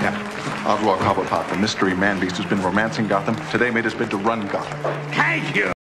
Yeah. 0.00 0.66
Oswald 0.66 1.00
Cobblepot, 1.00 1.48
the 1.50 1.56
mystery 1.56 1.94
man 1.94 2.20
beast 2.20 2.36
who's 2.36 2.46
been 2.46 2.62
romancing 2.62 3.08
Gotham, 3.08 3.34
today 3.50 3.70
made 3.70 3.84
his 3.84 3.94
bid 3.94 4.10
to 4.10 4.16
run 4.16 4.46
Gotham. 4.48 4.78
Thank 5.12 5.56
you! 5.56 5.72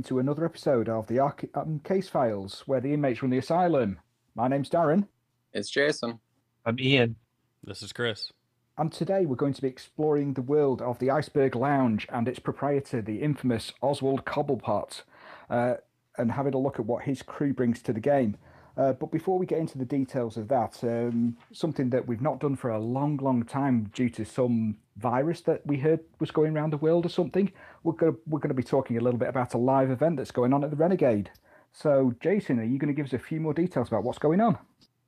Welcome 0.00 0.16
to 0.16 0.18
another 0.18 0.46
episode 0.46 0.88
of 0.88 1.06
the 1.08 1.16
Arkham 1.16 1.84
Case 1.84 2.08
Files, 2.08 2.62
where 2.64 2.80
the 2.80 2.94
inmates 2.94 3.20
run 3.22 3.30
the 3.30 3.36
asylum. 3.36 3.98
My 4.34 4.48
name's 4.48 4.70
Darren, 4.70 5.06
It's 5.52 5.68
Jason. 5.68 6.20
I'm 6.64 6.80
Ian. 6.80 7.16
This 7.62 7.82
is 7.82 7.92
Chris. 7.92 8.32
and 8.78 8.90
today 8.90 9.26
we're 9.26 9.36
going 9.36 9.52
to 9.52 9.60
be 9.60 9.68
exploring 9.68 10.32
the 10.32 10.40
world 10.40 10.80
of 10.80 10.98
the 11.00 11.10
Iceberg 11.10 11.54
Lounge 11.54 12.06
and 12.10 12.26
its 12.28 12.38
proprietor, 12.38 13.02
the 13.02 13.20
infamous 13.20 13.74
Oswald 13.82 14.24
Cobblepot, 14.24 15.02
uh, 15.50 15.74
and 16.16 16.32
having 16.32 16.54
a 16.54 16.58
look 16.58 16.78
at 16.78 16.86
what 16.86 17.04
his 17.04 17.20
crew 17.20 17.52
brings 17.52 17.82
to 17.82 17.92
the 17.92 18.00
game. 18.00 18.38
Uh, 18.78 18.94
but 18.94 19.12
before 19.12 19.38
we 19.38 19.44
get 19.44 19.58
into 19.58 19.76
the 19.76 19.84
details 19.84 20.38
of 20.38 20.48
that, 20.48 20.82
um, 20.82 21.36
something 21.52 21.90
that 21.90 22.06
we've 22.06 22.22
not 22.22 22.40
done 22.40 22.56
for 22.56 22.70
a 22.70 22.80
long, 22.80 23.18
long 23.18 23.42
time 23.42 23.90
due 23.92 24.08
to 24.08 24.24
some 24.24 24.78
virus 24.96 25.42
that 25.42 25.66
we 25.66 25.76
heard 25.76 26.00
was 26.20 26.30
going 26.30 26.56
around 26.56 26.70
the 26.72 26.78
world 26.78 27.04
or 27.04 27.10
something, 27.10 27.52
we're 27.82 27.92
going 27.92 28.12
to, 28.12 28.18
we're 28.26 28.40
going 28.40 28.48
to 28.48 28.54
be 28.54 28.62
talking 28.62 28.96
a 28.96 29.00
little 29.00 29.18
bit 29.18 29.28
about 29.28 29.54
a 29.54 29.58
live 29.58 29.90
event 29.90 30.16
that's 30.16 30.30
going 30.30 30.52
on 30.52 30.64
at 30.64 30.70
the 30.70 30.76
Renegade. 30.76 31.30
So, 31.72 32.14
Jason, 32.20 32.58
are 32.58 32.64
you 32.64 32.78
going 32.78 32.88
to 32.88 32.94
give 32.94 33.06
us 33.06 33.12
a 33.12 33.18
few 33.18 33.40
more 33.40 33.54
details 33.54 33.88
about 33.88 34.04
what's 34.04 34.18
going 34.18 34.40
on? 34.40 34.58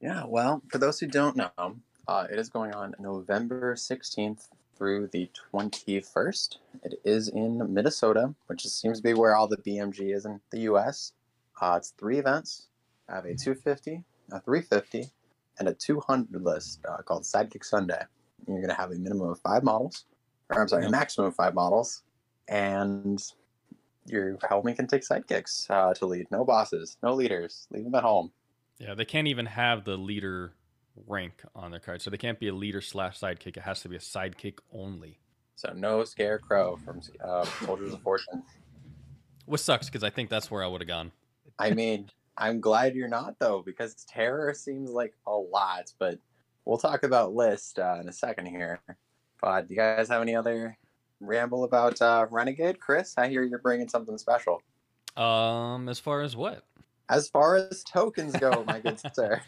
Yeah, 0.01 0.25
well, 0.27 0.63
for 0.71 0.79
those 0.79 1.01
who 1.01 1.07
don't 1.07 1.37
know, 1.37 1.77
uh, 2.09 2.27
it 2.31 2.39
is 2.39 2.49
going 2.49 2.73
on 2.75 2.95
November 2.99 3.75
16th 3.75 4.49
through 4.77 5.09
the 5.13 5.31
21st. 5.53 6.57
It 6.83 6.95
is 7.05 7.29
in 7.29 7.73
Minnesota, 7.73 8.35
which 8.47 8.65
is, 8.65 8.75
seems 8.75 8.99
to 8.99 9.03
be 9.03 9.15
where 9.15 9.37
all 9.37 9.47
the 9.47 9.59
BMG 9.59 10.15
is 10.15 10.25
in 10.25 10.41
the 10.51 10.61
US. 10.61 11.13
Uh, 11.61 11.75
it's 11.77 11.91
three 11.91 12.19
events. 12.19 12.69
I 13.09 13.17
have 13.17 13.25
a 13.25 13.35
250, 13.35 14.03
a 14.33 14.41
350, 14.41 15.11
and 15.59 15.69
a 15.69 15.75
200 15.75 16.43
list 16.43 16.81
uh, 16.89 17.03
called 17.03 17.23
Sidekick 17.23 17.65
Sunday. 17.65 18.03
You're 18.47 18.57
going 18.57 18.71
to 18.71 18.75
have 18.75 18.91
a 18.91 18.97
minimum 18.97 19.31
of 19.31 19.41
five 19.41 19.63
models, 19.63 20.05
or 20.49 20.61
I'm 20.61 20.69
sorry, 20.69 20.87
a 20.87 20.91
maximum 20.91 21.29
of 21.29 21.37
five 21.37 21.55
models, 21.55 22.03
and 22.49 23.23
your 24.07 24.37
helmet 24.49 24.77
can 24.77 24.87
take 24.87 25.03
sidekicks 25.03 25.71
uh, 25.71 25.95
to 25.95 26.07
lead. 26.07 26.27
No 26.31 26.45
bosses, 26.45 26.97
no 27.03 27.15
leaders. 27.15 27.67
Leave 27.71 27.85
them 27.85 27.95
at 27.95 28.03
home. 28.03 28.33
Yeah, 28.79 28.95
they 28.95 29.05
can't 29.05 29.29
even 29.29 29.47
have 29.47 29.85
the 29.85 29.97
leader 29.97 30.55
rank 31.07 31.43
on 31.55 31.71
their 31.71 31.81
card, 31.81 32.03
so 32.03 32.11
they 32.11 32.17
can't 32.17 32.39
be 32.39 32.49
a 32.49 32.55
leader 32.55 32.81
slash 32.81 33.21
sidekick. 33.21 33.57
It 33.57 33.63
has 33.63 33.81
to 33.83 33.89
be 33.89 33.97
a 33.97 34.01
sidekick 34.01 34.59
only. 34.73 35.19
So 35.55 35.73
no 35.75 36.03
scarecrow 36.05 36.79
from 36.85 37.01
uh, 37.23 37.45
Soldiers 37.65 37.93
of 37.93 38.03
Fortune. 38.03 38.43
Which 39.47 39.61
sucks 39.61 39.87
because 39.87 40.03
I 40.03 40.11
think 40.11 40.31
that's 40.31 40.51
where 40.51 40.65
I 40.65 40.67
would 40.67 40.81
have 40.81 40.89
gone. 40.89 41.13
I 41.59 41.71
mean, 41.71 42.11
I'm 42.37 42.61
glad 42.61 42.95
you're 42.95 43.09
not 43.09 43.39
though, 43.39 43.63
because 43.65 44.05
terror 44.09 44.55
seems 44.55 44.91
like 44.91 45.15
a 45.27 45.37
lot. 45.37 45.93
But 45.99 46.19
we'll 46.65 46.79
talk 46.79 47.05
about 47.05 47.35
list 47.35 47.79
uh, 47.79 47.99
in 48.01 48.09
a 48.09 48.13
second 48.13 48.47
here. 48.47 48.81
But 49.41 49.69
do 49.69 49.75
you 49.75 49.81
guys 49.81 50.09
have 50.09 50.23
any 50.23 50.35
other 50.35 50.77
ramble 51.23 51.65
about 51.65 52.01
uh, 52.03 52.27
Renegade, 52.31 52.81
Chris? 52.81 53.15
I 53.17 53.29
hear 53.29 53.43
you're 53.43 53.59
bringing 53.59 53.89
something 53.89 54.19
special. 54.19 54.63
Um, 55.17 55.89
as 55.89 55.99
far 55.99 56.23
as 56.23 56.37
what? 56.37 56.65
As 57.09 57.29
far 57.29 57.57
as 57.57 57.83
tokens 57.85 58.35
go, 58.37 58.65
my 58.67 58.81
good 58.81 59.01
sir. 59.15 59.41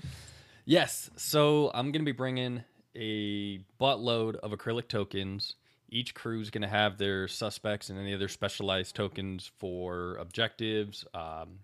Yes, 0.64 1.10
so 1.16 1.70
I'm 1.74 1.92
gonna 1.92 2.04
be 2.04 2.12
bringing 2.12 2.62
a 2.94 3.58
buttload 3.80 4.36
of 4.36 4.52
acrylic 4.52 4.88
tokens. 4.88 5.56
Each 5.90 6.14
crew's 6.14 6.50
gonna 6.50 6.68
have 6.68 6.98
their 6.98 7.28
suspects 7.28 7.90
and 7.90 7.98
any 7.98 8.14
other 8.14 8.28
specialized 8.28 8.94
tokens 8.94 9.50
for 9.58 10.16
objectives. 10.16 11.04
Um, 11.14 11.60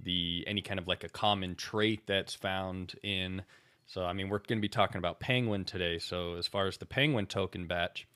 the 0.00 0.44
any 0.46 0.60
kind 0.60 0.78
of 0.78 0.88
like 0.88 1.04
a 1.04 1.08
common 1.08 1.54
trait 1.54 2.06
that's 2.06 2.34
found 2.34 2.94
in. 3.02 3.42
So 3.86 4.04
I 4.04 4.12
mean, 4.12 4.28
we're 4.28 4.40
gonna 4.40 4.60
be 4.60 4.68
talking 4.68 4.98
about 4.98 5.20
Penguin 5.20 5.64
today. 5.64 5.98
So 5.98 6.34
as 6.34 6.46
far 6.46 6.66
as 6.66 6.76
the 6.76 6.86
Penguin 6.86 7.26
token 7.26 7.66
batch, 7.66 8.06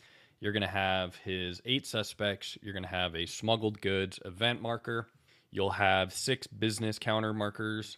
you're 0.40 0.52
gonna 0.52 0.66
have 0.66 1.16
his 1.16 1.60
eight 1.64 1.86
suspects. 1.86 2.56
You're 2.62 2.74
gonna 2.74 2.86
have 2.86 3.14
a 3.14 3.26
smuggled 3.26 3.80
goods 3.80 4.18
event 4.24 4.62
marker. 4.62 5.08
You'll 5.50 5.70
have 5.70 6.12
six 6.12 6.46
business 6.46 6.98
counter 6.98 7.32
markers. 7.32 7.96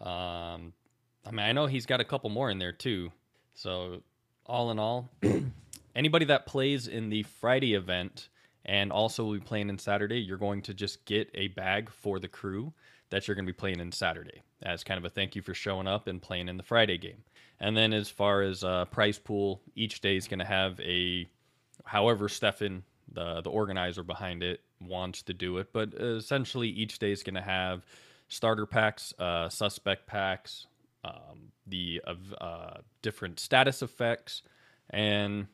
Um, 0.00 0.72
I 1.26 1.30
mean, 1.30 1.40
I 1.40 1.52
know 1.52 1.66
he's 1.66 1.86
got 1.86 2.00
a 2.00 2.04
couple 2.04 2.30
more 2.30 2.50
in 2.50 2.58
there 2.58 2.72
too. 2.72 3.12
So, 3.54 4.02
all 4.46 4.70
in 4.70 4.78
all, 4.78 5.10
anybody 5.94 6.24
that 6.26 6.46
plays 6.46 6.88
in 6.88 7.10
the 7.10 7.22
Friday 7.22 7.74
event 7.74 8.28
and 8.64 8.90
also 8.90 9.24
will 9.24 9.34
be 9.34 9.40
playing 9.40 9.68
in 9.68 9.78
Saturday, 9.78 10.20
you're 10.20 10.38
going 10.38 10.62
to 10.62 10.74
just 10.74 11.04
get 11.04 11.30
a 11.34 11.48
bag 11.48 11.90
for 11.90 12.18
the 12.18 12.28
crew 12.28 12.72
that 13.10 13.26
you're 13.26 13.34
going 13.34 13.46
to 13.46 13.52
be 13.52 13.56
playing 13.56 13.80
in 13.80 13.92
Saturday 13.92 14.42
as 14.62 14.84
kind 14.84 14.98
of 14.98 15.04
a 15.04 15.10
thank 15.10 15.36
you 15.36 15.42
for 15.42 15.54
showing 15.54 15.86
up 15.86 16.06
and 16.06 16.22
playing 16.22 16.48
in 16.48 16.56
the 16.56 16.62
Friday 16.62 16.98
game. 16.98 17.24
And 17.60 17.76
then, 17.76 17.92
as 17.92 18.08
far 18.08 18.42
as 18.42 18.64
uh, 18.64 18.86
prize 18.86 19.18
pool, 19.18 19.60
each 19.76 20.00
day 20.00 20.16
is 20.16 20.26
going 20.26 20.40
to 20.40 20.44
have 20.44 20.80
a, 20.80 21.28
however, 21.84 22.28
Stefan, 22.28 22.84
the 23.12 23.40
the 23.42 23.50
organizer 23.50 24.02
behind 24.02 24.42
it, 24.42 24.60
wants 24.80 25.22
to 25.22 25.34
do 25.34 25.58
it. 25.58 25.72
But 25.72 25.94
essentially, 25.94 26.68
each 26.68 26.98
day 26.98 27.12
is 27.12 27.22
going 27.22 27.34
to 27.34 27.42
have 27.42 27.84
starter 28.28 28.66
packs, 28.66 29.12
uh, 29.18 29.48
suspect 29.48 30.06
packs, 30.06 30.66
um, 31.04 31.52
the 31.66 32.00
uh, 32.40 32.78
different 33.02 33.40
status 33.40 33.82
effects, 33.82 34.42
and 34.90 35.46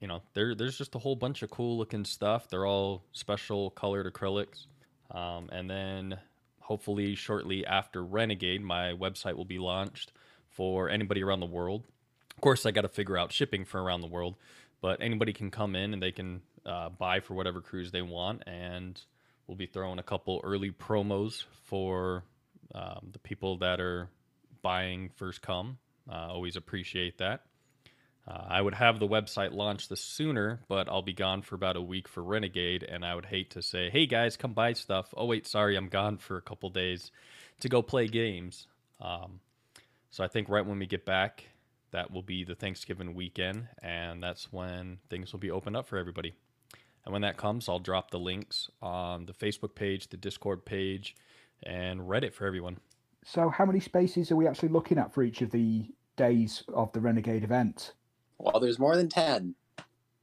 you 0.00 0.08
know 0.08 0.22
there 0.34 0.54
there's 0.54 0.76
just 0.76 0.94
a 0.94 0.98
whole 0.98 1.16
bunch 1.16 1.42
of 1.42 1.50
cool 1.50 1.78
looking 1.78 2.04
stuff. 2.04 2.48
They're 2.48 2.66
all 2.66 3.04
special 3.12 3.70
colored 3.70 4.12
acrylics, 4.12 4.66
um, 5.10 5.48
and 5.52 5.70
then 5.70 6.18
hopefully 6.60 7.14
shortly 7.14 7.64
after 7.66 8.02
Renegade, 8.02 8.62
my 8.62 8.92
website 8.92 9.36
will 9.36 9.44
be 9.44 9.58
launched 9.58 10.12
for 10.48 10.88
anybody 10.88 11.22
around 11.22 11.40
the 11.40 11.46
world. 11.46 11.84
Of 12.36 12.40
course, 12.40 12.66
I 12.66 12.70
got 12.70 12.82
to 12.82 12.88
figure 12.88 13.16
out 13.16 13.32
shipping 13.32 13.64
for 13.64 13.82
around 13.82 14.00
the 14.00 14.08
world, 14.08 14.34
but 14.84 15.00
anybody 15.00 15.32
can 15.32 15.50
come 15.50 15.74
in 15.74 15.94
and 15.94 16.02
they 16.02 16.12
can 16.12 16.42
uh, 16.66 16.90
buy 16.90 17.20
for 17.20 17.32
whatever 17.32 17.62
cruise 17.62 17.90
they 17.90 18.02
want, 18.02 18.42
and 18.46 19.00
we'll 19.46 19.56
be 19.56 19.64
throwing 19.64 19.98
a 19.98 20.02
couple 20.02 20.42
early 20.44 20.72
promos 20.72 21.44
for 21.62 22.22
um, 22.74 23.08
the 23.10 23.18
people 23.18 23.56
that 23.56 23.80
are 23.80 24.10
buying 24.60 25.08
first 25.16 25.40
come. 25.40 25.78
Uh, 26.06 26.28
always 26.28 26.56
appreciate 26.56 27.16
that. 27.16 27.46
Uh, 28.28 28.44
I 28.46 28.60
would 28.60 28.74
have 28.74 29.00
the 29.00 29.08
website 29.08 29.54
launched 29.54 29.88
the 29.88 29.96
sooner, 29.96 30.60
but 30.68 30.86
I'll 30.86 31.00
be 31.00 31.14
gone 31.14 31.40
for 31.40 31.54
about 31.54 31.76
a 31.76 31.82
week 31.82 32.06
for 32.06 32.22
Renegade, 32.22 32.82
and 32.82 33.06
I 33.06 33.14
would 33.14 33.24
hate 33.24 33.52
to 33.52 33.62
say, 33.62 33.88
"Hey 33.88 34.04
guys, 34.04 34.36
come 34.36 34.52
buy 34.52 34.74
stuff." 34.74 35.14
Oh 35.16 35.24
wait, 35.24 35.46
sorry, 35.46 35.78
I'm 35.78 35.88
gone 35.88 36.18
for 36.18 36.36
a 36.36 36.42
couple 36.42 36.68
days 36.68 37.10
to 37.60 37.70
go 37.70 37.80
play 37.80 38.06
games. 38.06 38.66
Um, 39.00 39.40
so 40.10 40.22
I 40.22 40.28
think 40.28 40.50
right 40.50 40.66
when 40.66 40.78
we 40.78 40.84
get 40.84 41.06
back, 41.06 41.44
that 41.94 42.10
will 42.10 42.22
be 42.22 42.42
the 42.42 42.56
Thanksgiving 42.56 43.14
weekend, 43.14 43.68
and 43.80 44.20
that's 44.20 44.52
when 44.52 44.98
things 45.08 45.32
will 45.32 45.38
be 45.38 45.50
opened 45.50 45.76
up 45.76 45.86
for 45.86 45.96
everybody. 45.96 46.34
And 47.04 47.12
when 47.12 47.22
that 47.22 47.36
comes, 47.36 47.68
I'll 47.68 47.78
drop 47.78 48.10
the 48.10 48.18
links 48.18 48.68
on 48.82 49.26
the 49.26 49.32
Facebook 49.32 49.76
page, 49.76 50.08
the 50.08 50.16
Discord 50.16 50.64
page, 50.64 51.14
and 51.62 52.00
Reddit 52.00 52.34
for 52.34 52.46
everyone. 52.46 52.78
So, 53.24 53.48
how 53.48 53.64
many 53.64 53.78
spaces 53.78 54.32
are 54.32 54.36
we 54.36 54.48
actually 54.48 54.70
looking 54.70 54.98
at 54.98 55.14
for 55.14 55.22
each 55.22 55.40
of 55.40 55.52
the 55.52 55.86
days 56.16 56.64
of 56.74 56.92
the 56.92 57.00
Renegade 57.00 57.44
event? 57.44 57.92
Well, 58.38 58.58
there's 58.58 58.80
more 58.80 58.96
than 58.96 59.08
10. 59.08 59.54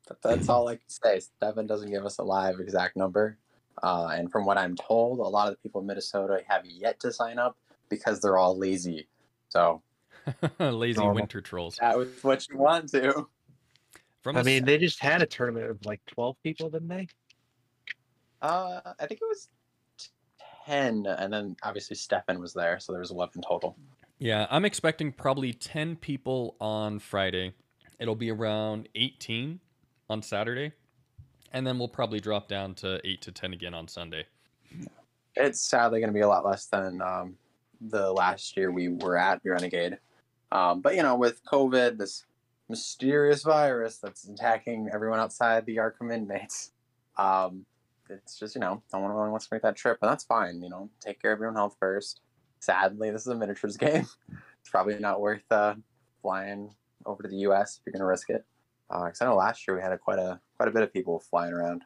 But 0.08 0.22
that's 0.22 0.50
all 0.50 0.68
I 0.68 0.76
can 0.76 0.90
say. 0.90 1.22
Stefan 1.22 1.68
doesn't 1.68 1.90
give 1.90 2.06
us 2.06 2.18
a 2.18 2.24
live 2.24 2.60
exact 2.60 2.98
number. 2.98 3.38
Uh, 3.82 4.08
and 4.08 4.30
from 4.30 4.44
what 4.46 4.58
I'm 4.58 4.76
told, 4.76 5.20
a 5.20 5.24
lot 5.24 5.48
of 5.48 5.54
the 5.54 5.60
people 5.60 5.80
in 5.80 5.88
Minnesota 5.88 6.42
have 6.50 6.66
yet 6.66 7.00
to 7.00 7.14
sign 7.14 7.40
up 7.40 7.56
because 7.88 8.20
they're 8.20 8.38
all 8.38 8.58
lazy. 8.58 9.08
So 9.48 9.82
Lazy 10.60 11.00
Normal. 11.00 11.16
winter 11.16 11.42
trolls. 11.42 11.78
that 11.82 11.98
was 11.98 12.10
what 12.22 12.48
you 12.50 12.58
want 12.58 12.90
to. 12.92 13.28
From 14.22 14.38
I 14.38 14.42
a 14.42 14.44
mean, 14.44 14.66
they 14.66 14.78
just 14.78 15.00
had 15.00 15.22
a 15.22 15.26
tournament 15.26 15.70
of 15.70 15.84
like 15.86 16.00
12 16.08 16.36
people, 16.44 16.70
didn't 16.70 16.90
they? 16.90 17.08
Uh, 18.42 18.80
I 19.00 19.06
think 19.08 19.20
it 19.22 19.28
was 19.28 19.50
10. 20.66 21.06
And 21.08 21.34
then 21.34 21.56
obviously 21.64 21.96
Stefan 21.96 22.40
was 22.40 22.54
there. 22.54 22.80
So 22.80 22.92
there 22.92 23.00
was 23.00 23.12
11 23.12 23.42
total. 23.42 23.76
yeah, 24.20 24.46
I'm 24.52 24.66
expecting 24.66 25.12
probably 25.12 25.54
10 25.54 25.96
people 25.96 26.56
on 26.62 27.00
Friday. 27.00 27.54
It'll 28.00 28.16
be 28.16 28.32
around 28.32 28.90
18 28.96 29.60
on 30.10 30.22
Saturday, 30.22 30.72
and 31.54 31.66
then 31.66 31.78
we'll 31.80 31.88
probably 31.88 32.20
drop 32.20 32.48
down 32.48 32.74
to 32.76 33.00
8 33.04 33.22
to 33.22 33.32
10 33.32 33.54
again 33.54 33.74
on 33.74 33.88
Sunday. 33.88 34.26
It's 35.36 35.62
sadly 35.62 36.00
going 36.00 36.10
to 36.10 36.14
be 36.14 36.22
a 36.22 36.28
lot 36.28 36.46
less 36.46 36.66
than 36.66 37.02
um, 37.02 37.36
the 37.80 38.12
last 38.12 38.58
year 38.58 38.72
we 38.72 38.90
were 38.90 39.18
at 39.18 39.40
Renegade. 39.44 39.98
Um, 40.52 40.82
but, 40.82 40.96
you 40.96 41.04
know, 41.04 41.16
with 41.16 41.44
COVID, 41.46 41.98
this 41.98 42.26
mysterious 42.72 43.44
virus 43.44 43.98
that's 43.98 44.28
attacking 44.28 44.90
everyone 44.92 45.20
outside 45.20 45.66
the 45.66 45.78
Arkham 45.78 46.12
inmates. 46.12 46.72
Um, 47.18 47.66
it's 48.10 48.38
just 48.40 48.56
you 48.56 48.62
know, 48.62 48.82
no 48.94 49.00
one 49.00 49.12
really 49.12 49.30
wants 49.30 49.48
to 49.48 49.54
make 49.54 49.62
that 49.62 49.76
trip, 49.76 50.00
and 50.02 50.10
that's 50.10 50.24
fine. 50.24 50.62
You 50.62 50.70
know, 50.70 50.90
take 51.00 51.22
care 51.22 51.32
of 51.32 51.40
your 51.40 51.50
own 51.50 51.56
health 51.56 51.76
first. 51.80 52.22
Sadly, 52.60 53.12
this 53.12 53.22
is 53.22 53.28
a 53.28 53.36
miniatures 53.36 53.78
game. 53.86 54.08
It's 54.30 54.70
probably 54.70 54.98
not 55.00 55.22
worth 55.22 55.50
uh, 55.52 55.76
flying 56.22 56.74
over 57.06 57.24
to 57.24 57.30
the 57.30 57.38
U.S. 57.38 57.78
if 57.78 57.82
you're 57.86 57.94
going 57.94 58.02
to 58.02 58.06
risk 58.06 58.30
it. 58.30 58.46
Because 58.90 59.22
I 59.22 59.26
know 59.26 59.36
last 59.36 59.68
year 59.68 59.76
we 59.76 59.82
had 59.82 59.94
a, 59.94 59.98
quite 59.98 60.20
a 60.20 60.40
quite 60.58 60.68
a 60.68 60.72
bit 60.72 60.84
of 60.84 60.92
people 60.92 61.20
flying 61.20 61.54
around. 61.54 61.84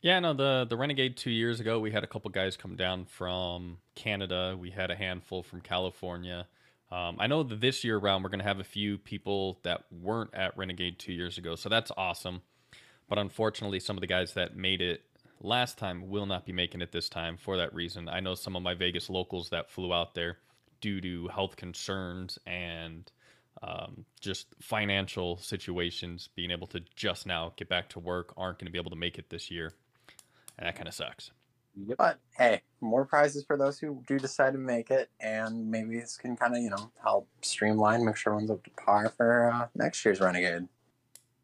Yeah, 0.00 0.20
no, 0.20 0.32
the 0.32 0.66
the 0.68 0.76
Renegade 0.76 1.16
two 1.16 1.30
years 1.30 1.60
ago, 1.60 1.80
we 1.80 1.90
had 1.90 2.04
a 2.04 2.06
couple 2.06 2.30
guys 2.30 2.56
come 2.56 2.76
down 2.76 3.04
from 3.04 3.78
Canada. 3.94 4.56
We 4.58 4.70
had 4.70 4.90
a 4.90 4.96
handful 4.96 5.42
from 5.42 5.60
California. 5.60 6.46
Um, 6.90 7.16
I 7.18 7.26
know 7.26 7.42
that 7.42 7.60
this 7.60 7.84
year 7.84 7.98
around, 7.98 8.22
we're 8.22 8.30
going 8.30 8.40
to 8.40 8.46
have 8.46 8.60
a 8.60 8.64
few 8.64 8.96
people 8.98 9.58
that 9.62 9.84
weren't 9.90 10.34
at 10.34 10.56
Renegade 10.56 10.98
two 10.98 11.12
years 11.12 11.36
ago, 11.36 11.54
so 11.54 11.68
that's 11.68 11.92
awesome. 11.96 12.42
But 13.08 13.18
unfortunately, 13.18 13.80
some 13.80 13.96
of 13.96 14.00
the 14.00 14.06
guys 14.06 14.34
that 14.34 14.56
made 14.56 14.80
it 14.80 15.02
last 15.40 15.78
time 15.78 16.08
will 16.08 16.26
not 16.26 16.46
be 16.46 16.52
making 16.52 16.80
it 16.80 16.92
this 16.92 17.08
time 17.08 17.36
for 17.36 17.56
that 17.58 17.74
reason. 17.74 18.08
I 18.08 18.20
know 18.20 18.34
some 18.34 18.56
of 18.56 18.62
my 18.62 18.74
Vegas 18.74 19.10
locals 19.10 19.50
that 19.50 19.70
flew 19.70 19.92
out 19.92 20.14
there 20.14 20.38
due 20.80 21.00
to 21.00 21.28
health 21.28 21.56
concerns 21.56 22.38
and 22.46 23.10
um, 23.62 24.04
just 24.20 24.46
financial 24.60 25.36
situations, 25.38 26.28
being 26.34 26.50
able 26.50 26.66
to 26.68 26.80
just 26.94 27.26
now 27.26 27.52
get 27.56 27.68
back 27.68 27.88
to 27.90 27.98
work, 27.98 28.32
aren't 28.36 28.58
going 28.58 28.66
to 28.66 28.72
be 28.72 28.78
able 28.78 28.90
to 28.90 28.96
make 28.96 29.18
it 29.18 29.30
this 29.30 29.50
year. 29.50 29.72
And 30.58 30.66
that 30.66 30.76
kind 30.76 30.88
of 30.88 30.94
sucks. 30.94 31.30
But 31.96 32.18
hey, 32.36 32.62
more 32.80 33.04
prizes 33.04 33.44
for 33.44 33.56
those 33.56 33.78
who 33.78 34.02
do 34.06 34.18
decide 34.18 34.52
to 34.52 34.58
make 34.58 34.90
it, 34.90 35.10
and 35.20 35.70
maybe 35.70 36.00
this 36.00 36.16
can 36.16 36.36
kind 36.36 36.56
of 36.56 36.62
you 36.62 36.70
know 36.70 36.90
help 37.02 37.28
streamline, 37.42 38.04
make 38.04 38.16
sure 38.16 38.32
everyone's 38.32 38.50
up 38.50 38.64
to 38.64 38.70
par 38.70 39.12
for 39.16 39.50
uh, 39.50 39.68
next 39.74 40.04
year's 40.04 40.20
Renegade. 40.20 40.68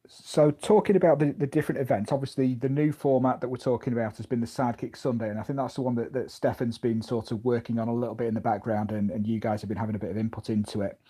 So, 0.07 0.51
talking 0.51 0.97
about 0.97 1.19
the, 1.19 1.33
the 1.33 1.47
different 1.47 1.81
events, 1.81 2.13
obviously 2.13 2.55
the 2.55 2.69
new 2.69 2.93
format 2.93 3.41
that 3.41 3.49
we're 3.49 3.57
talking 3.57 3.95
about 3.95 4.19
has 4.19 4.27
been 4.27 4.41
the 4.41 4.47
Sidekick 4.47 4.97
Sunday, 4.97 5.31
and 5.31 5.39
I 5.39 5.43
think 5.43 5.57
that's 5.57 5.75
the 5.75 5.83
one 5.83 5.95
that, 5.95 6.13
that 6.13 6.31
Stefan's 6.31 6.77
been 6.77 7.01
sort 7.01 7.31
of 7.31 7.43
working 7.45 7.79
on 7.79 7.89
a 7.89 7.95
little 7.95 8.15
bit 8.15 8.27
in 8.27 8.35
the 8.35 8.41
background, 8.41 8.93
and, 8.93 9.11
and 9.11 9.27
you 9.27 9.41
guys 9.41 9.63
have 9.63 9.69
been 9.69 9.79
having 9.79 9.95
a 9.95 9.99
bit 9.99 10.11
of 10.11 10.19
input 10.19 10.51
into 10.51 10.83
it. 10.83 11.01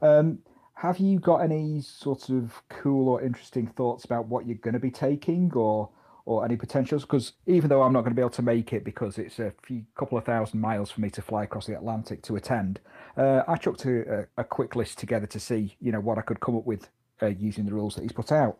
Um, 0.00 0.38
have 0.74 0.98
you 0.98 1.18
got 1.18 1.38
any 1.38 1.80
sort 1.80 2.28
of 2.28 2.62
cool 2.68 3.08
or 3.08 3.22
interesting 3.22 3.66
thoughts 3.66 4.04
about 4.04 4.26
what 4.26 4.46
you're 4.46 4.58
going 4.58 4.74
to 4.74 4.80
be 4.80 4.90
taking, 4.90 5.52
or 5.54 5.88
or 6.26 6.44
any 6.44 6.56
potentials? 6.56 7.02
Because 7.02 7.32
even 7.46 7.68
though 7.68 7.82
I'm 7.82 7.92
not 7.92 8.00
going 8.00 8.12
to 8.12 8.16
be 8.16 8.22
able 8.22 8.30
to 8.30 8.42
make 8.42 8.72
it 8.72 8.84
because 8.84 9.18
it's 9.18 9.38
a 9.38 9.52
few 9.62 9.84
couple 9.96 10.18
of 10.18 10.24
thousand 10.24 10.60
miles 10.60 10.90
for 10.90 11.00
me 11.00 11.10
to 11.10 11.22
fly 11.22 11.44
across 11.44 11.66
the 11.66 11.74
Atlantic 11.74 12.22
to 12.22 12.36
attend, 12.36 12.80
uh, 13.16 13.42
I 13.46 13.56
chucked 13.56 13.84
a, 13.84 14.20
a, 14.20 14.26
a 14.38 14.44
quick 14.44 14.74
list 14.76 14.98
together 14.98 15.26
to 15.26 15.40
see 15.40 15.76
you 15.80 15.92
know 15.92 16.00
what 16.00 16.18
I 16.18 16.22
could 16.22 16.40
come 16.40 16.56
up 16.56 16.66
with 16.66 16.88
uh, 17.22 17.26
using 17.26 17.66
the 17.66 17.74
rules 17.74 17.94
that 17.96 18.02
he's 18.02 18.12
put 18.12 18.32
out. 18.32 18.58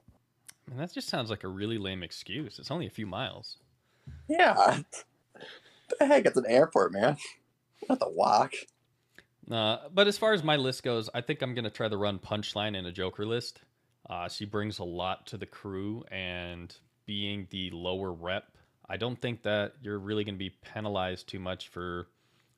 And 0.71 0.79
that 0.81 0.93
just 0.93 1.09
sounds 1.09 1.31
like 1.31 1.45
a 1.45 1.49
really 1.49 1.79
lame 1.79 2.03
excuse. 2.03 2.59
It's 2.59 2.71
only 2.71 2.87
a 2.87 2.91
few 2.91 3.07
miles. 3.07 3.59
Yeah, 4.29 4.81
the 5.99 6.07
heck, 6.07 6.27
it's 6.27 6.37
an 6.37 6.47
airport, 6.47 6.93
man. 6.93 7.17
Not 7.89 8.01
the 8.01 8.09
walk. 8.09 8.53
Uh, 9.51 9.77
but 9.93 10.07
as 10.07 10.17
far 10.17 10.33
as 10.33 10.43
my 10.43 10.57
list 10.57 10.83
goes, 10.83 11.11
I 11.15 11.21
think 11.21 11.43
I'm 11.43 11.55
going 11.55 11.65
to 11.65 11.71
try 11.71 11.89
to 11.89 11.97
run 11.97 12.19
Punchline 12.19 12.77
in 12.77 12.87
a 12.87 12.93
Joker 12.93 13.27
list. 13.27 13.61
Uh, 14.09 14.29
she 14.29 14.45
brings 14.45 14.79
a 14.79 14.85
lot 14.85 15.27
to 15.27 15.37
the 15.37 15.47
crew, 15.47 16.05
and 16.11 16.75
being 17.07 17.47
the 17.51 17.71
lower 17.71 18.13
rep, 18.13 18.45
I 18.89 18.97
don't 18.97 19.21
think 19.21 19.43
that 19.43 19.75
you're 19.83 19.99
really 19.99 20.25
going 20.25 20.35
to 20.35 20.39
be 20.39 20.51
penalized 20.51 21.29
too 21.29 21.39
much 21.39 21.69
for 21.69 22.09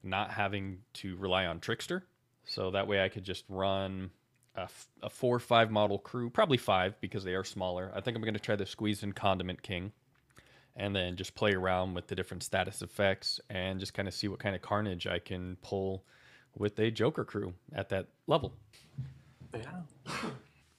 not 0.02 0.30
having 0.30 0.78
to 0.94 1.16
rely 1.16 1.46
on 1.46 1.60
Trickster. 1.60 2.04
So 2.44 2.70
that 2.72 2.86
way 2.86 3.04
I 3.04 3.08
could 3.08 3.24
just 3.24 3.44
run 3.48 4.10
a, 4.56 4.62
f- 4.62 4.88
a 5.02 5.10
four 5.10 5.36
or 5.36 5.40
five 5.40 5.70
model 5.70 5.98
crew, 5.98 6.30
probably 6.30 6.58
five 6.58 7.00
because 7.00 7.24
they 7.24 7.34
are 7.34 7.44
smaller. 7.44 7.92
I 7.94 8.00
think 8.00 8.16
I'm 8.16 8.22
going 8.22 8.34
to 8.34 8.40
try 8.40 8.56
the 8.56 8.66
Squeeze 8.66 9.02
and 9.02 9.14
Condiment 9.14 9.62
King 9.62 9.92
and 10.76 10.94
then 10.94 11.16
just 11.16 11.34
play 11.34 11.54
around 11.54 11.94
with 11.94 12.06
the 12.06 12.14
different 12.14 12.42
status 12.42 12.82
effects 12.82 13.40
and 13.48 13.80
just 13.80 13.94
kind 13.94 14.06
of 14.06 14.14
see 14.14 14.28
what 14.28 14.38
kind 14.38 14.54
of 14.54 14.62
carnage 14.62 15.06
I 15.06 15.18
can 15.18 15.56
pull 15.62 16.04
with 16.56 16.78
a 16.78 16.90
Joker 16.90 17.24
crew 17.24 17.54
at 17.74 17.88
that 17.90 18.06
level. 18.26 18.52
Yeah. 19.54 19.80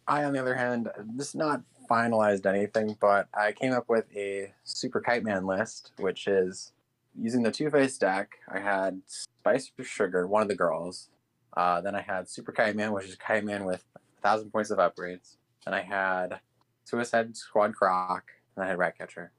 I, 0.08 0.24
on 0.24 0.32
the 0.32 0.40
other 0.40 0.56
hand, 0.56 0.90
this 1.16 1.30
is 1.30 1.36
not 1.36 1.62
finalized 1.88 2.46
anything, 2.46 2.98
but 3.00 3.28
I 3.34 3.52
came 3.52 3.74
up 3.74 3.90
with 3.90 4.06
a 4.16 4.54
Super 4.64 5.02
Kite 5.02 5.24
Man 5.24 5.46
list, 5.46 5.92
which 5.98 6.28
is 6.28 6.74
using 7.20 7.44
the 7.44 7.52
Two 7.52 7.70
Face 7.70 7.98
deck. 7.98 8.38
I 8.48 8.60
had 8.60 9.02
Spice 9.06 9.72
for 9.76 9.84
Sugar, 9.84 10.28
one 10.28 10.42
of 10.42 10.48
the 10.48 10.56
girls. 10.56 11.10
Uh, 11.56 11.82
then 11.82 11.96
I 11.96 12.02
had 12.02 12.30
Super 12.30 12.52
Kite 12.52 12.76
Man, 12.76 12.92
which 12.92 13.08
is 13.08 13.16
Kite 13.16 13.44
Man 13.44 13.66
with 13.66 13.84
a 13.96 14.22
thousand 14.22 14.52
points 14.52 14.70
of 14.70 14.78
upgrades. 14.78 15.38
Then 15.66 15.74
I 15.74 15.82
had 15.82 16.40
Suicide 16.84 17.36
Squad 17.36 17.76
Croc, 17.76 18.24
and 18.56 18.64
I 18.64 18.68
had 18.68 18.78
Ratcatcher. 18.78 19.32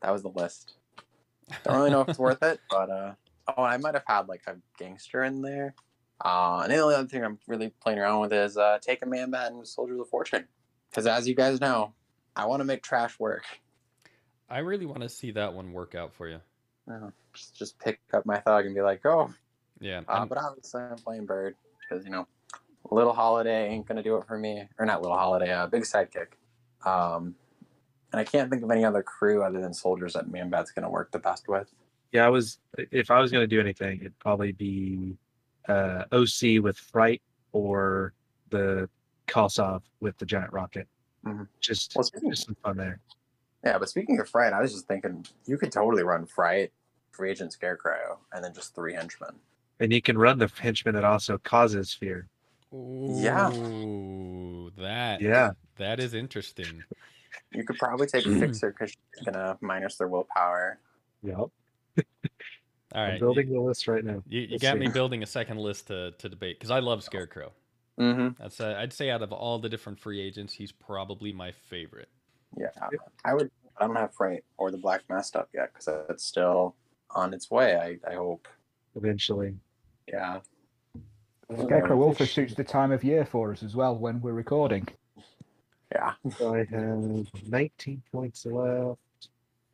That 0.00 0.12
was 0.12 0.22
the 0.22 0.30
list. 0.30 0.74
I 1.50 1.56
don't 1.64 1.76
really 1.76 1.90
know 1.90 2.00
if 2.00 2.08
it's 2.08 2.18
worth 2.18 2.42
it, 2.42 2.60
but 2.70 2.90
uh, 2.90 3.12
oh, 3.56 3.62
I 3.62 3.76
might 3.76 3.94
have 3.94 4.04
had 4.06 4.28
like 4.28 4.42
a 4.46 4.56
gangster 4.78 5.24
in 5.24 5.42
there. 5.42 5.74
Uh, 6.24 6.60
and 6.64 6.72
the 6.72 6.78
only 6.78 6.94
other 6.94 7.06
thing 7.06 7.22
I'm 7.22 7.38
really 7.46 7.72
playing 7.80 7.98
around 7.98 8.20
with 8.20 8.32
is 8.32 8.56
uh, 8.56 8.78
take 8.80 9.02
a 9.02 9.06
man 9.06 9.30
bat 9.30 9.52
and 9.52 9.66
Soldiers 9.66 10.00
of 10.00 10.08
Fortune. 10.08 10.46
Because 10.96 11.06
as 11.06 11.28
you 11.28 11.34
guys 11.34 11.60
know, 11.60 11.92
I 12.34 12.46
want 12.46 12.60
to 12.60 12.64
make 12.64 12.82
trash 12.82 13.18
work. 13.18 13.44
I 14.48 14.60
really 14.60 14.86
want 14.86 15.02
to 15.02 15.10
see 15.10 15.30
that 15.32 15.52
one 15.52 15.74
work 15.74 15.94
out 15.94 16.14
for 16.14 16.26
you. 16.26 16.40
Just, 17.34 17.54
just 17.54 17.78
pick 17.78 18.00
up 18.14 18.24
my 18.24 18.38
thug 18.38 18.64
and 18.64 18.74
be 18.74 18.80
like, 18.80 19.04
oh. 19.04 19.30
Yeah. 19.78 20.00
Uh, 20.08 20.12
I'm- 20.12 20.28
but 20.28 20.38
obviously, 20.38 20.80
I'm 20.80 20.96
playing 20.96 21.26
Bird 21.26 21.54
because, 21.82 22.02
you 22.06 22.10
know, 22.10 22.26
Little 22.90 23.12
Holiday 23.12 23.68
ain't 23.68 23.86
going 23.86 23.96
to 23.96 24.02
do 24.02 24.16
it 24.16 24.26
for 24.26 24.38
me. 24.38 24.66
Or 24.78 24.86
not 24.86 25.02
Little 25.02 25.18
Holiday, 25.18 25.52
uh, 25.52 25.66
Big 25.66 25.82
Sidekick. 25.82 26.28
Um, 26.86 27.34
and 28.12 28.18
I 28.20 28.24
can't 28.24 28.48
think 28.48 28.62
of 28.62 28.70
any 28.70 28.82
other 28.82 29.02
crew 29.02 29.42
other 29.42 29.60
than 29.60 29.74
Soldiers 29.74 30.14
that 30.14 30.30
Man 30.30 30.48
Bat's 30.48 30.70
going 30.70 30.84
to 30.84 30.88
work 30.88 31.12
the 31.12 31.18
best 31.18 31.46
with. 31.46 31.70
Yeah, 32.10 32.24
I 32.24 32.30
was. 32.30 32.58
If 32.78 33.10
I 33.10 33.20
was 33.20 33.30
going 33.30 33.42
to 33.42 33.46
do 33.46 33.60
anything, 33.60 34.00
it'd 34.00 34.18
probably 34.18 34.52
be 34.52 35.18
uh, 35.68 36.04
OC 36.10 36.62
with 36.62 36.78
Fright 36.78 37.20
or 37.52 38.14
the 38.48 38.88
Kosov 39.26 39.82
with 40.00 40.16
the 40.18 40.26
giant 40.26 40.52
rocket. 40.52 40.88
Mhm. 41.24 41.48
Just, 41.60 41.94
Well, 41.96 42.04
speaking- 42.04 42.30
just 42.30 42.46
some 42.46 42.54
fun 42.62 42.76
there. 42.76 43.00
Yeah, 43.64 43.78
but 43.78 43.88
speaking 43.88 44.18
of 44.20 44.28
Fright, 44.28 44.52
I 44.52 44.60
was 44.60 44.72
just 44.72 44.86
thinking 44.86 45.26
you 45.46 45.58
could 45.58 45.72
totally 45.72 46.04
run 46.04 46.26
Fright, 46.26 46.72
Free 47.10 47.30
Agent 47.30 47.52
Scarecrow, 47.52 48.20
and 48.32 48.44
then 48.44 48.54
just 48.54 48.74
three 48.74 48.94
henchmen. 48.94 49.34
And 49.80 49.92
you 49.92 50.00
can 50.00 50.16
run 50.16 50.38
the 50.38 50.46
henchman 50.48 50.94
that 50.94 51.04
also 51.04 51.38
causes 51.38 51.92
fear. 51.92 52.28
Yeah. 52.72 53.50
That 54.78 55.20
Yeah. 55.20 55.52
that 55.76 56.00
is 56.00 56.14
interesting. 56.14 56.84
You 57.52 57.64
could 57.64 57.76
probably 57.78 58.06
take 58.06 58.24
a 58.26 58.30
Fixer 58.40 58.70
because 58.70 58.90
she's 58.90 59.24
going 59.24 59.34
to 59.34 59.58
minus 59.60 59.96
their 59.96 60.08
willpower. 60.08 60.78
Yep. 61.22 61.36
All 61.38 61.50
right. 61.96 62.04
I'm 62.92 63.10
right, 63.10 63.20
building 63.20 63.52
the 63.52 63.60
list 63.60 63.88
right 63.88 64.04
now. 64.04 64.22
you, 64.26 64.42
you 64.42 64.58
got 64.58 64.74
see. 64.74 64.78
me 64.80 64.88
building 64.88 65.22
a 65.22 65.26
second 65.26 65.58
list 65.58 65.88
to, 65.88 66.12
to 66.12 66.28
debate 66.28 66.58
because 66.58 66.70
I 66.70 66.78
love 66.78 67.02
Scarecrow. 67.02 67.52
Mm-hmm. 67.98 68.40
That's 68.40 68.60
uh, 68.60 68.76
I'd 68.78 68.92
say 68.92 69.10
out 69.10 69.22
of 69.22 69.32
all 69.32 69.58
the 69.58 69.68
different 69.68 69.98
free 69.98 70.20
agents, 70.20 70.52
he's 70.52 70.72
probably 70.72 71.32
my 71.32 71.52
favorite. 71.52 72.08
Yeah, 72.56 72.68
I 73.24 73.34
would. 73.34 73.50
I 73.78 73.86
don't 73.86 73.96
have 73.96 74.14
Fright 74.14 74.44
or 74.56 74.70
the 74.70 74.78
Black 74.78 75.02
Mask 75.08 75.36
up 75.36 75.48
yet 75.52 75.70
because 75.72 76.06
that's 76.08 76.24
still 76.24 76.74
on 77.10 77.34
its 77.34 77.50
way. 77.50 77.76
I, 77.76 78.10
I 78.10 78.14
hope. 78.14 78.48
Eventually. 78.94 79.54
Yeah. 80.08 80.40
Scarecrow 81.52 82.02
also 82.02 82.24
suits 82.24 82.54
the 82.54 82.64
time 82.64 82.90
of 82.90 83.04
year 83.04 83.24
for 83.24 83.52
us 83.52 83.62
as 83.62 83.76
well 83.76 83.96
when 83.96 84.20
we're 84.20 84.32
recording. 84.32 84.88
Yeah. 85.92 86.12
So 86.38 86.54
I 86.54 86.58
have 86.64 87.48
19 87.48 88.02
points 88.10 88.46
left 88.46 88.98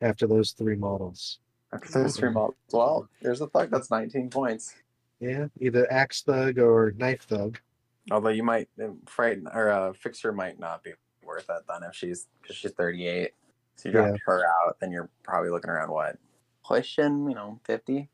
after 0.00 0.26
those 0.26 0.52
three 0.52 0.76
models. 0.76 1.38
After 1.72 2.02
those 2.02 2.16
three 2.16 2.30
models. 2.30 2.56
Well, 2.72 3.08
there's 3.22 3.40
a 3.40 3.46
thug 3.46 3.70
that's 3.70 3.90
19 3.90 4.28
points. 4.28 4.74
Yeah, 5.20 5.46
either 5.60 5.90
Axe 5.90 6.22
Thug 6.22 6.58
or 6.58 6.92
Knife 6.96 7.22
Thug. 7.22 7.58
Although 8.10 8.30
you 8.30 8.42
might 8.42 8.68
frighten 9.06 9.46
or 9.52 9.70
uh, 9.70 9.92
Fixer 9.92 10.32
might 10.32 10.58
not 10.58 10.82
be 10.82 10.92
worth 11.24 11.48
it 11.48 11.62
then 11.68 11.82
if 11.88 11.94
she's 11.94 12.26
because 12.40 12.56
she's 12.56 12.72
38. 12.72 13.30
So 13.76 13.88
you 13.88 13.92
drop 13.92 14.08
Yeah. 14.08 14.16
her 14.26 14.42
out, 14.66 14.78
then 14.80 14.90
you're 14.90 15.08
probably 15.22 15.50
looking 15.50 15.70
around 15.70 15.90
what 15.90 16.18
pushing, 16.64 17.28
you 17.28 17.34
know, 17.34 17.60
50 17.64 18.08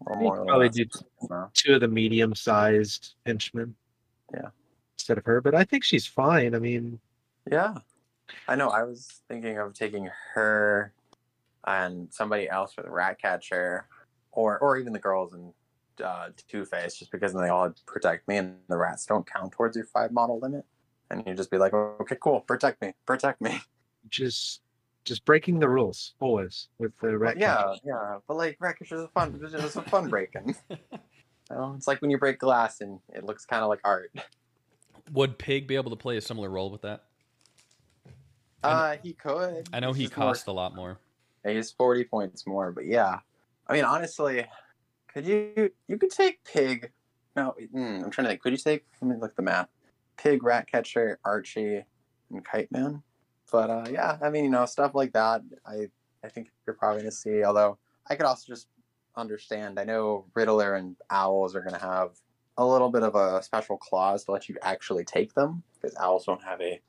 or 0.00 0.16
more. 0.16 0.38
or 0.40 0.44
probably 0.46 0.68
do 0.68 0.84
two 1.54 1.74
of 1.74 1.80
the 1.80 1.88
medium 1.88 2.34
sized 2.34 3.14
henchmen. 3.24 3.74
Yeah. 4.32 4.48
Instead 4.96 5.18
of 5.18 5.24
her, 5.24 5.40
but 5.40 5.54
I 5.54 5.64
think 5.64 5.84
she's 5.84 6.06
fine. 6.06 6.54
I 6.54 6.58
mean, 6.58 7.00
Yeah. 7.50 7.78
I 8.48 8.56
know. 8.56 8.68
I 8.70 8.84
was 8.84 9.22
thinking 9.28 9.58
of 9.58 9.74
taking 9.74 10.08
her 10.34 10.92
and 11.66 12.12
somebody 12.12 12.48
else 12.48 12.72
for 12.72 12.82
the 12.82 12.90
rat 12.90 13.18
catcher, 13.20 13.86
or 14.32 14.58
or 14.58 14.76
even 14.78 14.92
the 14.92 14.98
girls 14.98 15.34
in 15.34 15.52
uh, 16.02 16.28
Two 16.48 16.64
Face, 16.64 16.96
just 16.96 17.10
because 17.12 17.32
then 17.32 17.42
they 17.42 17.48
all 17.48 17.72
protect 17.86 18.26
me, 18.28 18.36
and 18.38 18.56
the 18.68 18.76
rats 18.76 19.04
don't 19.06 19.26
count 19.30 19.52
towards 19.52 19.76
your 19.76 19.86
five 19.86 20.12
model 20.12 20.38
limit. 20.40 20.64
And 21.10 21.22
you 21.26 21.34
just 21.34 21.50
be 21.50 21.58
like, 21.58 21.74
okay, 21.74 22.16
cool, 22.20 22.40
protect 22.40 22.80
me, 22.80 22.94
protect 23.06 23.40
me. 23.40 23.60
just 24.08 24.62
just 25.04 25.24
breaking 25.26 25.58
the 25.58 25.68
rules 25.68 26.14
always 26.18 26.68
with 26.78 26.92
the 27.00 27.16
rat. 27.18 27.36
yeah, 27.38 27.56
catchers. 27.56 27.80
yeah. 27.84 28.16
But 28.26 28.36
like 28.38 28.56
rat 28.58 28.78
catchers 28.78 29.00
are 29.02 29.08
fun. 29.08 29.38
It's 29.42 29.52
just 29.52 29.76
a 29.76 29.82
fun 29.82 30.08
breaking. 30.10 30.56
You 30.70 30.76
know, 31.50 31.74
it's 31.76 31.86
like 31.86 32.00
when 32.00 32.10
you 32.10 32.16
break 32.18 32.38
glass 32.38 32.80
and 32.80 33.00
it 33.12 33.22
looks 33.24 33.44
kind 33.44 33.62
of 33.62 33.68
like 33.68 33.80
art. 33.84 34.10
Would 35.12 35.38
Pig 35.38 35.66
be 35.66 35.74
able 35.76 35.90
to 35.90 35.96
play 35.96 36.16
a 36.16 36.22
similar 36.22 36.48
role 36.48 36.70
with 36.70 36.80
that? 36.82 37.04
I 38.62 38.68
kn- 38.68 38.76
Uh, 38.76 38.96
he 39.02 39.12
could. 39.12 39.68
I 39.74 39.80
know 39.80 39.88
He's 39.92 39.96
he 39.98 40.04
just 40.06 40.16
more- 40.16 40.28
costs 40.28 40.46
a 40.46 40.52
lot 40.52 40.74
more. 40.74 40.98
He's 41.46 41.70
forty 41.70 42.04
points 42.04 42.46
more, 42.46 42.72
but 42.72 42.86
yeah. 42.86 43.18
I 43.66 43.74
mean, 43.74 43.84
honestly, 43.84 44.46
could 45.14 45.26
you 45.26 45.70
you 45.86 45.96
could 45.96 46.10
take 46.10 46.44
Pig? 46.44 46.90
No, 47.36 47.54
mm, 47.74 48.04
I'm 48.04 48.10
trying 48.10 48.24
to 48.24 48.30
think. 48.30 48.42
Could 48.42 48.52
you 48.52 48.58
take? 48.58 48.84
Let 49.00 49.08
me 49.08 49.16
look 49.20 49.30
at 49.30 49.36
the 49.36 49.42
math. 49.42 49.68
Pig, 50.16 50.42
Ratcatcher, 50.42 51.18
Archie, 51.24 51.84
and 52.30 52.44
Kite 52.44 52.70
Man. 52.70 53.02
But 53.50 53.70
uh, 53.70 53.86
yeah, 53.90 54.18
I 54.20 54.30
mean, 54.30 54.44
you 54.44 54.50
know, 54.50 54.66
stuff 54.66 54.94
like 54.94 55.12
that. 55.12 55.42
I 55.64 55.88
I 56.24 56.28
think 56.28 56.50
you're 56.66 56.74
probably 56.74 57.02
gonna 57.02 57.12
see. 57.12 57.44
Although 57.44 57.78
I 58.08 58.16
could 58.16 58.26
also 58.26 58.44
just 58.46 58.68
understand. 59.16 59.78
I 59.78 59.84
know 59.84 60.26
Riddler 60.34 60.74
and 60.74 60.96
Owls 61.10 61.54
are 61.54 61.60
gonna 61.60 61.78
have 61.78 62.10
a 62.56 62.66
little 62.66 62.90
bit 62.90 63.02
of 63.02 63.14
a 63.14 63.42
special 63.42 63.76
clause 63.76 64.24
to 64.24 64.32
let 64.32 64.48
you 64.48 64.56
actually 64.62 65.04
take 65.04 65.34
them 65.34 65.62
because 65.74 65.96
Owls 65.96 66.24
don't 66.24 66.42
have 66.42 66.60
a 66.60 66.80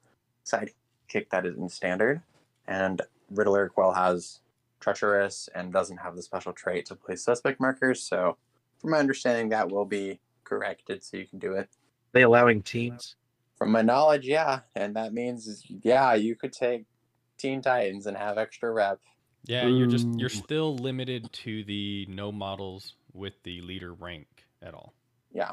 sidekick 0.46 1.29
that 1.29 1.46
isn't 1.46 1.72
standard, 1.72 2.22
and 2.67 3.01
Riddler 3.29 3.70
Quell 3.70 3.94
has 3.94 4.41
treacherous 4.79 5.50
and 5.55 5.74
doesn't 5.74 5.98
have 5.98 6.15
the 6.15 6.22
special 6.22 6.53
trait 6.53 6.86
to 6.88 6.96
place 6.96 7.24
suspect 7.24 7.60
markers. 7.60 8.01
So, 8.03 8.38
from 8.79 8.91
my 8.91 8.98
understanding, 8.98 9.50
that 9.50 9.70
will 9.70 9.86
be 9.86 10.20
corrected 10.44 11.03
so 11.03 11.17
you 11.17 11.27
can 11.27 11.39
do 11.39 11.53
it. 11.53 11.70
they 12.13 12.22
allowing 12.22 12.62
teams? 12.62 13.15
From 13.58 13.72
my 13.72 13.82
knowledge, 13.82 14.27
yeah, 14.27 14.62
and 14.75 14.96
that 14.96 15.13
means 15.13 15.63
yeah, 15.84 16.13
you 16.13 16.36
could 16.36 16.51
take 16.51 16.86
Teen 17.38 17.62
Titans 17.62 18.05
and 18.05 18.17
have 18.17 18.38
extra 18.38 18.72
rep. 18.72 19.00
Yeah, 19.46 19.67
you're 19.67 19.88
just 19.88 20.08
you're 20.15 20.29
still 20.29 20.75
limited 20.75 21.32
to 21.32 21.63
the 21.63 22.05
no 22.10 22.32
models 22.32 22.96
with 23.13 23.34
the 23.44 23.62
leader 23.62 23.94
rank 23.94 24.27
at 24.62 24.74
all. 24.74 24.94
Yeah, 25.32 25.51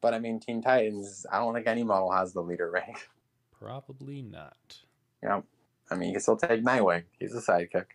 but 0.00 0.14
I 0.14 0.18
mean 0.18 0.40
Teen 0.40 0.62
Titans. 0.62 1.26
I 1.30 1.38
don't 1.38 1.54
think 1.54 1.66
any 1.66 1.84
model 1.84 2.10
has 2.10 2.32
the 2.32 2.40
leader 2.40 2.70
rank. 2.70 3.08
Probably 3.52 4.22
not. 4.22 4.78
Yeah, 5.22 5.42
I 5.90 5.94
mean 5.94 6.08
you 6.08 6.14
can 6.14 6.22
still 6.22 6.36
take 6.36 6.64
Nightwing. 6.64 7.04
He's 7.18 7.34
a 7.34 7.40
sidekick, 7.40 7.86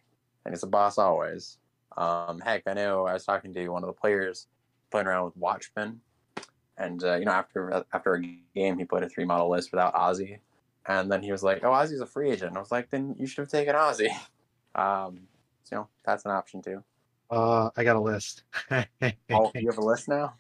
and 0.46 0.53
he's 0.53 0.63
a 0.63 0.67
boss 0.67 0.98
always. 0.98 1.58
Um, 1.98 2.39
heck, 2.39 2.63
I 2.67 2.74
know 2.74 3.05
I 3.05 3.13
was 3.13 3.25
talking 3.25 3.53
to 3.53 3.69
one 3.69 3.84
of 3.84 3.88
the 3.88 3.93
players 3.93 4.48
playing 4.91 5.08
around 5.08 5.25
with 5.25 5.38
Watchmen, 5.38 6.00
and 6.77 7.03
uh, 7.03 7.15
you 7.15 7.25
know 7.25 7.31
after 7.31 7.84
after 7.93 8.15
a 8.15 8.22
game 8.55 8.77
he 8.77 8.86
played 8.86 9.03
a 9.03 9.10
three 9.10 9.25
model 9.25 9.50
list 9.50 9.72
without 9.72 9.93
Ozzy, 9.96 10.39
and 10.88 11.12
then 11.12 11.22
he 11.22 11.31
was 11.31 11.43
like, 11.43 11.63
"Oh, 11.63 11.72
Ozzy's 11.72 12.01
a 12.01 12.05
free 12.05 12.29
agent." 12.31 12.50
And 12.50 12.58
I 12.58 12.62
was 12.62 12.72
like, 12.72 12.89
"Then 12.89 13.15
you 13.17 13.27
should 13.27 13.41
have 13.43 13.50
taken 13.50 13.75
Ozzy." 13.75 14.10
Um, 14.75 15.22
so, 15.63 15.75
you 15.75 15.81
know 15.81 15.88
that's 16.05 16.25
an 16.25 16.31
option 16.31 16.62
too. 16.62 16.84
Uh, 17.31 17.72
I 17.75 17.84
got 17.84 17.96
a 17.96 18.00
list. 18.00 18.43
Oh, 19.31 19.51
you 19.55 19.67
have 19.67 19.79
a 19.79 19.84
list 19.84 20.08
now. 20.08 20.36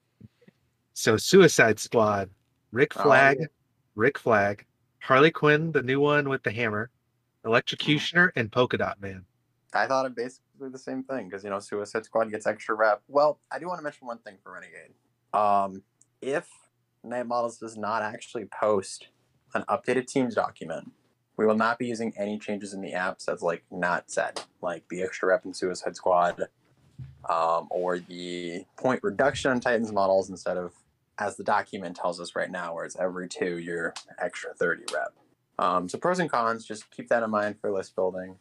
so 0.92 1.16
Suicide 1.16 1.78
Squad, 1.78 2.30
Rick 2.72 2.96
Oh, 2.98 3.04
Flag, 3.04 3.38
yeah. 3.40 3.46
Rick 3.94 4.18
Flag, 4.18 4.66
Harley 4.98 5.30
Quinn, 5.30 5.70
the 5.70 5.82
new 5.82 6.00
one 6.00 6.28
with 6.28 6.42
the 6.42 6.50
hammer, 6.50 6.90
Electrocutioner, 7.46 8.30
and 8.34 8.50
Polka 8.50 8.76
Dot 8.76 9.00
Man. 9.00 9.24
I 9.72 9.86
thought 9.86 10.06
of 10.06 10.14
basically 10.14 10.68
the 10.70 10.78
same 10.78 11.02
thing 11.02 11.28
because 11.28 11.44
you 11.44 11.50
know 11.50 11.60
Suicide 11.60 12.04
Squad 12.04 12.30
gets 12.30 12.46
extra 12.46 12.74
rep. 12.74 13.02
Well, 13.08 13.38
I 13.50 13.58
do 13.58 13.66
want 13.68 13.78
to 13.78 13.84
mention 13.84 14.06
one 14.06 14.18
thing 14.18 14.36
for 14.42 14.52
Renegade. 14.52 14.92
Um, 15.32 15.82
if 16.20 16.48
Knight 17.02 17.26
Models 17.26 17.58
does 17.58 17.76
not 17.76 18.02
actually 18.02 18.46
post 18.46 19.08
an 19.54 19.64
updated 19.68 20.06
teams 20.06 20.34
document, 20.34 20.92
we 21.36 21.46
will 21.46 21.56
not 21.56 21.78
be 21.78 21.86
using 21.86 22.12
any 22.16 22.38
changes 22.38 22.74
in 22.74 22.80
the 22.80 22.92
apps 22.92 23.24
that's 23.24 23.42
like 23.42 23.64
not 23.70 24.10
set, 24.10 24.46
like 24.60 24.84
the 24.88 25.02
extra 25.02 25.28
rep 25.28 25.44
in 25.44 25.54
Suicide 25.54 25.96
Squad, 25.96 26.48
um, 27.28 27.68
or 27.70 27.98
the 27.98 28.64
point 28.76 29.00
reduction 29.02 29.50
on 29.50 29.60
Titans 29.60 29.92
models 29.92 30.30
instead 30.30 30.56
of 30.56 30.72
as 31.18 31.36
the 31.36 31.44
document 31.44 31.96
tells 31.96 32.18
us 32.18 32.34
right 32.34 32.50
now, 32.50 32.74
where 32.74 32.84
it's 32.84 32.96
every 32.96 33.28
two 33.28 33.58
you're 33.58 33.94
extra 34.18 34.52
thirty 34.54 34.84
rep. 34.92 35.14
Um, 35.58 35.88
so 35.88 35.98
pros 35.98 36.18
and 36.18 36.30
cons, 36.30 36.64
just 36.64 36.90
keep 36.90 37.08
that 37.08 37.22
in 37.22 37.30
mind 37.30 37.56
for 37.60 37.70
list 37.70 37.94
building. 37.94 38.36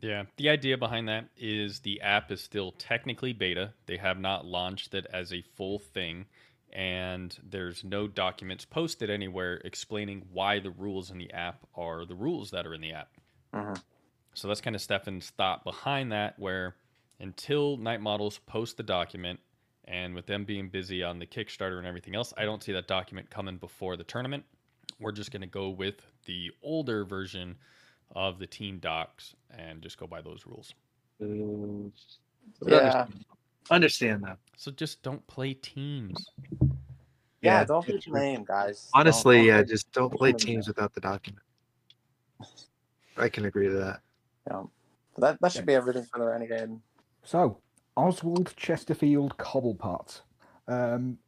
Yeah, 0.00 0.24
the 0.36 0.48
idea 0.48 0.78
behind 0.78 1.08
that 1.08 1.28
is 1.36 1.80
the 1.80 2.00
app 2.00 2.30
is 2.30 2.40
still 2.40 2.72
technically 2.72 3.32
beta. 3.32 3.74
They 3.86 3.98
have 3.98 4.18
not 4.18 4.46
launched 4.46 4.94
it 4.94 5.06
as 5.12 5.32
a 5.32 5.42
full 5.42 5.78
thing, 5.78 6.26
and 6.72 7.36
there's 7.42 7.84
no 7.84 8.08
documents 8.08 8.64
posted 8.64 9.10
anywhere 9.10 9.60
explaining 9.64 10.26
why 10.32 10.58
the 10.58 10.70
rules 10.70 11.10
in 11.10 11.18
the 11.18 11.32
app 11.32 11.66
are 11.74 12.06
the 12.06 12.14
rules 12.14 12.50
that 12.52 12.66
are 12.66 12.74
in 12.74 12.80
the 12.80 12.92
app. 12.92 13.10
Mhm. 13.52 13.82
So 14.32 14.48
that's 14.48 14.60
kind 14.60 14.76
of 14.76 14.80
Stefan's 14.80 15.30
thought 15.30 15.64
behind 15.64 16.12
that, 16.12 16.38
where 16.38 16.76
until 17.18 17.76
Knight 17.76 18.00
Models 18.00 18.38
post 18.38 18.76
the 18.78 18.82
document, 18.82 19.40
and 19.84 20.14
with 20.14 20.26
them 20.26 20.44
being 20.44 20.68
busy 20.68 21.02
on 21.02 21.18
the 21.18 21.26
Kickstarter 21.26 21.76
and 21.76 21.86
everything 21.86 22.14
else, 22.14 22.32
I 22.36 22.44
don't 22.44 22.62
see 22.62 22.72
that 22.72 22.86
document 22.86 23.28
coming 23.28 23.58
before 23.58 23.96
the 23.96 24.04
tournament. 24.04 24.44
We're 24.98 25.12
just 25.12 25.32
going 25.32 25.42
to 25.42 25.48
go 25.48 25.68
with 25.68 26.00
the 26.26 26.52
older 26.62 27.04
version 27.04 27.58
of 28.14 28.38
the 28.38 28.46
team 28.46 28.78
docs 28.78 29.34
and 29.56 29.82
just 29.82 29.98
go 29.98 30.06
by 30.06 30.20
those 30.20 30.44
rules. 30.46 30.74
Yeah. 32.66 33.06
Understand 33.70 34.22
that. 34.24 34.38
So 34.56 34.70
just 34.70 35.02
don't 35.02 35.24
play 35.26 35.54
teams. 35.54 36.16
Yeah, 36.60 37.60
Yeah, 37.60 37.64
don't 37.64 37.86
be 37.86 37.94
it's 37.94 38.04
true. 38.04 38.14
lame, 38.14 38.44
guys. 38.44 38.90
Honestly, 38.94 39.38
Don't- 39.38 39.46
yeah, 39.46 39.56
don't 39.58 39.68
just 39.68 39.92
don't 39.92 40.10
don't 40.10 40.18
play 40.18 40.32
teams 40.32 40.66
that. 40.66 40.76
without 40.76 40.92
the 40.94 41.00
document. 41.00 41.44
I 43.16 43.28
can 43.28 43.44
agree 43.44 43.68
to 43.68 43.74
that. 43.74 44.00
Yeah. 44.50 44.62
That 45.18 45.40
that 45.40 45.52
should 45.52 45.66
be 45.66 45.74
everything 45.74 46.04
for 46.04 46.18
the 46.18 46.26
Renegade. 46.26 46.70
So, 47.22 47.58
Oswald 47.96 48.54
Chesterfield 48.56 49.36
Cobblepot, 49.36 50.22
um, 50.68 51.18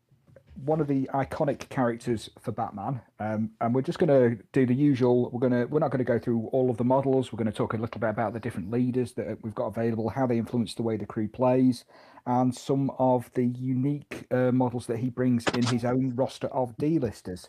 one 0.54 0.80
of 0.80 0.86
the 0.86 1.08
iconic 1.14 1.68
characters 1.68 2.30
for 2.40 2.52
Batman, 2.52 3.00
um, 3.18 3.50
and 3.60 3.74
we're 3.74 3.82
just 3.82 3.98
going 3.98 4.08
to 4.08 4.42
do 4.52 4.66
the 4.66 4.74
usual. 4.74 5.30
We're 5.30 5.40
going 5.40 5.52
to 5.52 5.64
we're 5.64 5.80
not 5.80 5.90
going 5.90 6.04
to 6.04 6.04
go 6.04 6.18
through 6.18 6.48
all 6.52 6.70
of 6.70 6.76
the 6.76 6.84
models. 6.84 7.32
We're 7.32 7.38
going 7.38 7.50
to 7.50 7.56
talk 7.56 7.74
a 7.74 7.76
little 7.76 8.00
bit 8.00 8.10
about 8.10 8.32
the 8.32 8.40
different 8.40 8.70
leaders 8.70 9.12
that 9.14 9.38
we've 9.42 9.54
got 9.54 9.66
available, 9.66 10.10
how 10.10 10.26
they 10.26 10.38
influence 10.38 10.74
the 10.74 10.82
way 10.82 10.96
the 10.96 11.06
crew 11.06 11.28
plays, 11.28 11.84
and 12.26 12.54
some 12.54 12.90
of 12.98 13.30
the 13.34 13.46
unique 13.46 14.26
uh, 14.30 14.52
models 14.52 14.86
that 14.86 14.98
he 14.98 15.10
brings 15.10 15.46
in 15.54 15.64
his 15.64 15.84
own 15.84 16.14
roster 16.14 16.48
of 16.48 16.76
D-listers. 16.76 17.48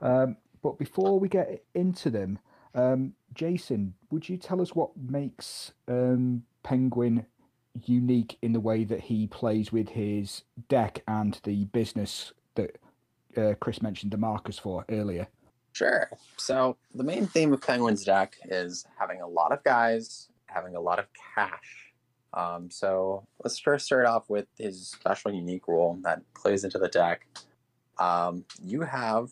Um, 0.00 0.36
but 0.62 0.78
before 0.78 1.18
we 1.18 1.28
get 1.28 1.64
into 1.74 2.10
them, 2.10 2.38
um, 2.74 3.14
Jason, 3.32 3.94
would 4.10 4.28
you 4.28 4.36
tell 4.36 4.60
us 4.60 4.74
what 4.74 4.90
makes 4.96 5.72
um, 5.88 6.44
Penguin 6.62 7.26
unique 7.86 8.38
in 8.42 8.52
the 8.52 8.60
way 8.60 8.84
that 8.84 9.00
he 9.00 9.26
plays 9.26 9.72
with 9.72 9.90
his 9.90 10.42
deck 10.68 11.02
and 11.08 11.40
the 11.44 11.64
business 11.66 12.32
that 12.54 12.78
uh, 13.36 13.54
Chris 13.60 13.82
mentioned 13.82 14.12
the 14.12 14.16
markers 14.16 14.58
for 14.58 14.84
earlier? 14.88 15.26
Sure. 15.72 16.08
So 16.36 16.76
the 16.94 17.02
main 17.02 17.26
theme 17.26 17.52
of 17.52 17.60
Penguin's 17.60 18.04
deck 18.04 18.36
is 18.44 18.86
having 18.98 19.20
a 19.20 19.26
lot 19.26 19.50
of 19.50 19.64
guys, 19.64 20.28
having 20.46 20.76
a 20.76 20.80
lot 20.80 21.00
of 21.00 21.06
cash. 21.34 21.92
Um, 22.32 22.70
so 22.70 23.26
let's 23.42 23.58
first 23.58 23.86
start 23.86 24.06
off 24.06 24.30
with 24.30 24.46
his 24.58 24.88
special 24.88 25.32
unique 25.32 25.66
rule 25.68 25.98
that 26.02 26.22
plays 26.34 26.64
into 26.64 26.78
the 26.78 26.88
deck. 26.88 27.26
Um, 27.98 28.44
you 28.62 28.82
have 28.82 29.30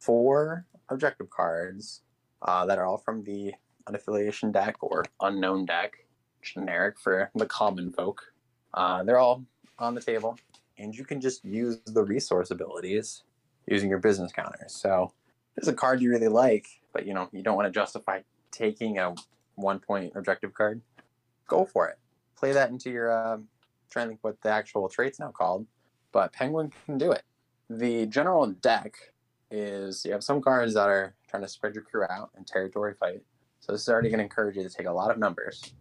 four 0.00 0.66
objective 0.88 1.30
cards 1.30 2.02
uh, 2.42 2.66
that 2.66 2.78
are 2.78 2.86
all 2.86 2.98
from 2.98 3.24
the 3.24 3.54
unaffiliation 3.88 4.52
deck 4.52 4.76
or 4.80 5.04
unknown 5.20 5.64
deck, 5.64 6.03
generic 6.44 6.98
for 6.98 7.30
the 7.34 7.46
common 7.46 7.92
folk. 7.92 8.32
Uh, 8.72 9.02
they're 9.02 9.18
all 9.18 9.44
on 9.78 9.94
the 9.94 10.00
table, 10.00 10.38
and 10.78 10.94
you 10.94 11.04
can 11.04 11.20
just 11.20 11.44
use 11.44 11.78
the 11.86 12.02
resource 12.02 12.50
abilities 12.50 13.22
using 13.66 13.88
your 13.88 13.98
business 13.98 14.32
counters. 14.32 14.74
So 14.74 15.12
there's 15.56 15.68
a 15.68 15.74
card 15.74 16.02
you 16.02 16.10
really 16.10 16.28
like, 16.28 16.66
but 16.92 17.06
you 17.06 17.14
know 17.14 17.28
you 17.32 17.42
don't 17.42 17.56
want 17.56 17.66
to 17.66 17.72
justify 17.72 18.20
taking 18.50 18.98
a 18.98 19.14
one 19.54 19.78
point 19.78 20.12
objective 20.14 20.54
card. 20.54 20.80
Go 21.46 21.64
for 21.64 21.88
it. 21.88 21.98
Play 22.36 22.52
that 22.52 22.70
into 22.70 22.90
your. 22.90 23.12
Um, 23.12 23.48
trying 23.94 24.06
to 24.06 24.10
think 24.10 24.24
what 24.24 24.40
the 24.42 24.50
actual 24.50 24.88
trait's 24.88 25.20
now 25.20 25.30
called, 25.30 25.66
but 26.12 26.32
Penguin 26.32 26.72
can 26.84 26.98
do 26.98 27.12
it. 27.12 27.22
The 27.70 28.06
general 28.06 28.46
deck 28.46 28.94
is 29.50 30.04
you 30.04 30.12
have 30.12 30.24
some 30.24 30.42
cards 30.42 30.74
that 30.74 30.88
are 30.88 31.14
trying 31.28 31.42
to 31.42 31.48
spread 31.48 31.74
your 31.74 31.84
crew 31.84 32.04
out 32.10 32.30
and 32.36 32.46
territory 32.46 32.94
fight. 32.98 33.22
So 33.60 33.72
this 33.72 33.82
is 33.82 33.88
already 33.88 34.08
going 34.08 34.18
to 34.18 34.24
encourage 34.24 34.56
you 34.56 34.62
to 34.64 34.68
take 34.68 34.86
a 34.86 34.92
lot 34.92 35.10
of 35.10 35.18
numbers. 35.18 35.74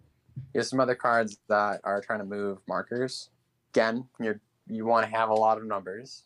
You 0.54 0.60
have 0.60 0.68
some 0.68 0.80
other 0.80 0.96
cards 0.96 1.38
that 1.50 1.82
are 1.84 2.02
trying 2.02 2.20
to 2.20 2.26
move 2.26 2.60
markers. 2.68 3.30
Again, 3.74 4.08
you 4.20 4.40
you 4.68 4.86
want 4.86 5.06
to 5.06 5.12
have 5.12 5.30
a 5.30 5.34
lot 5.34 5.58
of 5.58 5.66
numbers. 5.66 6.24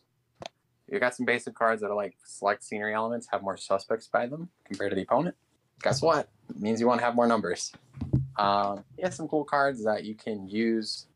You 0.90 0.98
got 1.00 1.14
some 1.14 1.26
basic 1.26 1.54
cards 1.54 1.82
that 1.82 1.90
are 1.90 1.96
like 1.96 2.16
select 2.24 2.64
scenery 2.64 2.94
elements, 2.94 3.28
have 3.30 3.42
more 3.42 3.56
suspects 3.56 4.06
by 4.06 4.26
them 4.26 4.48
compared 4.64 4.90
to 4.90 4.96
the 4.96 5.02
opponent. 5.02 5.34
Guess 5.82 6.02
what? 6.02 6.28
It 6.48 6.60
means 6.60 6.80
you 6.80 6.86
want 6.86 7.00
to 7.00 7.04
have 7.04 7.14
more 7.14 7.26
numbers. 7.26 7.72
Um, 8.38 8.84
you 8.96 9.04
have 9.04 9.14
some 9.14 9.28
cool 9.28 9.44
cards 9.44 9.84
that 9.84 10.04
you 10.04 10.14
can 10.14 10.48
use 10.48 11.06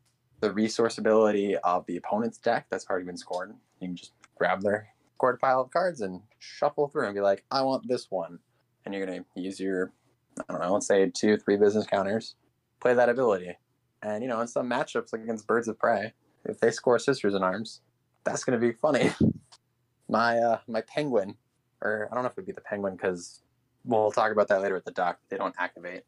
the 0.41 0.51
resource 0.51 0.97
ability 0.97 1.55
of 1.57 1.85
the 1.85 1.97
opponent's 1.97 2.37
deck 2.37 2.67
that's 2.69 2.85
already 2.89 3.05
been 3.05 3.17
scored. 3.17 3.53
You 3.79 3.87
can 3.87 3.95
just 3.95 4.11
grab 4.37 4.61
their 4.61 4.89
scored 5.15 5.39
pile 5.39 5.61
of 5.61 5.71
cards 5.71 6.01
and 6.01 6.21
shuffle 6.39 6.89
through 6.89 7.05
and 7.05 7.15
be 7.15 7.21
like, 7.21 7.45
I 7.49 7.61
want 7.61 7.87
this 7.87 8.11
one. 8.11 8.39
And 8.85 8.93
you're 8.93 9.05
going 9.05 9.23
to 9.23 9.41
use 9.41 9.59
your, 9.59 9.93
I 10.37 10.51
don't 10.51 10.61
know, 10.61 10.73
let's 10.73 10.85
say 10.87 11.09
two, 11.09 11.37
three 11.37 11.55
business 11.55 11.85
counters, 11.85 12.35
play 12.83 12.93
that 12.93 13.09
ability. 13.09 13.57
And, 14.03 14.21
you 14.21 14.29
know, 14.29 14.41
in 14.41 14.47
some 14.47 14.69
matchups 14.69 15.13
against 15.13 15.47
Birds 15.47 15.67
of 15.67 15.79
Prey, 15.79 16.13
if 16.45 16.59
they 16.59 16.69
score 16.69 16.99
Sisters 16.99 17.33
in 17.33 17.41
Arms, 17.41 17.81
that's 18.25 18.43
going 18.43 18.59
to 18.59 18.65
be 18.65 18.73
funny. 18.73 19.11
my 20.09 20.37
uh, 20.37 20.59
my 20.67 20.81
penguin 20.81 21.35
or 21.81 22.09
I 22.11 22.13
don't 22.13 22.23
know 22.23 22.27
if 22.27 22.33
it 22.33 22.37
would 22.37 22.45
be 22.45 22.51
the 22.51 22.61
penguin 22.61 22.95
because 22.95 23.41
we'll 23.85 24.11
talk 24.11 24.31
about 24.31 24.47
that 24.49 24.61
later 24.61 24.75
with 24.75 24.85
the 24.85 24.91
duck. 24.91 25.19
They 25.29 25.37
don't 25.37 25.55
activate. 25.57 26.03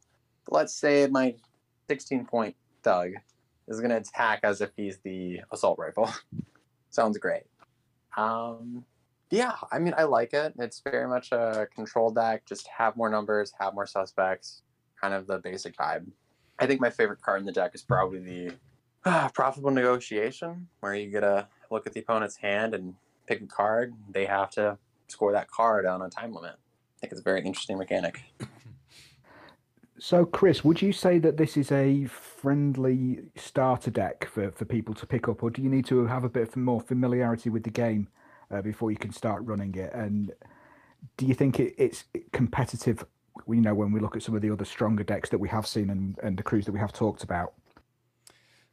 But 0.46 0.56
let's 0.56 0.76
say 0.76 1.08
my 1.08 1.36
16 1.90 2.26
point 2.26 2.56
thug 2.84 3.12
is 3.68 3.80
going 3.80 3.90
to 3.90 3.98
attack 3.98 4.42
as 4.44 4.62
if 4.62 4.72
he's 4.76 5.00
the 5.00 5.42
assault 5.52 5.80
rifle. 5.80 6.10
Sounds 6.90 7.18
great. 7.18 7.44
Um, 8.16 8.86
yeah, 9.32 9.56
I 9.72 9.80
mean, 9.80 9.94
I 9.98 10.04
like 10.04 10.34
it. 10.34 10.54
It's 10.60 10.82
very 10.82 11.08
much 11.08 11.32
a 11.32 11.68
control 11.74 12.12
deck. 12.12 12.46
Just 12.46 12.68
have 12.68 12.96
more 12.96 13.10
numbers, 13.10 13.52
have 13.60 13.74
more 13.74 13.88
suspects, 13.88 14.62
kind 15.02 15.14
of 15.14 15.28
the 15.28 15.40
basic 15.40 15.76
vibe. 15.76 16.06
I 16.60 16.68
think 16.68 16.82
my 16.82 16.90
favorite 16.90 17.22
card 17.22 17.40
in 17.40 17.46
the 17.46 17.52
deck 17.52 17.72
is 17.76 17.82
probably 17.82 18.20
the 18.20 18.54
uh, 19.06 19.30
profitable 19.30 19.72
negotiation, 19.72 20.68
where 20.80 20.96
you 20.96 21.10
get 21.12 21.24
a 21.24 21.48
look 21.70 21.86
at 21.86 21.94
the 21.94 22.00
opponent's 22.00 22.38
hand 22.38 22.74
and 22.74 22.96
pick 23.28 23.42
a 23.42 23.46
card. 23.48 23.94
They 24.10 24.26
have 24.26 24.50
to 24.52 24.78
score 25.08 25.32
that 25.34 25.50
card 25.50 25.86
on 25.86 26.02
a 26.02 26.10
time 26.10 26.34
limit. 26.34 26.54
I 26.54 27.00
think 27.00 27.12
it's 27.12 27.22
a 27.22 27.24
very 27.24 27.42
interesting 27.44 27.78
mechanic. 27.78 28.22
So, 29.98 30.26
Chris, 30.26 30.64
would 30.64 30.82
you 30.82 30.92
say 30.92 31.20
that 31.20 31.38
this 31.38 31.56
is 31.56 31.72
a 31.72 32.06
friendly 32.06 33.22
starter 33.38 33.90
deck 33.90 34.26
for, 34.26 34.52
for 34.52 34.66
people 34.66 34.94
to 34.94 35.08
pick 35.08 35.30
up, 35.30 35.42
or 35.42 35.50
do 35.50 35.62
you 35.62 35.70
need 35.70 35.86
to 35.86 36.06
have 36.06 36.26
a 36.26 36.30
bit 36.30 36.56
more 36.56 36.82
familiarity 36.82 37.50
with 37.50 37.64
the 37.64 37.70
game 37.70 38.10
uh, 38.52 38.62
before 38.62 38.92
you 38.92 38.98
can 38.98 39.14
start 39.14 39.44
running 39.46 39.74
it? 39.76 39.94
And 39.94 40.34
do 41.16 41.26
you 41.26 41.34
think 41.34 41.62
it, 41.62 41.76
it's 41.78 42.04
competitive? 42.34 43.06
You 43.48 43.62
know, 43.62 43.74
when 43.74 43.92
we 43.92 44.00
look 44.00 44.16
at 44.16 44.24
some 44.24 44.36
of 44.36 44.42
the 44.42 44.52
other 44.52 44.66
stronger 44.66 45.04
decks 45.04 45.30
that 45.30 45.38
we 45.38 45.50
have 45.50 45.68
seen 45.68 45.90
and, 45.90 46.18
and 46.24 46.38
the 46.38 46.44
crews 46.44 46.66
that 46.66 46.72
we 46.72 46.80
have 46.80 46.94
talked 46.94 47.24
about. 47.24 47.54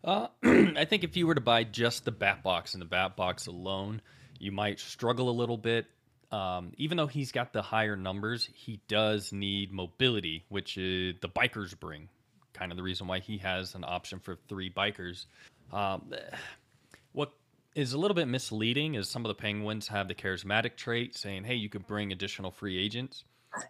Uh, 0.04 0.28
I 0.42 0.85
think 0.85 1.04
if 1.04 1.16
you 1.16 1.26
were 1.26 1.35
to 1.35 1.40
buy 1.40 1.64
just 1.64 2.04
the 2.04 2.12
bat 2.12 2.42
box 2.42 2.75
and 2.75 2.81
the 2.81 2.87
bat 2.87 3.16
box 3.16 3.47
alone, 3.47 4.00
you 4.38 4.52
might 4.52 4.81
struggle 4.81 5.28
a 5.28 5.33
little 5.33 5.57
bit. 5.57 5.87
Um, 6.31 6.73
even 6.78 6.97
though 6.97 7.07
he's 7.07 7.31
got 7.31 7.52
the 7.52 7.62
higher 7.62 7.95
numbers, 7.95 8.49
he 8.54 8.81
does 8.88 9.33
need 9.33 9.71
mobility, 9.71 10.45
which 10.49 10.78
uh, 10.78 11.12
the 11.21 11.28
bikers 11.35 11.78
bring. 11.78 12.09
Kind 12.54 12.73
of 12.73 12.76
the 12.76 12.83
reason 12.83 13.07
why 13.07 13.21
he 13.21 13.38
has 13.38 13.75
an 13.75 13.85
option 13.87 14.19
for 14.19 14.37
three 14.49 14.71
bikers. 14.71 15.26
Um, 15.73 16.12
what 17.12 17.33
is 17.75 17.92
a 17.92 17.99
little 17.99 18.14
bit 18.14 18.28
misleading 18.28 18.95
is 18.95 19.09
some 19.09 19.25
of 19.25 19.28
the 19.28 19.35
penguins 19.35 19.88
have 19.88 20.09
the 20.09 20.14
charismatic 20.14 20.76
trait 20.76 21.16
saying, 21.16 21.45
hey, 21.45 21.54
you 21.54 21.69
could 21.69 21.87
bring 21.87 22.12
additional 22.12 22.50
free 22.50 22.83
agents. 22.83 23.25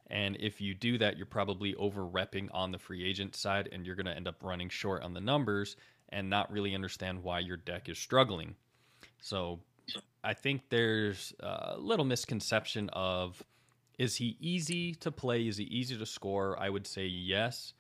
And 0.09 0.37
if 0.41 0.61
you 0.61 0.75
do 0.75 0.99
that, 0.99 1.17
you're 1.17 1.27
probably 1.27 1.75
over 1.75 2.03
repping 2.03 2.49
on 2.53 2.71
the 2.71 2.79
free 2.79 3.09
agent 3.09 3.35
side 3.35 3.69
and 3.73 3.85
you're 3.85 3.97
going 3.97 4.07
to 4.07 4.17
end 4.17 4.29
up 4.29 4.37
running 4.43 4.69
short 4.69 5.03
on 5.03 5.15
the 5.15 5.21
numbers 5.21 5.77
and 6.11 6.31
not 6.31 6.53
really 6.53 6.75
understand 6.75 7.23
why 7.23 7.41
your 7.41 7.57
deck 7.57 7.89
is 7.89 7.99
struggling. 7.99 8.55
So 9.21 9.61
I 10.23 10.35
think 10.35 10.63
there's 10.69 11.35
a 11.41 11.77
little 11.79 12.05
misconception 12.05 12.91
of 12.93 13.43
is 13.99 14.17
he 14.17 14.37
easy 14.41 14.95
to 14.97 15.11
play? 15.11 15.47
Is 15.47 15.57
he 15.57 15.65
easy 15.65 15.97
to 15.97 16.07
score? 16.07 16.59
I 16.59 16.69
would 16.69 16.87
say 16.87 17.07
yes, 17.07 17.73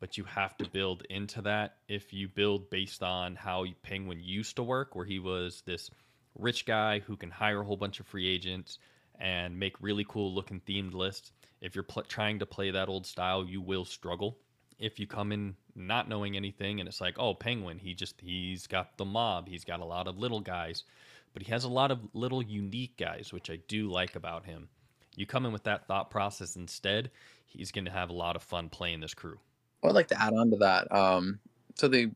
but 0.00 0.16
you 0.16 0.24
have 0.24 0.56
to 0.58 0.68
build 0.68 1.04
into 1.10 1.42
that. 1.42 1.76
If 1.88 2.12
you 2.12 2.28
build 2.28 2.70
based 2.70 3.02
on 3.02 3.36
how 3.36 3.64
Penguin 3.82 4.20
used 4.22 4.56
to 4.56 4.62
work, 4.62 4.94
where 4.94 5.04
he 5.04 5.18
was 5.18 5.62
this 5.66 5.90
rich 6.36 6.66
guy 6.66 7.00
who 7.00 7.16
can 7.16 7.30
hire 7.30 7.60
a 7.60 7.64
whole 7.64 7.76
bunch 7.76 8.00
of 8.00 8.06
free 8.06 8.28
agents 8.28 8.78
and 9.20 9.58
make 9.58 9.74
really 9.80 10.06
cool 10.08 10.34
looking 10.34 10.60
themed 10.60 10.94
lists, 10.94 11.32
if 11.60 11.74
you're 11.74 11.84
pl- 11.84 12.04
trying 12.04 12.38
to 12.38 12.46
play 12.46 12.70
that 12.70 12.88
old 12.88 13.06
style, 13.06 13.44
you 13.44 13.60
will 13.60 13.84
struggle. 13.84 14.38
If 14.78 14.98
you 14.98 15.06
come 15.06 15.32
in 15.32 15.56
not 15.74 16.08
knowing 16.08 16.36
anything 16.36 16.80
and 16.80 16.88
it's 16.88 17.00
like, 17.00 17.18
oh, 17.18 17.34
Penguin, 17.34 17.78
he 17.78 17.94
just 17.94 18.20
he's 18.20 18.66
got 18.66 18.96
the 18.96 19.04
mob, 19.04 19.48
he's 19.48 19.64
got 19.64 19.80
a 19.80 19.84
lot 19.84 20.06
of 20.06 20.18
little 20.18 20.40
guys 20.40 20.84
but 21.32 21.42
he 21.42 21.52
has 21.52 21.64
a 21.64 21.68
lot 21.68 21.90
of 21.90 22.00
little 22.14 22.42
unique 22.42 22.96
guys, 22.96 23.32
which 23.32 23.50
I 23.50 23.60
do 23.68 23.90
like 23.90 24.16
about 24.16 24.44
him. 24.44 24.68
You 25.16 25.26
come 25.26 25.46
in 25.46 25.52
with 25.52 25.64
that 25.64 25.86
thought 25.86 26.10
process 26.10 26.56
instead, 26.56 27.10
he's 27.46 27.72
going 27.72 27.84
to 27.84 27.90
have 27.90 28.10
a 28.10 28.14
lot 28.14 28.36
of 28.36 28.42
fun 28.42 28.68
playing 28.68 29.00
this 29.00 29.14
crew. 29.14 29.38
I 29.82 29.86
would 29.86 29.94
like 29.94 30.08
to 30.08 30.20
add 30.20 30.32
on 30.34 30.50
to 30.50 30.56
that. 30.56 30.92
Um, 30.92 31.38
so 31.76 31.88
the 31.88 32.10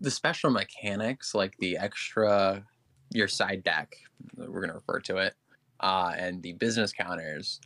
the 0.00 0.10
special 0.10 0.50
mechanics, 0.50 1.34
like 1.34 1.56
the 1.58 1.76
extra 1.76 2.64
your 3.12 3.28
side 3.28 3.62
deck, 3.64 3.96
we're 4.36 4.60
going 4.60 4.68
to 4.68 4.74
refer 4.74 5.00
to 5.00 5.18
it, 5.18 5.34
uh, 5.80 6.12
and 6.16 6.42
the 6.42 6.52
business 6.54 6.92
counters, 6.92 7.60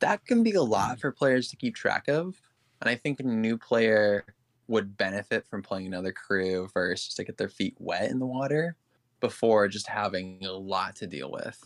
that 0.00 0.24
can 0.24 0.42
be 0.42 0.52
a 0.52 0.62
lot 0.62 0.96
mm. 0.96 1.00
for 1.00 1.12
players 1.12 1.48
to 1.48 1.56
keep 1.56 1.74
track 1.74 2.08
of. 2.08 2.40
And 2.80 2.88
I 2.88 2.94
think 2.94 3.20
a 3.20 3.24
new 3.24 3.58
player 3.58 4.24
would 4.68 4.96
benefit 4.96 5.46
from 5.46 5.62
playing 5.62 5.86
another 5.86 6.12
crew 6.12 6.68
first 6.72 7.16
to 7.16 7.24
get 7.24 7.38
their 7.38 7.48
feet 7.48 7.74
wet 7.78 8.10
in 8.10 8.18
the 8.18 8.26
water 8.26 8.76
before 9.20 9.66
just 9.68 9.88
having 9.88 10.44
a 10.44 10.52
lot 10.52 10.96
to 10.96 11.06
deal 11.06 11.30
with. 11.30 11.64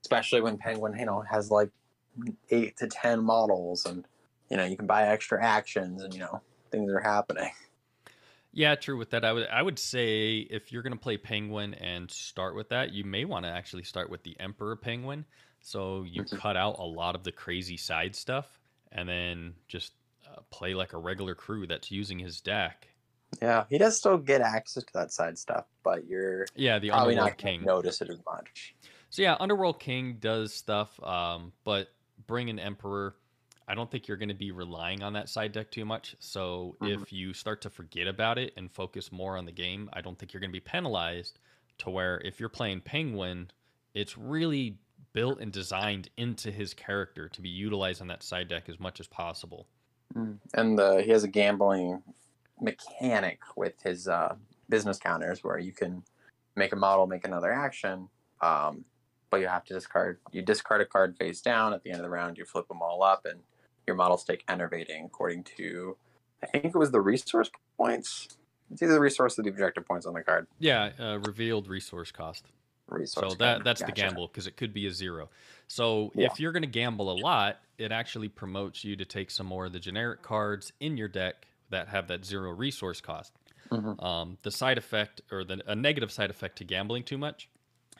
Especially 0.00 0.40
when 0.40 0.56
Penguin, 0.56 0.98
you 0.98 1.06
know, 1.06 1.22
has 1.30 1.50
like 1.50 1.70
eight 2.50 2.76
to 2.78 2.86
ten 2.88 3.22
models 3.22 3.86
and 3.86 4.04
you 4.50 4.56
know, 4.56 4.64
you 4.64 4.76
can 4.76 4.86
buy 4.86 5.06
extra 5.06 5.44
actions 5.44 6.02
and 6.02 6.14
you 6.14 6.20
know, 6.20 6.40
things 6.70 6.90
are 6.90 7.00
happening. 7.00 7.50
Yeah, 8.52 8.74
true 8.74 8.96
with 8.96 9.10
that. 9.10 9.24
I 9.24 9.32
would 9.32 9.46
I 9.48 9.62
would 9.62 9.78
say 9.78 10.38
if 10.38 10.72
you're 10.72 10.82
going 10.82 10.94
to 10.94 10.98
play 10.98 11.16
Penguin 11.16 11.74
and 11.74 12.10
start 12.10 12.56
with 12.56 12.70
that, 12.70 12.92
you 12.92 13.04
may 13.04 13.24
want 13.24 13.44
to 13.44 13.50
actually 13.50 13.84
start 13.84 14.10
with 14.10 14.22
the 14.22 14.36
Emperor 14.40 14.74
Penguin. 14.74 15.26
So 15.60 16.04
you 16.04 16.22
mm-hmm. 16.22 16.36
cut 16.36 16.56
out 16.56 16.78
a 16.78 16.84
lot 16.84 17.14
of 17.14 17.24
the 17.24 17.32
crazy 17.32 17.76
side 17.76 18.14
stuff 18.14 18.60
and 18.92 19.08
then 19.08 19.54
just 19.66 19.92
uh, 20.26 20.40
play 20.50 20.74
like 20.74 20.92
a 20.92 20.98
regular 20.98 21.34
crew 21.34 21.66
that's 21.66 21.90
using 21.90 22.18
his 22.18 22.40
deck 22.40 22.88
yeah, 23.42 23.64
he 23.68 23.78
does 23.78 23.96
still 23.96 24.18
get 24.18 24.40
access 24.40 24.84
to 24.84 24.92
that 24.94 25.12
side 25.12 25.38
stuff, 25.38 25.66
but 25.82 26.06
you're 26.06 26.46
yeah 26.54 26.78
the 26.78 26.90
probably 26.90 27.14
Underworld 27.14 27.30
not 27.30 27.38
King 27.38 27.64
notice 27.64 28.00
it 28.00 28.10
as 28.10 28.18
much. 28.24 28.74
So 29.10 29.22
yeah, 29.22 29.36
Underworld 29.38 29.80
King 29.80 30.16
does 30.20 30.52
stuff, 30.52 31.02
um, 31.02 31.52
but 31.64 31.88
bring 32.26 32.50
an 32.50 32.58
Emperor. 32.58 33.14
I 33.66 33.74
don't 33.74 33.90
think 33.90 34.08
you're 34.08 34.16
going 34.16 34.30
to 34.30 34.34
be 34.34 34.50
relying 34.50 35.02
on 35.02 35.12
that 35.12 35.28
side 35.28 35.52
deck 35.52 35.70
too 35.70 35.84
much. 35.84 36.16
So 36.20 36.76
mm-hmm. 36.80 37.02
if 37.02 37.12
you 37.12 37.34
start 37.34 37.60
to 37.62 37.70
forget 37.70 38.06
about 38.06 38.38
it 38.38 38.54
and 38.56 38.72
focus 38.72 39.12
more 39.12 39.36
on 39.36 39.44
the 39.44 39.52
game, 39.52 39.90
I 39.92 40.00
don't 40.00 40.18
think 40.18 40.32
you're 40.32 40.40
going 40.40 40.50
to 40.50 40.56
be 40.56 40.60
penalized. 40.60 41.38
To 41.78 41.90
where 41.90 42.20
if 42.24 42.40
you're 42.40 42.48
playing 42.48 42.80
Penguin, 42.80 43.50
it's 43.94 44.18
really 44.18 44.78
built 45.18 45.40
and 45.40 45.50
designed 45.50 46.08
into 46.16 46.52
his 46.52 46.72
character 46.72 47.28
to 47.28 47.42
be 47.42 47.48
utilized 47.48 48.00
on 48.00 48.06
that 48.06 48.22
side 48.22 48.46
deck 48.46 48.68
as 48.68 48.78
much 48.78 49.00
as 49.00 49.08
possible. 49.08 49.66
Mm. 50.14 50.38
And 50.54 50.78
uh, 50.78 50.98
he 50.98 51.10
has 51.10 51.24
a 51.24 51.28
gambling 51.28 52.00
mechanic 52.60 53.40
with 53.56 53.74
his 53.82 54.06
uh, 54.06 54.36
business 54.68 54.96
counters 54.96 55.42
where 55.42 55.58
you 55.58 55.72
can 55.72 56.04
make 56.54 56.72
a 56.72 56.76
model 56.76 57.08
make 57.08 57.24
another 57.24 57.52
action 57.52 58.08
um, 58.42 58.84
but 59.30 59.40
you 59.40 59.48
have 59.48 59.64
to 59.64 59.74
discard 59.74 60.18
you 60.32 60.42
discard 60.42 60.80
a 60.80 60.84
card 60.84 61.16
face 61.16 61.40
down 61.40 61.72
at 61.72 61.82
the 61.82 61.90
end 61.90 61.98
of 61.98 62.04
the 62.04 62.10
round 62.10 62.36
you 62.36 62.44
flip 62.44 62.66
them 62.68 62.82
all 62.82 63.02
up 63.02 63.24
and 63.24 63.40
your 63.86 63.96
models 63.96 64.24
take 64.24 64.42
enervating 64.48 65.04
according 65.04 65.44
to 65.44 65.96
i 66.42 66.46
think 66.46 66.64
it 66.64 66.74
was 66.74 66.90
the 66.90 67.00
resource 67.00 67.50
points 67.76 68.36
it's 68.72 68.82
either 68.82 68.94
the 68.94 69.00
resource 69.00 69.38
or 69.38 69.42
the 69.42 69.48
objective 69.48 69.86
points 69.86 70.04
on 70.04 70.14
the 70.14 70.22
card 70.22 70.46
yeah 70.58 70.90
uh, 70.98 71.18
revealed 71.20 71.68
resource 71.68 72.10
cost 72.10 72.46
resource 72.90 73.32
so 73.32 73.36
that 73.36 73.64
that's 73.64 73.80
gotcha. 73.80 73.92
the 73.92 74.00
gamble 74.00 74.26
because 74.26 74.46
it 74.46 74.56
could 74.56 74.72
be 74.72 74.86
a 74.86 74.90
zero 74.90 75.28
so 75.66 76.10
yeah. 76.14 76.26
if 76.26 76.40
you're 76.40 76.52
going 76.52 76.62
to 76.62 76.68
gamble 76.68 77.10
a 77.10 77.18
lot 77.20 77.58
it 77.78 77.92
actually 77.92 78.28
promotes 78.28 78.84
you 78.84 78.96
to 78.96 79.04
take 79.04 79.30
some 79.30 79.46
more 79.46 79.66
of 79.66 79.72
the 79.72 79.78
generic 79.78 80.22
cards 80.22 80.72
in 80.80 80.96
your 80.96 81.08
deck 81.08 81.46
that 81.70 81.88
have 81.88 82.08
that 82.08 82.24
zero 82.24 82.50
resource 82.50 83.00
cost. 83.00 83.32
Mm-hmm. 83.70 84.04
Um, 84.04 84.38
the 84.42 84.50
side 84.50 84.78
effect 84.78 85.20
or 85.30 85.44
the 85.44 85.62
a 85.66 85.76
negative 85.76 86.10
side 86.10 86.30
effect 86.30 86.58
to 86.58 86.64
gambling 86.64 87.04
too 87.04 87.18
much 87.18 87.48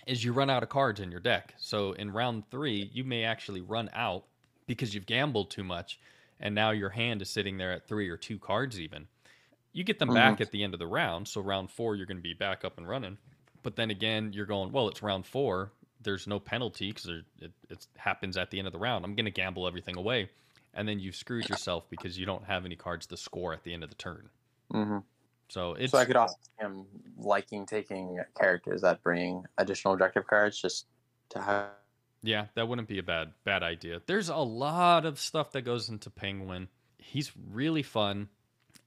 is 0.06 0.24
you 0.24 0.32
run 0.32 0.48
out 0.48 0.62
of 0.62 0.68
cards 0.68 1.00
in 1.00 1.10
your 1.10 1.20
deck. 1.20 1.54
So 1.58 1.92
in 1.92 2.10
round 2.10 2.44
three, 2.50 2.90
you 2.92 3.04
may 3.04 3.24
actually 3.24 3.60
run 3.60 3.90
out 3.92 4.24
because 4.66 4.94
you've 4.94 5.06
gambled 5.06 5.50
too 5.50 5.64
much, 5.64 6.00
and 6.40 6.54
now 6.54 6.70
your 6.70 6.90
hand 6.90 7.20
is 7.22 7.28
sitting 7.28 7.58
there 7.58 7.72
at 7.72 7.86
three 7.86 8.08
or 8.08 8.16
two 8.16 8.38
cards 8.38 8.80
even. 8.80 9.06
You 9.72 9.84
get 9.84 9.98
them 9.98 10.08
mm-hmm. 10.08 10.16
back 10.16 10.40
at 10.40 10.50
the 10.50 10.64
end 10.64 10.72
of 10.72 10.80
the 10.80 10.86
round, 10.86 11.28
so 11.28 11.40
round 11.42 11.70
four 11.70 11.94
you're 11.94 12.06
going 12.06 12.16
to 12.16 12.22
be 12.22 12.34
back 12.34 12.64
up 12.64 12.78
and 12.78 12.88
running. 12.88 13.18
But 13.62 13.76
then 13.76 13.90
again, 13.90 14.32
you're 14.32 14.46
going 14.46 14.72
well. 14.72 14.88
It's 14.88 15.02
round 15.02 15.26
four. 15.26 15.72
There's 16.02 16.26
no 16.26 16.38
penalty 16.38 16.92
because 16.92 17.06
it, 17.40 17.52
it 17.68 17.86
happens 17.96 18.36
at 18.36 18.50
the 18.50 18.58
end 18.58 18.66
of 18.66 18.72
the 18.72 18.78
round. 18.78 19.04
I'm 19.04 19.14
going 19.14 19.24
to 19.24 19.30
gamble 19.30 19.66
everything 19.66 19.96
away 19.96 20.30
and 20.78 20.88
then 20.88 21.00
you've 21.00 21.16
screwed 21.16 21.48
yourself 21.48 21.84
because 21.90 22.18
you 22.18 22.24
don't 22.24 22.44
have 22.44 22.64
any 22.64 22.76
cards 22.76 23.06
to 23.06 23.16
score 23.16 23.52
at 23.52 23.64
the 23.64 23.74
end 23.74 23.82
of 23.82 23.90
the 23.90 23.96
turn. 23.96 24.28
Mm-hmm. 24.72 24.98
So 25.48 25.74
it's. 25.74 25.90
So 25.90 25.98
I 25.98 26.04
could 26.04 26.16
also 26.16 26.36
see 26.40 26.64
him 26.64 26.86
liking 27.16 27.66
taking 27.66 28.18
characters 28.38 28.82
that 28.82 29.02
bring 29.02 29.44
additional 29.58 29.94
objective 29.94 30.26
cards 30.26 30.60
just 30.60 30.86
to 31.30 31.42
have. 31.42 31.70
Yeah, 32.22 32.46
that 32.54 32.68
wouldn't 32.68 32.86
be 32.86 32.98
a 32.98 33.02
bad 33.02 33.32
bad 33.44 33.62
idea. 33.62 34.02
There's 34.06 34.28
a 34.28 34.36
lot 34.36 35.04
of 35.04 35.18
stuff 35.18 35.52
that 35.52 35.62
goes 35.62 35.88
into 35.88 36.10
Penguin. 36.10 36.68
He's 36.98 37.32
really 37.50 37.82
fun. 37.82 38.28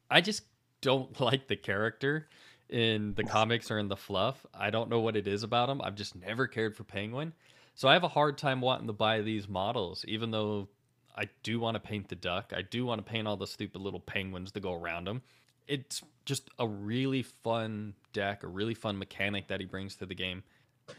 I 0.09 0.21
just 0.21 0.43
don't 0.79 1.19
like 1.19 1.47
the 1.47 1.57
character 1.57 2.29
in 2.71 3.13
the 3.15 3.23
comics 3.23 3.69
or 3.69 3.77
in 3.77 3.87
the 3.87 3.95
fluff. 3.95 4.45
I 4.53 4.69
don't 4.69 4.89
know 4.89 5.01
what 5.01 5.15
it 5.15 5.27
is 5.27 5.43
about 5.43 5.69
him. 5.69 5.81
I've 5.81 5.95
just 5.95 6.15
never 6.15 6.47
cared 6.47 6.75
for 6.75 6.83
Penguin. 6.83 7.33
So 7.75 7.87
I 7.87 7.93
have 7.93 8.03
a 8.03 8.09
hard 8.09 8.37
time 8.37 8.61
wanting 8.61 8.87
to 8.87 8.93
buy 8.93 9.21
these 9.21 9.47
models, 9.47 10.03
even 10.07 10.31
though 10.31 10.69
I 11.15 11.25
do 11.43 11.59
want 11.59 11.75
to 11.75 11.79
paint 11.79 12.07
the 12.07 12.15
duck. 12.15 12.53
I 12.55 12.61
do 12.61 12.85
want 12.85 13.05
to 13.05 13.11
paint 13.11 13.27
all 13.27 13.37
the 13.37 13.47
stupid 13.47 13.81
little 13.81 13.99
penguins 13.99 14.51
that 14.53 14.61
go 14.61 14.73
around 14.73 15.07
him. 15.07 15.21
It's 15.67 16.01
just 16.25 16.49
a 16.59 16.67
really 16.67 17.23
fun 17.23 17.93
deck, 18.13 18.43
a 18.43 18.47
really 18.47 18.73
fun 18.73 18.97
mechanic 18.97 19.47
that 19.47 19.59
he 19.59 19.65
brings 19.65 19.95
to 19.97 20.05
the 20.05 20.15
game. 20.15 20.43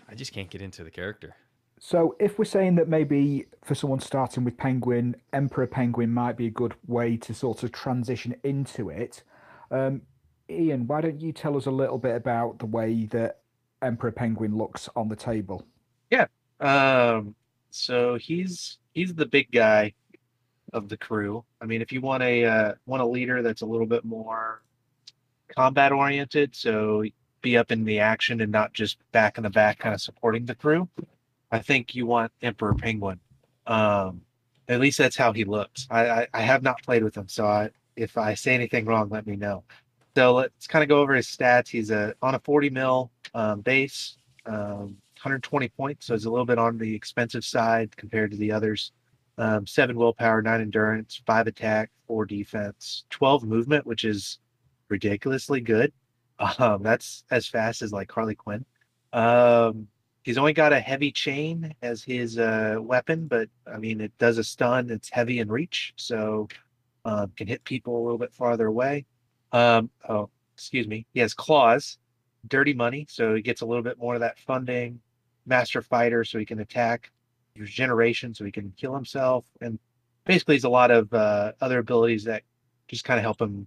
I 0.09 0.15
just 0.15 0.33
can't 0.33 0.51
get 0.51 0.63
into 0.63 0.85
the 0.85 0.91
character. 0.91 1.37
So, 1.79 2.15
if 2.21 2.39
we're 2.39 2.45
saying 2.45 2.77
that 2.77 2.89
maybe 2.89 3.47
for 3.65 3.75
someone 3.75 3.99
starting 3.99 4.45
with 4.45 4.57
Penguin, 4.57 5.17
Emperor 5.33 5.67
Penguin 5.67 6.11
might 6.11 6.37
be 6.37 6.47
a 6.47 6.51
good 6.51 6.75
way 6.87 7.17
to 7.17 7.35
sort 7.35 7.65
of 7.65 7.73
transition 7.73 8.37
into 8.45 8.89
it, 8.89 9.25
um, 9.73 10.03
Ian, 10.53 10.87
why 10.87 11.01
don't 11.01 11.21
you 11.21 11.33
tell 11.33 11.57
us 11.57 11.67
a 11.67 11.71
little 11.71 11.99
bit 11.99 12.17
about 12.17 12.59
the 12.59 12.67
way 12.67 13.07
that 13.07 13.41
Emperor 13.81 14.13
Penguin 14.13 14.57
looks 14.57 14.89
on 14.95 15.09
the 15.09 15.17
table? 15.17 15.67
Yeah. 16.11 16.27
Um, 16.61 17.35
so 17.71 18.17
he's 18.17 18.79
he's 18.93 19.15
the 19.15 19.27
big 19.27 19.51
guy 19.51 19.95
of 20.73 20.89
the 20.89 20.97
crew. 20.97 21.45
I 21.61 21.67
mean, 21.67 21.83
if 21.83 21.93
you 21.93 22.01
want 22.01 22.23
a 22.23 22.45
uh, 22.45 22.75
want 22.87 23.03
a 23.03 23.07
leader 23.07 23.43
that's 23.43 23.63
a 23.63 23.67
little 23.67 23.87
bit 23.87 24.05
more 24.05 24.63
combat 25.55 25.93
oriented, 25.93 26.55
so 26.55 27.05
be 27.43 27.57
up 27.57 27.73
in 27.73 27.85
the 27.85 27.99
action 27.99 28.41
and 28.41 28.53
not 28.53 28.73
just 28.73 28.99
back 29.13 29.37
in 29.37 29.43
the 29.43 29.51
back, 29.51 29.81
kind 29.81 29.95
of 29.95 30.01
supporting 30.01 30.47
the 30.47 30.55
crew. 30.55 30.89
I 31.51 31.59
think 31.59 31.95
you 31.95 32.07
want 32.07 32.33
Emperor 32.41 32.75
Penguin. 32.75 33.21
Um, 33.67 34.23
at 34.69 34.81
least 34.81 34.99
that's 34.99 35.17
how 35.17 35.33
he 35.33 35.45
looks. 35.45 35.87
I, 35.91 36.09
I, 36.09 36.27
I 36.33 36.41
have 36.43 36.63
not 36.63 36.83
played 36.83 37.05
with 37.05 37.17
him, 37.17 37.29
so 37.29 37.47
I, 37.47 37.71
if 37.97 38.17
I 38.17 38.35
say 38.35 38.55
anything 38.55 38.87
wrong, 38.87 39.11
let 39.11 39.27
me 39.27 39.37
know. 39.37 39.65
So 40.17 40.35
let's 40.35 40.67
kind 40.67 40.83
of 40.83 40.89
go 40.89 41.01
over 41.01 41.15
his 41.15 41.27
stats. 41.27 41.69
He's 41.69 41.91
a 41.91 42.15
on 42.23 42.35
a 42.35 42.39
40 42.41 42.71
mil 42.71 43.11
um, 43.35 43.61
base, 43.61 44.17
um, 44.47 44.97
120 45.17 45.69
points, 45.71 46.07
so 46.07 46.15
he's 46.15 46.27
a 46.27 46.31
little 46.31 46.47
bit 46.47 46.59
on 46.59 46.79
the 46.79 46.95
expensive 46.95 47.45
side 47.45 47.97
compared 47.97 48.31
to 48.33 48.37
the 48.37 48.53
others. 48.53 48.93
Um, 49.39 49.67
seven 49.67 49.97
willpower, 49.97 50.43
nine 50.43 50.61
endurance, 50.61 51.23
five 51.27 51.47
attack, 51.47 51.91
four 52.07 52.27
defense, 52.27 53.05
12 53.11 53.45
movement, 53.45 53.87
which 53.87 54.05
is 54.05 54.39
ridiculously 54.89 55.61
good. 55.61 55.93
Um, 56.59 56.83
that's 56.83 57.23
as 57.31 57.47
fast 57.47 57.83
as 57.83 57.93
like 57.93 58.11
Harley 58.11 58.35
Quinn. 58.35 58.65
Um, 59.13 59.87
he's 60.25 60.39
only 60.39 60.53
got 60.53 60.73
a 60.73 60.81
heavy 60.81 61.13
chain 61.13 61.73
as 61.83 62.03
his 62.03 62.37
uh, 62.37 62.79
weapon, 62.81 63.29
but 63.29 63.49
I 63.73 63.79
mean, 63.79 64.01
it 64.01 64.17
does 64.19 64.39
a 64.39 64.45
stun. 64.45 64.91
It's 64.91 65.09
heavy 65.09 65.39
in 65.39 65.49
reach, 65.49 65.95
so 65.97 66.49
um, 67.05 67.33
can 67.37 67.47
hit 67.47 67.63
people 67.63 67.97
a 67.97 68.03
little 68.03 68.19
bit 68.19 68.35
farther 68.35 68.67
away. 68.67 69.07
Um, 69.53 69.91
oh, 70.09 70.31
excuse 70.55 70.87
me. 70.87 71.07
He 71.13 71.21
has 71.21 71.35
claws, 71.35 71.99
dirty 72.49 72.75
money, 72.75 73.07
so 73.09 73.35
he 73.35 73.43
gets 73.43 73.61
a 73.61 73.67
little 73.67 73.83
bit 73.83 73.99
more 73.99 74.15
of 74.15 74.21
that 74.21 74.39
funding. 74.39 75.01
Master 75.47 75.83
fighter, 75.83 76.25
so 76.25 76.39
he 76.39 76.45
can 76.45 76.61
attack. 76.61 77.11
Regeneration, 77.59 78.35
so 78.35 78.45
he 78.45 78.53
can 78.53 78.73
kill 78.77 78.95
himself, 78.95 79.45
and 79.61 79.79
basically, 80.25 80.55
he's 80.55 80.65
a 80.65 80.69
lot 80.71 80.91
of 80.91 81.13
uh, 81.13 81.53
other 81.61 81.79
abilities 81.79 82.25
that 82.25 82.43
just 82.89 83.05
kind 83.05 83.19
of 83.19 83.23
help 83.23 83.41
him 83.41 83.67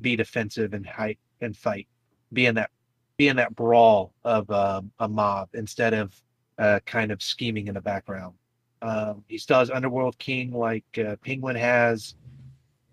be 0.00 0.16
defensive 0.16 0.74
and 0.74 0.86
height 0.86 1.18
and 1.40 1.56
fight, 1.56 1.86
be 2.32 2.46
in 2.46 2.54
that 2.54 2.70
be 3.16 3.28
in 3.28 3.36
that 3.36 3.54
brawl 3.54 4.12
of 4.24 4.50
um, 4.50 4.90
a 4.98 5.08
mob 5.08 5.48
instead 5.54 5.94
of 5.94 6.14
uh, 6.58 6.80
kind 6.84 7.10
of 7.10 7.22
scheming 7.22 7.68
in 7.68 7.74
the 7.74 7.80
background. 7.80 8.34
Um, 8.82 9.24
he 9.26 9.38
still 9.38 9.58
has 9.58 9.70
Underworld 9.70 10.18
King 10.18 10.52
like 10.52 10.84
uh, 10.98 11.16
Penguin 11.24 11.56
has, 11.56 12.14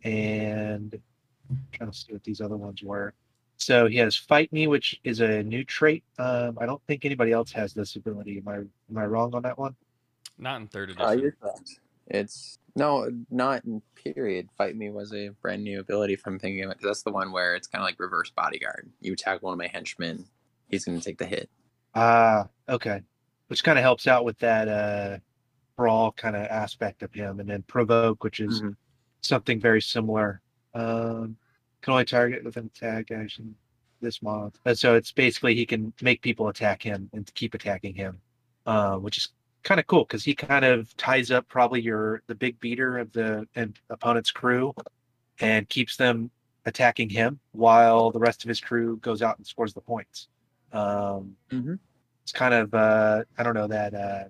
and 0.03 0.97
I'm 1.53 1.67
trying 1.71 1.91
to 1.91 1.97
see 1.97 2.13
what 2.13 2.23
these 2.23 2.41
other 2.41 2.57
ones 2.57 2.81
were. 2.83 3.13
So 3.57 3.87
he 3.87 3.97
has 3.97 4.15
Fight 4.15 4.51
Me, 4.51 4.67
which 4.67 4.99
is 5.03 5.21
a 5.21 5.43
new 5.43 5.63
trait. 5.63 6.03
Um, 6.19 6.57
I 6.59 6.65
don't 6.65 6.81
think 6.87 7.05
anybody 7.05 7.31
else 7.31 7.51
has 7.53 7.73
this 7.73 7.95
ability. 7.95 8.37
Am 8.39 8.47
I 8.47 8.55
am 8.57 8.97
I 8.97 9.05
wrong 9.05 9.33
on 9.35 9.41
that 9.43 9.57
one? 9.57 9.75
Not 10.37 10.59
in 10.61 10.67
third 10.67 10.89
Uh, 10.89 10.93
edition. 10.93 11.19
you're 11.19 11.31
correct. 11.33 11.79
It's 12.07 12.59
no, 12.75 13.09
not 13.29 13.63
in 13.63 13.81
period. 13.95 14.49
Fight 14.57 14.75
me 14.75 14.89
was 14.89 15.13
a 15.13 15.29
brand 15.41 15.63
new 15.63 15.79
ability 15.79 16.15
from 16.17 16.39
thinking 16.39 16.67
because 16.67 16.83
that's 16.83 17.03
the 17.03 17.11
one 17.11 17.31
where 17.31 17.55
it's 17.55 17.67
kind 17.67 17.81
of 17.81 17.85
like 17.85 17.99
reverse 17.99 18.31
bodyguard. 18.31 18.89
You 18.99 19.13
attack 19.13 19.41
one 19.43 19.53
of 19.53 19.59
my 19.59 19.67
henchmen, 19.67 20.25
he's 20.69 20.83
going 20.83 20.99
to 20.99 21.03
take 21.05 21.17
the 21.19 21.25
hit. 21.25 21.49
Ah, 21.95 22.49
okay. 22.67 23.01
Which 23.47 23.63
kind 23.63 23.77
of 23.77 23.83
helps 23.83 24.07
out 24.07 24.25
with 24.25 24.39
that 24.39 24.67
uh 24.67 25.19
brawl 25.77 26.11
kind 26.11 26.35
of 26.35 26.43
aspect 26.47 27.03
of 27.03 27.13
him, 27.13 27.39
and 27.39 27.49
then 27.49 27.63
provoke, 27.63 28.23
which 28.23 28.39
is 28.39 28.61
Mhm. 28.61 28.75
something 29.21 29.59
very 29.59 29.81
similar. 29.81 30.41
Um, 30.73 31.37
can 31.83 31.93
only 31.93 32.05
target 32.05 32.43
with 32.43 32.57
an 32.57 32.71
attack 32.75 33.11
action 33.11 33.53
this 34.01 34.21
month. 34.21 34.57
And 34.65 34.77
so 34.77 34.95
it's 34.95 35.11
basically 35.11 35.53
he 35.55 35.65
can 35.65 35.93
make 36.01 36.21
people 36.21 36.47
attack 36.47 36.81
him 36.81 37.09
and 37.13 37.31
keep 37.35 37.53
attacking 37.53 37.93
him, 37.95 38.19
uh, 38.65 38.95
which 38.97 39.17
is 39.17 39.29
kind 39.63 39.79
of 39.79 39.87
cool 39.87 40.03
because 40.05 40.23
he 40.23 40.33
kind 40.35 40.65
of 40.65 40.95
ties 40.97 41.31
up 41.31 41.47
probably 41.47 41.81
your 41.81 42.21
the 42.27 42.35
big 42.35 42.59
beater 42.59 42.97
of 42.97 43.11
the 43.13 43.47
and 43.55 43.79
opponent's 43.89 44.31
crew 44.31 44.73
and 45.39 45.69
keeps 45.69 45.95
them 45.95 46.31
attacking 46.65 47.09
him 47.09 47.39
while 47.51 48.11
the 48.11 48.19
rest 48.19 48.43
of 48.43 48.49
his 48.49 48.59
crew 48.59 48.97
goes 48.97 49.21
out 49.21 49.37
and 49.37 49.45
scores 49.47 49.73
the 49.73 49.81
points. 49.81 50.27
Um, 50.71 51.35
Mhm. 51.51 51.79
It's 52.23 52.31
kind 52.31 52.53
of 52.53 52.73
uh, 52.73 53.23
I 53.37 53.43
don't 53.43 53.53
know 53.53 53.67
that 53.67 53.93
uh, 53.93 54.23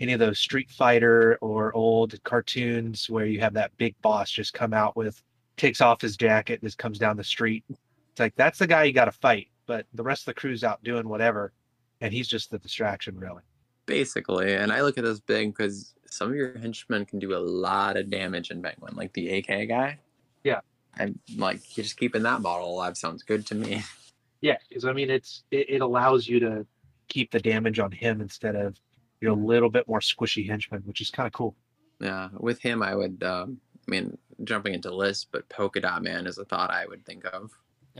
any 0.00 0.14
of 0.14 0.18
those 0.20 0.38
Street 0.38 0.70
Fighter 0.70 1.36
or 1.42 1.74
old 1.74 2.22
cartoons 2.24 3.08
where 3.10 3.26
you 3.26 3.40
have 3.40 3.52
that 3.54 3.76
big 3.76 3.94
boss 4.02 4.30
just 4.30 4.54
come 4.54 4.72
out 4.72 4.96
with 4.96 5.22
takes 5.56 5.80
off 5.80 6.00
his 6.00 6.16
jacket 6.16 6.60
and 6.60 6.68
just 6.68 6.78
comes 6.78 6.98
down 6.98 7.16
the 7.16 7.24
street. 7.24 7.64
It's 7.68 8.20
like 8.20 8.34
that's 8.36 8.58
the 8.58 8.66
guy 8.66 8.84
you 8.84 8.92
got 8.92 9.06
to 9.06 9.12
fight, 9.12 9.48
but 9.66 9.86
the 9.94 10.02
rest 10.02 10.22
of 10.22 10.26
the 10.26 10.40
crew's 10.40 10.64
out 10.64 10.82
doing 10.84 11.08
whatever, 11.08 11.52
and 12.00 12.12
he's 12.12 12.28
just 12.28 12.50
the 12.50 12.58
distraction, 12.58 13.18
really. 13.18 13.42
Basically, 13.86 14.54
and 14.54 14.72
I 14.72 14.82
look 14.82 14.98
at 14.98 15.04
this 15.04 15.20
big 15.20 15.54
because 15.54 15.94
some 16.08 16.30
of 16.30 16.36
your 16.36 16.56
henchmen 16.58 17.04
can 17.04 17.18
do 17.18 17.34
a 17.34 17.38
lot 17.38 17.96
of 17.96 18.08
damage 18.08 18.50
in 18.50 18.62
Penguin, 18.62 18.94
like 18.94 19.12
the 19.12 19.38
AK 19.38 19.68
guy. 19.68 19.98
Yeah. 20.44 20.60
I'm 20.96 21.18
like, 21.36 21.62
just 21.64 21.96
keeping 21.96 22.22
that 22.22 22.40
model 22.40 22.70
alive 22.72 22.96
sounds 22.96 23.22
good 23.22 23.46
to 23.46 23.54
me. 23.54 23.82
Yeah, 24.40 24.58
because 24.68 24.84
I 24.84 24.92
mean, 24.92 25.08
it's 25.08 25.44
it, 25.50 25.70
it 25.70 25.80
allows 25.80 26.28
you 26.28 26.38
to 26.40 26.66
keep 27.08 27.30
the 27.30 27.40
damage 27.40 27.78
on 27.78 27.90
him 27.90 28.20
instead 28.20 28.56
of 28.56 28.78
your 29.22 29.32
little 29.32 29.70
bit 29.70 29.88
more 29.88 30.00
squishy 30.00 30.46
henchman, 30.46 30.82
which 30.84 31.00
is 31.00 31.10
kind 31.10 31.26
of 31.26 31.32
cool. 31.32 31.56
Yeah, 31.98 32.28
with 32.34 32.60
him, 32.60 32.82
I 32.82 32.94
would. 32.94 33.22
Um, 33.22 33.58
I 33.86 33.90
mean, 33.90 34.18
jumping 34.44 34.74
into 34.74 34.94
lists, 34.94 35.26
but 35.30 35.48
Polka 35.48 35.80
Dot 35.80 36.02
Man 36.02 36.26
is 36.26 36.38
a 36.38 36.44
thought 36.44 36.70
I 36.70 36.86
would 36.86 37.04
think 37.04 37.24
of. 37.32 37.50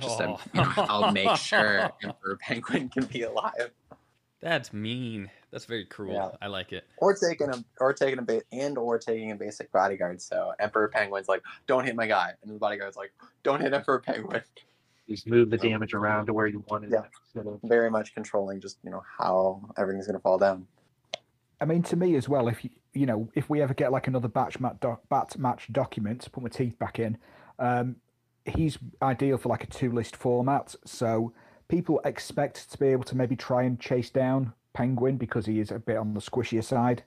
Just 0.01 0.19
that, 0.19 0.29
you 0.53 0.61
know, 0.61 0.73
oh. 0.77 0.87
I'll 0.89 1.13
make 1.13 1.37
sure 1.37 1.91
Emperor 2.03 2.37
Penguin 2.41 2.89
can 2.89 3.05
be 3.05 3.23
alive, 3.23 3.71
That's 4.41 4.73
mean. 4.73 5.31
That's 5.53 5.67
very 5.67 5.85
cruel. 5.85 6.15
Yeah. 6.15 6.31
I 6.43 6.49
like 6.49 6.73
it. 6.73 6.85
or 6.99 7.15
taking 7.15 7.49
a, 7.49 7.65
or 7.79 7.93
taking 7.93 8.19
a 8.19 8.23
ba- 8.23 8.43
and 8.51 8.77
or 8.77 8.99
taking 8.99 9.31
a 9.31 9.37
basic 9.37 9.71
bodyguard. 9.71 10.21
So 10.21 10.53
Emperor 10.59 10.89
Penguin's 10.89 11.29
like, 11.29 11.43
don't 11.69 11.85
hit 11.85 11.95
my 11.95 12.09
guy, 12.09 12.33
and 12.43 12.53
the 12.53 12.59
bodyguard's 12.59 12.97
like, 12.97 13.13
don't 13.45 13.61
hit 13.61 13.73
Emperor 13.73 14.01
Penguin. 14.01 14.43
Just 15.09 15.29
move 15.29 15.51
the 15.51 15.59
damage 15.59 15.95
around 15.95 16.27
to 16.27 16.33
where 16.33 16.47
you 16.47 16.65
want 16.69 16.85
it. 16.87 16.91
Yeah. 16.91 17.43
Very 17.63 17.91
much 17.91 18.15
controlling 18.15 18.61
just 18.61 18.79
you 18.83 18.91
know 18.91 19.03
how 19.19 19.61
everything's 19.77 20.07
gonna 20.07 20.19
fall 20.19 20.39
down. 20.39 20.67
I 21.65 21.67
mean, 21.67 21.83
to 21.85 21.97
me 21.97 22.15
as 22.15 22.29
well, 22.29 22.47
if 22.49 22.63
you, 22.63 22.69
you 22.93 23.07
know, 23.07 23.31
if 23.35 23.49
we 23.49 23.63
ever 23.63 23.73
get 23.73 23.91
like 23.91 24.07
another 24.07 24.29
batch 24.29 24.61
match, 24.61 24.77
doc, 24.81 25.01
bat 25.09 25.39
match 25.39 25.73
document 25.73 26.21
to 26.21 26.31
put 26.31 26.43
my 26.43 26.51
teeth 26.51 26.79
back 26.79 26.99
in, 26.99 27.17
um, 27.59 27.97
he's 28.45 28.77
ideal 29.01 29.39
for 29.39 29.49
like 29.49 29.65
a 29.65 29.67
two 29.67 29.91
list 29.91 30.15
format. 30.15 30.75
So 30.85 31.33
people 31.69 32.03
expect 32.05 32.71
to 32.71 32.77
be 32.77 32.89
able 32.89 33.05
to 33.05 33.17
maybe 33.17 33.35
try 33.35 33.63
and 33.63 33.81
chase 33.81 34.11
down 34.11 34.53
Penguin 34.75 35.17
because 35.17 35.47
he 35.47 35.59
is 35.59 35.71
a 35.71 35.79
bit 35.79 35.97
on 35.97 36.13
the 36.13 36.21
squishier 36.21 36.63
side. 36.63 37.03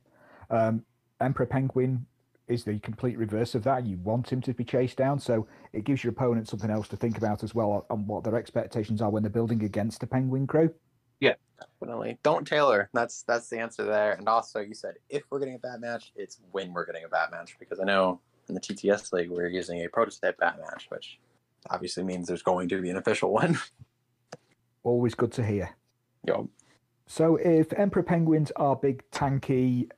Um, 0.50 0.84
Emperor 1.22 1.46
Penguin 1.46 2.08
is 2.48 2.64
the 2.64 2.80
complete 2.80 3.20
reverse 3.20 3.54
of 3.54 3.64
that. 3.66 3.86
You 3.86 3.98
want 3.98 4.34
him 4.34 4.42
to 4.42 4.56
be 4.56 4.64
chased 4.64 4.98
down, 4.98 5.20
so 5.20 5.46
it 5.72 5.84
gives 5.84 6.04
your 6.04 6.14
opponent 6.14 6.48
something 6.48 6.72
else 6.72 6.88
to 6.88 6.96
think 6.96 7.20
about 7.20 7.44
as 7.44 7.54
well 7.54 7.86
on 7.92 8.08
what 8.08 8.24
their 8.24 8.36
expectations 8.36 9.04
are 9.04 9.12
when 9.12 9.22
they're 9.22 9.30
building 9.30 9.64
against 9.64 10.00
the 10.00 10.08
Penguin 10.08 10.48
crew. 10.48 10.74
Definitely. 11.60 12.18
Don't 12.24 12.46
tailor. 12.46 12.90
That's 12.94 13.24
that's 13.24 13.50
the 13.50 13.60
answer 13.60 13.84
there. 13.84 14.14
And 14.14 14.28
also, 14.28 14.60
you 14.60 14.74
said 14.74 14.96
if 15.10 15.24
we're 15.30 15.40
getting 15.40 15.56
a 15.56 15.60
bat 15.60 15.80
match, 15.80 16.12
it's 16.16 16.40
when 16.52 16.74
we're 16.74 16.86
getting 16.86 17.04
a 17.04 17.10
bat 17.10 17.32
match. 17.32 17.58
Because 17.60 17.80
I 17.80 17.84
know 17.84 18.20
in 18.48 18.56
the 18.56 18.62
TTS 18.62 19.12
league 19.14 19.30
we're 19.30 19.48
using 19.48 19.84
a 19.84 19.90
prototype 19.90 20.38
bat 20.38 20.60
match, 20.60 20.88
which 20.90 21.20
obviously 21.70 22.04
means 22.04 22.28
there's 22.28 22.44
going 22.44 22.70
to 22.70 22.82
be 22.82 22.90
an 22.90 22.98
official 22.98 23.34
one. 23.34 23.60
Always 24.84 25.16
good 25.16 25.32
to 25.34 25.46
hear. 25.46 25.72
Yo, 26.26 26.50
So 27.06 27.36
if 27.38 27.72
Emperor 27.74 28.04
Penguins 28.04 28.52
are 28.56 28.76
big 28.76 29.04
tanky 29.12 29.90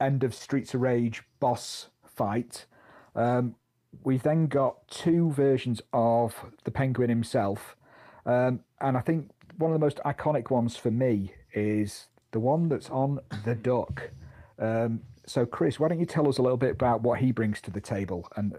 end 0.00 0.24
of 0.24 0.34
Streets 0.34 0.74
of 0.74 0.80
Rage 0.80 1.22
boss 1.40 1.88
fight, 2.04 2.66
um, 3.14 3.54
we've 4.02 4.22
then 4.22 4.46
got 4.46 4.86
two 4.88 5.30
versions 5.30 5.80
of 5.92 6.44
the 6.64 6.70
Penguin 6.70 7.08
himself, 7.08 7.76
um, 8.26 8.60
and 8.80 8.96
I 8.96 9.00
think 9.00 9.30
one 9.58 9.70
of 9.70 9.78
the 9.78 9.84
most 9.84 10.00
iconic 10.04 10.50
ones 10.50 10.76
for 10.76 10.90
me 10.90 11.32
is 11.52 12.08
the 12.32 12.40
one 12.40 12.68
that's 12.68 12.90
on 12.90 13.20
the 13.44 13.54
duck. 13.54 14.10
Um, 14.58 15.00
so 15.26 15.46
Chris, 15.46 15.80
why 15.80 15.88
don't 15.88 16.00
you 16.00 16.06
tell 16.06 16.28
us 16.28 16.38
a 16.38 16.42
little 16.42 16.58
bit 16.58 16.72
about 16.72 17.02
what 17.02 17.18
he 17.18 17.32
brings 17.32 17.60
to 17.62 17.70
the 17.70 17.80
table, 17.80 18.28
and 18.36 18.58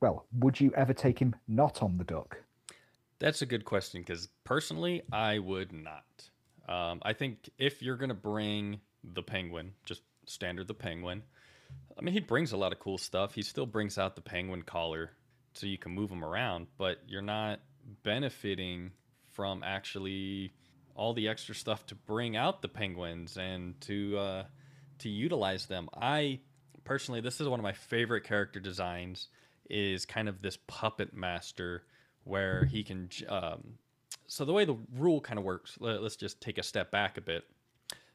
well, 0.00 0.26
would 0.38 0.60
you 0.60 0.72
ever 0.74 0.92
take 0.92 1.18
him 1.18 1.34
not 1.48 1.82
on 1.82 1.98
the 1.98 2.04
duck? 2.04 2.38
That's 3.18 3.42
a 3.42 3.46
good 3.46 3.64
question 3.64 4.02
because 4.02 4.28
personally, 4.44 5.02
I 5.12 5.38
would 5.38 5.72
not. 5.72 6.04
Um, 6.68 7.00
I 7.02 7.12
think 7.12 7.48
if 7.58 7.82
you're 7.82 7.96
gonna 7.96 8.14
bring 8.14 8.80
the 9.02 9.22
penguin, 9.22 9.72
just 9.84 10.02
standard 10.26 10.68
the 10.68 10.74
penguin. 10.74 11.22
I 11.98 12.02
mean, 12.02 12.12
he 12.12 12.20
brings 12.20 12.52
a 12.52 12.56
lot 12.56 12.72
of 12.72 12.78
cool 12.78 12.98
stuff. 12.98 13.34
He 13.34 13.42
still 13.42 13.66
brings 13.66 13.98
out 13.98 14.14
the 14.14 14.22
penguin 14.22 14.62
collar, 14.62 15.10
so 15.54 15.66
you 15.66 15.78
can 15.78 15.92
move 15.92 16.10
him 16.10 16.24
around, 16.24 16.66
but 16.78 16.98
you're 17.06 17.22
not 17.22 17.60
benefiting 18.02 18.90
from 19.36 19.62
actually 19.62 20.52
all 20.96 21.12
the 21.14 21.28
extra 21.28 21.54
stuff 21.54 21.84
to 21.86 21.94
bring 21.94 22.36
out 22.36 22.62
the 22.62 22.68
penguins 22.68 23.36
and 23.36 23.78
to 23.82 24.18
uh, 24.18 24.44
to 24.98 25.08
utilize 25.08 25.66
them. 25.66 25.88
I 25.94 26.40
personally, 26.84 27.20
this 27.20 27.40
is 27.40 27.46
one 27.46 27.60
of 27.60 27.64
my 27.64 27.74
favorite 27.74 28.24
character 28.24 28.58
designs. 28.58 29.28
Is 29.68 30.06
kind 30.06 30.28
of 30.28 30.42
this 30.42 30.56
puppet 30.68 31.12
master 31.12 31.82
where 32.24 32.64
he 32.64 32.84
can. 32.84 33.10
Um, 33.28 33.78
so 34.28 34.44
the 34.44 34.52
way 34.52 34.64
the 34.64 34.76
rule 34.96 35.20
kind 35.20 35.38
of 35.38 35.44
works, 35.44 35.76
let, 35.80 36.02
let's 36.02 36.16
just 36.16 36.40
take 36.40 36.58
a 36.58 36.62
step 36.62 36.90
back 36.90 37.18
a 37.18 37.20
bit. 37.20 37.44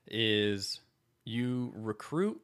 Is 0.08 0.80
you 1.26 1.74
recruit 1.76 2.42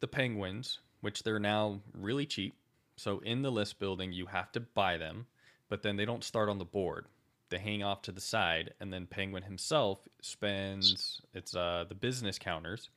the 0.00 0.08
penguins, 0.08 0.80
which 1.00 1.22
they're 1.22 1.38
now 1.38 1.80
really 1.94 2.26
cheap. 2.26 2.54
So 2.96 3.20
in 3.20 3.42
the 3.42 3.50
list 3.50 3.78
building, 3.78 4.12
you 4.12 4.26
have 4.26 4.50
to 4.52 4.60
buy 4.60 4.96
them, 4.96 5.26
but 5.68 5.82
then 5.82 5.96
they 5.96 6.04
don't 6.04 6.24
start 6.24 6.48
on 6.48 6.58
the 6.58 6.64
board. 6.64 7.06
They 7.50 7.58
hang 7.58 7.82
off 7.82 8.02
to 8.02 8.12
the 8.12 8.20
side, 8.20 8.74
and 8.80 8.92
then 8.92 9.06
Penguin 9.06 9.44
himself 9.44 10.06
spends 10.20 11.22
it's 11.32 11.56
uh, 11.56 11.84
the 11.88 11.94
business 11.94 12.38
counters 12.38 12.90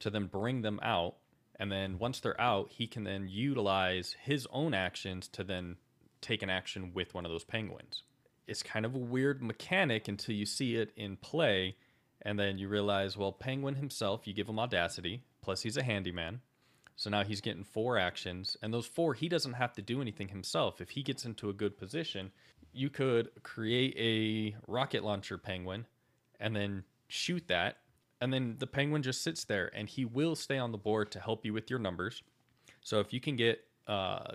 to 0.00 0.10
then 0.10 0.26
bring 0.26 0.62
them 0.62 0.78
out. 0.82 1.16
And 1.58 1.70
then 1.70 1.98
once 1.98 2.20
they're 2.20 2.40
out, 2.40 2.70
he 2.70 2.86
can 2.86 3.04
then 3.04 3.28
utilize 3.28 4.16
his 4.22 4.46
own 4.50 4.72
actions 4.72 5.28
to 5.28 5.44
then 5.44 5.76
take 6.20 6.42
an 6.42 6.50
action 6.50 6.92
with 6.94 7.14
one 7.14 7.26
of 7.26 7.32
those 7.32 7.44
penguins. 7.44 8.02
It's 8.46 8.62
kind 8.62 8.86
of 8.86 8.94
a 8.94 8.98
weird 8.98 9.42
mechanic 9.42 10.08
until 10.08 10.34
you 10.34 10.46
see 10.46 10.76
it 10.76 10.92
in 10.96 11.16
play, 11.16 11.76
and 12.22 12.38
then 12.38 12.58
you 12.58 12.68
realize, 12.68 13.16
well, 13.16 13.32
Penguin 13.32 13.74
himself, 13.74 14.26
you 14.26 14.34
give 14.34 14.48
him 14.48 14.58
audacity, 14.58 15.22
plus 15.42 15.62
he's 15.62 15.76
a 15.76 15.82
handyman. 15.82 16.40
So 16.96 17.08
now 17.08 17.24
he's 17.24 17.40
getting 17.40 17.64
four 17.64 17.96
actions, 17.98 18.56
and 18.60 18.74
those 18.74 18.86
four, 18.86 19.14
he 19.14 19.28
doesn't 19.28 19.54
have 19.54 19.72
to 19.74 19.82
do 19.82 20.02
anything 20.02 20.28
himself. 20.28 20.80
If 20.80 20.90
he 20.90 21.02
gets 21.02 21.24
into 21.24 21.48
a 21.48 21.54
good 21.54 21.78
position, 21.78 22.30
you 22.72 22.90
could 22.90 23.30
create 23.42 23.94
a 23.98 24.56
rocket 24.66 25.04
launcher 25.04 25.38
penguin 25.38 25.86
and 26.38 26.54
then 26.54 26.84
shoot 27.08 27.46
that. 27.48 27.78
And 28.20 28.32
then 28.32 28.56
the 28.58 28.66
penguin 28.66 29.02
just 29.02 29.22
sits 29.22 29.44
there 29.44 29.70
and 29.74 29.88
he 29.88 30.04
will 30.04 30.36
stay 30.36 30.58
on 30.58 30.72
the 30.72 30.78
board 30.78 31.10
to 31.12 31.20
help 31.20 31.44
you 31.44 31.52
with 31.52 31.70
your 31.70 31.78
numbers. 31.78 32.22
So 32.82 33.00
if 33.00 33.12
you 33.12 33.20
can 33.20 33.36
get 33.36 33.64
uh, 33.86 34.32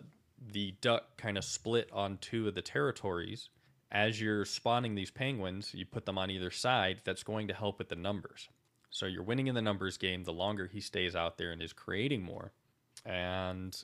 the 0.51 0.75
duck 0.81 1.17
kind 1.17 1.37
of 1.37 1.43
split 1.43 1.89
on 1.91 2.17
two 2.17 2.47
of 2.47 2.55
the 2.55 2.61
territories, 2.61 3.49
as 3.91 4.19
you're 4.19 4.45
spawning 4.45 4.95
these 4.95 5.11
penguins, 5.11 5.73
you 5.73 5.85
put 5.85 6.05
them 6.05 6.17
on 6.17 6.29
either 6.29 6.51
side, 6.51 7.01
that's 7.05 7.23
going 7.23 7.47
to 7.47 7.53
help 7.53 7.79
with 7.79 7.89
the 7.89 7.95
numbers. 7.95 8.49
So 8.89 9.05
you're 9.05 9.23
winning 9.23 9.47
in 9.47 9.55
the 9.55 9.61
numbers 9.61 9.97
game 9.97 10.23
the 10.23 10.33
longer 10.33 10.67
he 10.67 10.81
stays 10.81 11.15
out 11.15 11.37
there 11.37 11.51
and 11.51 11.61
is 11.61 11.73
creating 11.73 12.23
more. 12.23 12.51
And 13.05 13.75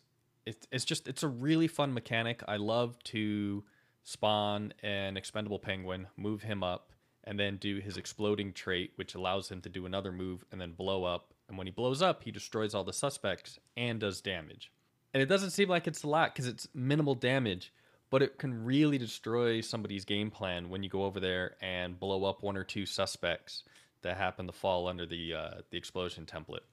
it, 0.46 0.68
it's 0.72 0.86
just, 0.86 1.08
it's 1.08 1.24
a 1.24 1.28
really 1.28 1.68
fun 1.68 1.94
mechanic. 1.94 2.42
I 2.48 2.58
love 2.58 2.98
to 3.06 3.64
spawn 4.04 4.74
an 4.84 5.18
expendable 5.18 5.60
penguin, 5.60 6.08
move 6.18 6.44
him 6.44 6.64
up, 6.64 6.92
and 7.24 7.40
then 7.40 7.58
do 7.58 7.80
his 7.80 7.98
exploding 7.98 8.54
trait, 8.54 8.92
which 8.96 9.16
allows 9.16 9.50
him 9.50 9.62
to 9.62 9.70
do 9.70 9.86
another 9.86 10.12
move 10.12 10.44
and 10.52 10.60
then 10.60 10.72
blow 10.72 11.04
up. 11.04 11.34
And 11.48 11.58
when 11.58 11.68
he 11.68 11.72
blows 11.72 12.02
up, 12.02 12.24
he 12.24 12.32
destroys 12.32 12.74
all 12.74 12.84
the 12.84 12.94
suspects 12.94 13.60
and 13.78 14.00
does 14.00 14.22
damage. 14.22 14.72
And 15.14 15.22
it 15.22 15.28
doesn't 15.28 15.52
seem 15.52 15.70
like 15.70 15.88
it's 15.88 16.04
a 16.04 16.08
lot 16.08 16.34
because 16.34 16.48
it's 16.48 16.68
minimal 16.74 17.16
damage, 17.16 17.74
but 18.10 18.22
it 18.22 18.38
can 18.38 18.64
really 18.64 18.98
destroy 18.98 19.62
somebody's 19.62 20.06
game 20.06 20.32
plan 20.32 20.70
when 20.70 20.84
you 20.84 20.90
go 20.90 21.04
over 21.04 21.20
there 21.20 21.56
and 21.62 22.00
blow 22.00 22.24
up 22.24 22.44
one 22.44 22.58
or 22.58 22.64
two 22.64 22.86
suspects 22.86 23.64
that 24.02 24.18
happen 24.18 24.48
to 24.48 24.54
fall 24.54 24.88
under 24.88 25.06
the 25.06 25.34
uh, 25.34 25.52
the 25.70 25.78
explosion 25.78 26.26
template. 26.26 26.66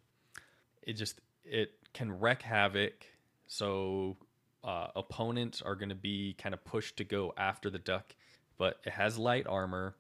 It 0.83 0.95
just 0.95 1.21
it 1.45 1.73
can 1.93 2.19
wreak 2.21 2.43
havoc. 2.43 3.05
So 3.47 4.17
uh, 4.65 4.89
opponents 4.97 5.63
are 5.63 5.75
going 5.75 5.89
to 5.89 5.95
be 5.95 6.35
kind 6.35 6.55
of 6.55 6.65
pushed 6.65 6.97
to 6.99 7.05
go 7.05 7.33
after 7.37 7.71
the 7.71 7.79
duck, 7.79 8.15
but 8.57 8.79
it 8.85 8.93
has 8.93 9.19
light 9.19 9.47
armor. 9.47 9.97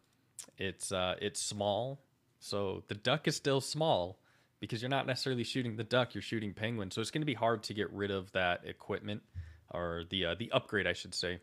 It's 0.57 0.93
uh, 0.93 1.15
it's 1.21 1.41
small, 1.41 2.01
so 2.41 2.85
the 2.89 2.95
duck 2.95 3.29
is 3.29 3.37
still 3.37 3.61
small 3.61 4.19
because 4.61 4.83
you're 4.83 4.89
not 4.89 5.07
necessarily 5.07 5.45
shooting 5.45 5.77
the 5.77 5.85
duck; 5.85 6.15
you're 6.15 6.23
shooting 6.23 6.55
penguins. 6.55 6.95
So 6.95 7.01
it's 7.01 7.11
going 7.11 7.23
to 7.23 7.27
be 7.27 7.35
hard 7.35 7.63
to 7.65 7.75
get 7.75 7.93
rid 7.93 8.11
of 8.11 8.31
that 8.33 8.63
equipment 8.65 9.23
or 9.71 10.05
the 10.11 10.27
uh, 10.27 10.35
the 10.39 10.51
upgrade, 10.53 10.87
I 10.87 10.93
should 10.93 11.15
say. 11.15 11.41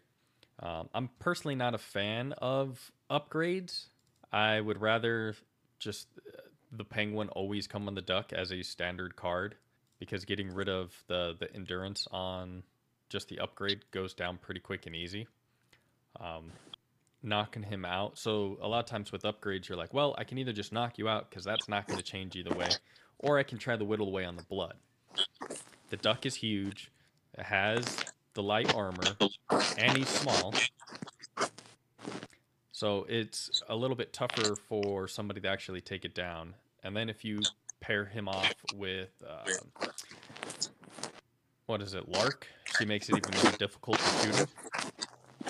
Um, 0.60 0.90
I'm 0.94 1.10
personally 1.20 1.56
not 1.56 1.76
a 1.76 1.78
fan 1.78 2.34
of 2.34 2.92
upgrades. 3.10 3.88
I 4.32 4.60
would 4.60 4.82
rather 4.82 5.36
just 5.80 6.08
uh, 6.18 6.42
the 6.72 6.86
penguin 6.86 7.30
always 7.30 7.68
come 7.68 7.88
on 7.88 7.96
the 7.96 8.02
duck 8.02 8.34
as 8.34 8.52
a 8.52 8.62
standard 8.64 9.16
card 9.16 9.56
because 10.00 10.26
getting 10.26 10.54
rid 10.54 10.70
of 10.70 10.94
the 11.08 11.36
the 11.40 11.54
endurance 11.54 12.08
on 12.12 12.64
just 13.10 13.28
the 13.30 13.40
upgrade 13.40 13.82
goes 13.92 14.14
down 14.14 14.38
pretty 14.38 14.60
quick 14.60 14.86
and 14.86 14.96
easy. 14.96 15.28
Um, 16.20 16.52
knocking 17.26 17.64
him 17.64 17.86
out. 17.86 18.18
So 18.18 18.58
a 18.62 18.68
lot 18.68 18.80
of 18.80 18.86
times 18.86 19.12
with 19.12 19.24
upgrades, 19.24 19.68
you're 19.68 19.78
like, 19.78 19.94
well, 19.94 20.16
I 20.18 20.24
can 20.24 20.38
either 20.38 20.54
just 20.54 20.72
knock 20.72 20.98
you 20.98 21.10
out 21.10 21.30
because 21.30 21.44
that's 21.44 21.68
not 21.68 21.88
going 21.88 21.98
to 21.98 22.06
change 22.06 22.36
either 22.36 22.56
way, 22.56 22.70
or 23.20 23.38
I 23.38 23.44
can 23.44 23.58
try 23.58 23.76
the 23.76 23.86
whittle 23.86 24.08
away 24.08 24.26
on 24.26 24.36
the 24.36 24.44
blood. 24.44 24.76
The 25.90 25.98
duck 25.98 26.26
is 26.26 26.36
huge. 26.36 26.92
It 27.38 27.46
has 27.46 27.98
the 28.34 28.44
light 28.44 28.74
armor, 28.74 29.18
and 29.78 29.98
he's 29.98 30.10
small. 30.10 30.54
So 32.72 33.06
it's 33.08 33.62
a 33.70 33.76
little 33.76 33.96
bit 33.96 34.14
tougher 34.14 34.56
for 34.56 35.08
somebody 35.08 35.42
to 35.42 35.48
actually 35.48 35.82
take 35.82 36.06
it 36.06 36.14
down. 36.14 36.54
And 36.84 36.96
then 36.96 37.10
if 37.10 37.24
you 37.26 37.40
pair 37.80 38.06
him 38.06 38.28
off 38.28 38.54
with 38.76 39.10
uh, 39.28 39.50
what 41.66 41.82
is 41.82 41.94
it, 41.94 42.08
Lark? 42.10 42.48
She 42.78 42.86
makes 42.86 43.10
it 43.10 43.18
even 43.18 43.44
more 43.44 43.52
difficult 43.54 44.00
to 44.00 44.26
shoot 44.26 44.36
him. 44.36 44.48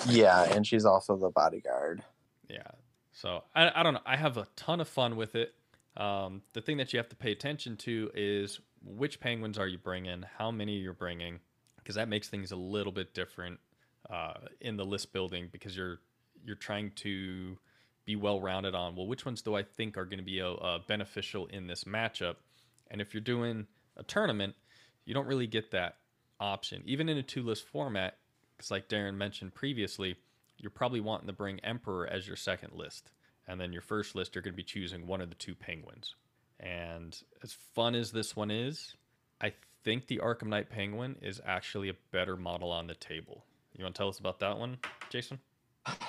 Yeah, 0.07 0.43
and 0.43 0.65
she's 0.65 0.85
also 0.85 1.15
the 1.15 1.29
bodyguard. 1.29 2.03
Yeah. 2.49 2.71
So 3.11 3.43
I, 3.55 3.71
I 3.79 3.83
don't 3.83 3.93
know. 3.95 4.01
I 4.05 4.17
have 4.17 4.37
a 4.37 4.47
ton 4.55 4.81
of 4.81 4.87
fun 4.87 5.15
with 5.15 5.35
it. 5.35 5.53
Um, 5.97 6.41
the 6.53 6.61
thing 6.61 6.77
that 6.77 6.91
you 6.93 6.97
have 6.99 7.09
to 7.09 7.15
pay 7.15 7.31
attention 7.31 7.77
to 7.77 8.11
is 8.13 8.59
which 8.83 9.19
penguins 9.19 9.57
are 9.57 9.67
you 9.67 9.77
bringing, 9.77 10.23
how 10.37 10.51
many 10.51 10.77
you're 10.77 10.93
bringing, 10.93 11.39
because 11.77 11.95
that 11.95 12.09
makes 12.09 12.27
things 12.27 12.51
a 12.51 12.55
little 12.55 12.91
bit 12.91 13.13
different 13.13 13.59
uh, 14.09 14.33
in 14.59 14.77
the 14.77 14.85
list 14.85 15.13
building 15.13 15.49
because 15.51 15.75
you're 15.75 15.99
you're 16.43 16.55
trying 16.55 16.91
to 16.95 17.57
be 18.05 18.15
well 18.15 18.39
rounded 18.39 18.75
on 18.75 18.95
well 18.95 19.07
which 19.07 19.25
ones 19.25 19.41
do 19.41 19.55
I 19.55 19.63
think 19.63 19.97
are 19.97 20.05
going 20.05 20.19
to 20.19 20.25
be 20.25 20.39
a, 20.39 20.47
a 20.47 20.79
beneficial 20.85 21.47
in 21.47 21.67
this 21.67 21.85
matchup, 21.85 22.35
and 22.91 23.01
if 23.01 23.13
you're 23.13 23.21
doing 23.21 23.65
a 23.97 24.03
tournament, 24.03 24.55
you 25.05 25.13
don't 25.13 25.27
really 25.27 25.47
get 25.47 25.71
that 25.71 25.95
option 26.39 26.81
even 26.85 27.07
in 27.07 27.17
a 27.17 27.23
two 27.23 27.41
list 27.41 27.65
format 27.67 28.17
because 28.55 28.71
like 28.71 28.87
Darren 28.87 29.15
mentioned 29.15 29.53
previously, 29.53 30.15
you're 30.57 30.71
probably 30.71 31.01
wanting 31.01 31.27
to 31.27 31.33
bring 31.33 31.59
Emperor 31.59 32.07
as 32.07 32.27
your 32.27 32.37
second 32.37 32.73
list. 32.73 33.11
And 33.47 33.59
then 33.59 33.71
your 33.71 33.81
first 33.81 34.15
list, 34.15 34.33
you're 34.33 34.41
going 34.41 34.53
to 34.53 34.57
be 34.57 34.63
choosing 34.63 35.05
one 35.05 35.21
of 35.21 35.29
the 35.29 35.35
two 35.35 35.53
Penguins. 35.53 36.15
And 36.59 37.15
as 37.43 37.53
fun 37.53 37.95
as 37.95 38.11
this 38.11 38.35
one 38.35 38.49
is, 38.49 38.95
I 39.41 39.53
think 39.83 40.07
the 40.07 40.17
Arkham 40.17 40.47
Knight 40.47 40.69
Penguin 40.69 41.15
is 41.21 41.41
actually 41.45 41.89
a 41.89 41.95
better 42.11 42.35
model 42.35 42.71
on 42.71 42.87
the 42.87 42.95
table. 42.95 43.43
You 43.77 43.83
want 43.83 43.95
to 43.95 43.99
tell 43.99 44.09
us 44.09 44.19
about 44.19 44.39
that 44.39 44.57
one, 44.57 44.77
Jason? 45.09 45.39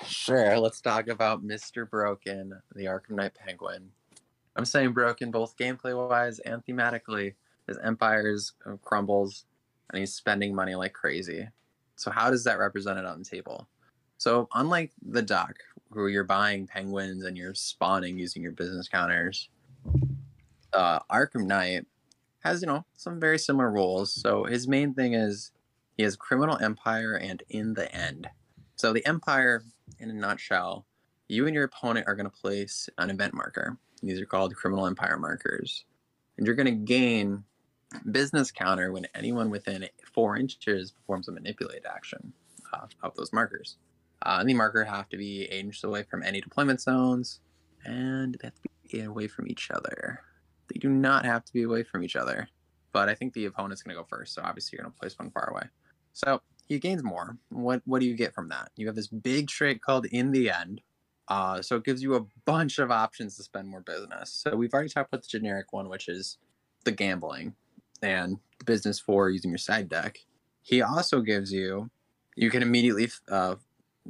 Sure. 0.07 0.59
Let's 0.59 0.81
talk 0.81 1.09
about 1.09 1.45
Mr. 1.45 1.89
Broken, 1.89 2.55
the 2.75 2.85
Arkham 2.85 3.11
Knight 3.11 3.35
Penguin. 3.35 3.91
I'm 4.55 4.65
saying 4.65 4.93
broken 4.93 5.31
both 5.31 5.57
gameplay 5.59 6.09
wise 6.09 6.39
and 6.39 6.65
thematically. 6.65 7.35
His 7.67 7.77
empires 7.79 8.53
uh, 8.65 8.77
crumbles, 8.83 9.45
and 9.91 10.01
he's 10.01 10.15
spending 10.15 10.55
money 10.55 10.75
like 10.75 10.93
crazy. 10.93 11.49
So 11.97 12.11
how 12.11 12.31
does 12.31 12.45
that 12.45 12.59
represent 12.59 12.99
it 12.99 13.07
on 13.07 13.21
the 13.21 13.25
table? 13.25 13.69
So 14.19 14.49
unlike 14.55 14.93
the 15.03 15.23
duck, 15.23 15.57
where 15.91 16.09
you're 16.09 16.25
buying 16.25 16.67
penguins 16.67 17.25
and 17.25 17.37
you're 17.37 17.55
spawning 17.55 18.19
using 18.19 18.43
your 18.43 18.53
business 18.53 18.89
counters, 18.89 19.49
uh, 20.73 20.99
Arkham 21.11 21.47
Knight 21.47 21.87
has 22.41 22.61
you 22.61 22.67
know 22.67 22.85
some 22.95 23.19
very 23.21 23.39
similar 23.39 23.71
rules. 23.71 24.13
So 24.13 24.45
his 24.45 24.69
main 24.69 24.95
thing 24.95 25.15
is 25.15 25.53
he 25.97 26.03
has 26.03 26.17
criminal 26.17 26.59
empire 26.59 27.15
and 27.15 27.43
in 27.49 27.75
the 27.75 27.93
end. 27.95 28.29
So 28.77 28.93
the 28.93 29.07
empire, 29.07 29.65
in 29.99 30.11
a 30.11 30.13
nutshell, 30.13 30.87
you 31.29 31.47
and 31.47 31.55
your 31.55 31.65
opponent 31.65 32.07
are 32.07 32.15
going 32.15 32.31
to 32.31 32.37
place 32.37 32.89
an 32.99 33.11
event 33.11 33.33
marker. 33.33 33.79
These 34.03 34.21
are 34.21 34.27
called 34.27 34.55
criminal 34.55 34.87
empire 34.87 35.19
markers, 35.19 35.85
and 36.37 36.47
you're 36.47 36.55
going 36.55 36.67
to 36.67 36.73
gain 36.73 37.45
business 38.11 38.51
counter 38.51 38.93
when 38.93 39.07
anyone 39.15 39.51
within 39.51 39.89
four 40.13 40.37
inches 40.37 40.93
performs 40.93 41.29
a 41.29 41.33
manipulate 41.33 41.85
action 41.85 42.33
uh, 42.73 42.87
of 43.03 43.15
those 43.17 43.33
markers. 43.33 43.77
Uh, 44.23 44.39
and 44.41 44.49
the 44.49 44.55
marker 44.55 44.85
have 44.85 45.09
to 45.11 45.17
be 45.17 45.45
eight 45.45 45.65
inches 45.65 45.85
away 45.85 46.03
from 46.03 46.23
any 46.23 46.41
deployment 46.41 46.81
zones, 46.81 47.41
and 47.85 48.37
they 48.41 48.47
have 48.47 48.55
to 48.55 48.69
be 48.91 49.03
away 49.03 49.29
from 49.29 49.47
each 49.49 49.71
other. 49.71 50.21
They 50.73 50.79
do 50.79 50.89
not 50.89 51.25
have 51.25 51.45
to 51.45 51.53
be 51.53 51.63
away 51.63 51.83
from 51.83 52.03
each 52.03 52.17
other, 52.17 52.49
but 52.93 53.09
I 53.09 53.15
think 53.15 53.35
the 53.35 53.45
opponent's 53.45 53.83
going 53.83 53.95
to 53.95 54.03
go 54.03 54.07
first, 54.09 54.35
so 54.35 54.43
obviously 54.43 54.77
you're 54.77 54.85
going 54.85 54.93
to 54.93 54.99
place 54.99 55.19
one 55.19 55.31
far 55.31 55.51
away. 55.51 55.69
So 56.13 56.41
he 56.67 56.79
gains 56.79 57.03
more. 57.03 57.37
What 57.51 57.83
what 57.85 58.01
do 58.01 58.07
you 58.07 58.15
get 58.15 58.35
from 58.35 58.49
that? 58.49 58.71
You 58.77 58.87
have 58.87 58.97
this 58.97 59.09
big 59.09 59.49
trait 59.49 59.83
called 59.83 60.07
in 60.07 60.33
the 60.33 60.51
end. 60.51 60.81
Uh, 61.29 61.61
so 61.61 61.77
it 61.77 61.85
gives 61.85 62.03
you 62.03 62.15
a 62.15 62.25
bunch 62.45 62.79
of 62.79 62.91
options 62.91 63.37
to 63.37 63.43
spend 63.43 63.69
more 63.69 63.81
business. 63.81 64.31
So 64.31 64.57
we've 64.57 64.73
already 64.73 64.89
talked 64.89 65.13
about 65.13 65.23
the 65.23 65.29
generic 65.29 65.73
one, 65.73 65.89
which 65.89 66.09
is 66.09 66.39
the 66.85 66.93
gambling 66.93 67.55
and 68.03 68.39
the 68.59 68.65
business 68.65 68.99
for 68.99 69.31
using 69.31 69.51
your 69.51 69.59
side 69.59 69.89
deck. 69.89 70.19
He 70.63 70.83
also 70.83 71.21
gives 71.21 71.53
you, 71.53 71.91
you 72.35 72.51
can 72.51 72.63
immediately 72.63 73.11
uh, 73.31 73.57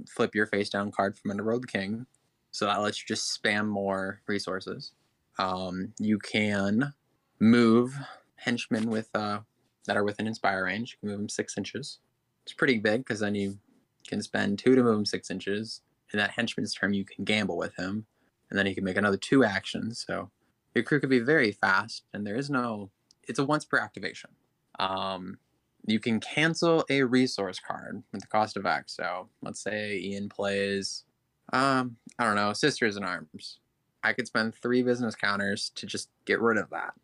flip 0.09 0.35
your 0.35 0.47
face 0.47 0.71
down 0.71 0.91
card 0.91 1.17
from 1.17 1.31
Underworld 1.31 1.69
King. 1.69 2.07
So 2.51 2.67
that 2.67 2.81
lets 2.81 3.01
you 3.01 3.07
just 3.07 3.43
spam 3.43 3.67
more 3.67 4.23
resources. 4.27 4.93
Um, 5.39 5.93
you 5.99 6.19
can 6.19 6.95
move 7.39 7.99
henchmen 8.37 8.89
with 8.89 9.11
uh, 9.15 9.41
that 9.87 9.97
are 9.97 10.05
within 10.05 10.27
inspire 10.27 10.65
range. 10.65 10.93
You 10.93 10.99
can 11.01 11.09
move 11.11 11.19
them 11.19 11.29
six 11.29 11.59
inches. 11.59 11.99
It's 12.45 12.55
pretty 12.55 12.79
big 12.79 13.01
because 13.01 13.21
then 13.21 13.35
you 13.35 13.59
can 14.07 14.23
spend 14.23 14.59
two 14.59 14.75
to 14.75 14.83
move 14.83 14.99
him 14.99 15.05
six 15.05 15.31
inches. 15.31 15.83
In 16.13 16.19
that 16.19 16.31
henchman's 16.31 16.73
turn, 16.73 16.95
you 16.95 17.05
can 17.05 17.25
gamble 17.25 17.57
with 17.57 17.75
him, 17.77 18.07
and 18.49 18.59
then 18.59 18.67
he 18.67 18.75
can 18.75 18.85
make 18.85 18.97
another 18.97 19.17
two 19.17 19.45
actions. 19.45 20.05
So 20.07 20.31
your 20.75 20.85
crew 20.85 21.01
could 21.01 21.11
be 21.11 21.19
very 21.19 21.53
fast, 21.53 22.05
and 22.15 22.27
there 22.27 22.37
is 22.37 22.49
no. 22.49 22.91
It's 23.27 23.39
a 23.39 23.45
once 23.45 23.65
per 23.65 23.79
activation. 23.79 24.31
Um, 24.79 25.39
you 25.87 26.01
can 26.01 26.21
cancel 26.21 26.85
a 26.91 27.03
resource 27.03 27.61
card 27.61 28.03
with 28.13 28.21
the 28.21 28.27
cost 28.27 28.57
of 28.57 28.67
X. 28.67 28.97
So 28.97 29.29
let's 29.43 29.61
say 29.61 29.99
Ian 29.99 30.29
plays, 30.29 31.05
um, 31.53 31.97
I 32.19 32.25
don't 32.25 32.35
know, 32.35 32.53
Sisters 32.53 32.97
in 32.97 33.05
Arms. 33.05 33.61
I 34.03 34.13
could 34.13 34.27
spend 34.27 34.55
three 34.55 34.83
business 34.83 35.15
counters 35.15 35.71
to 35.77 35.87
just 35.87 36.11
get 36.25 36.41
rid 36.41 36.59
of 36.59 36.71
that. 36.71 36.95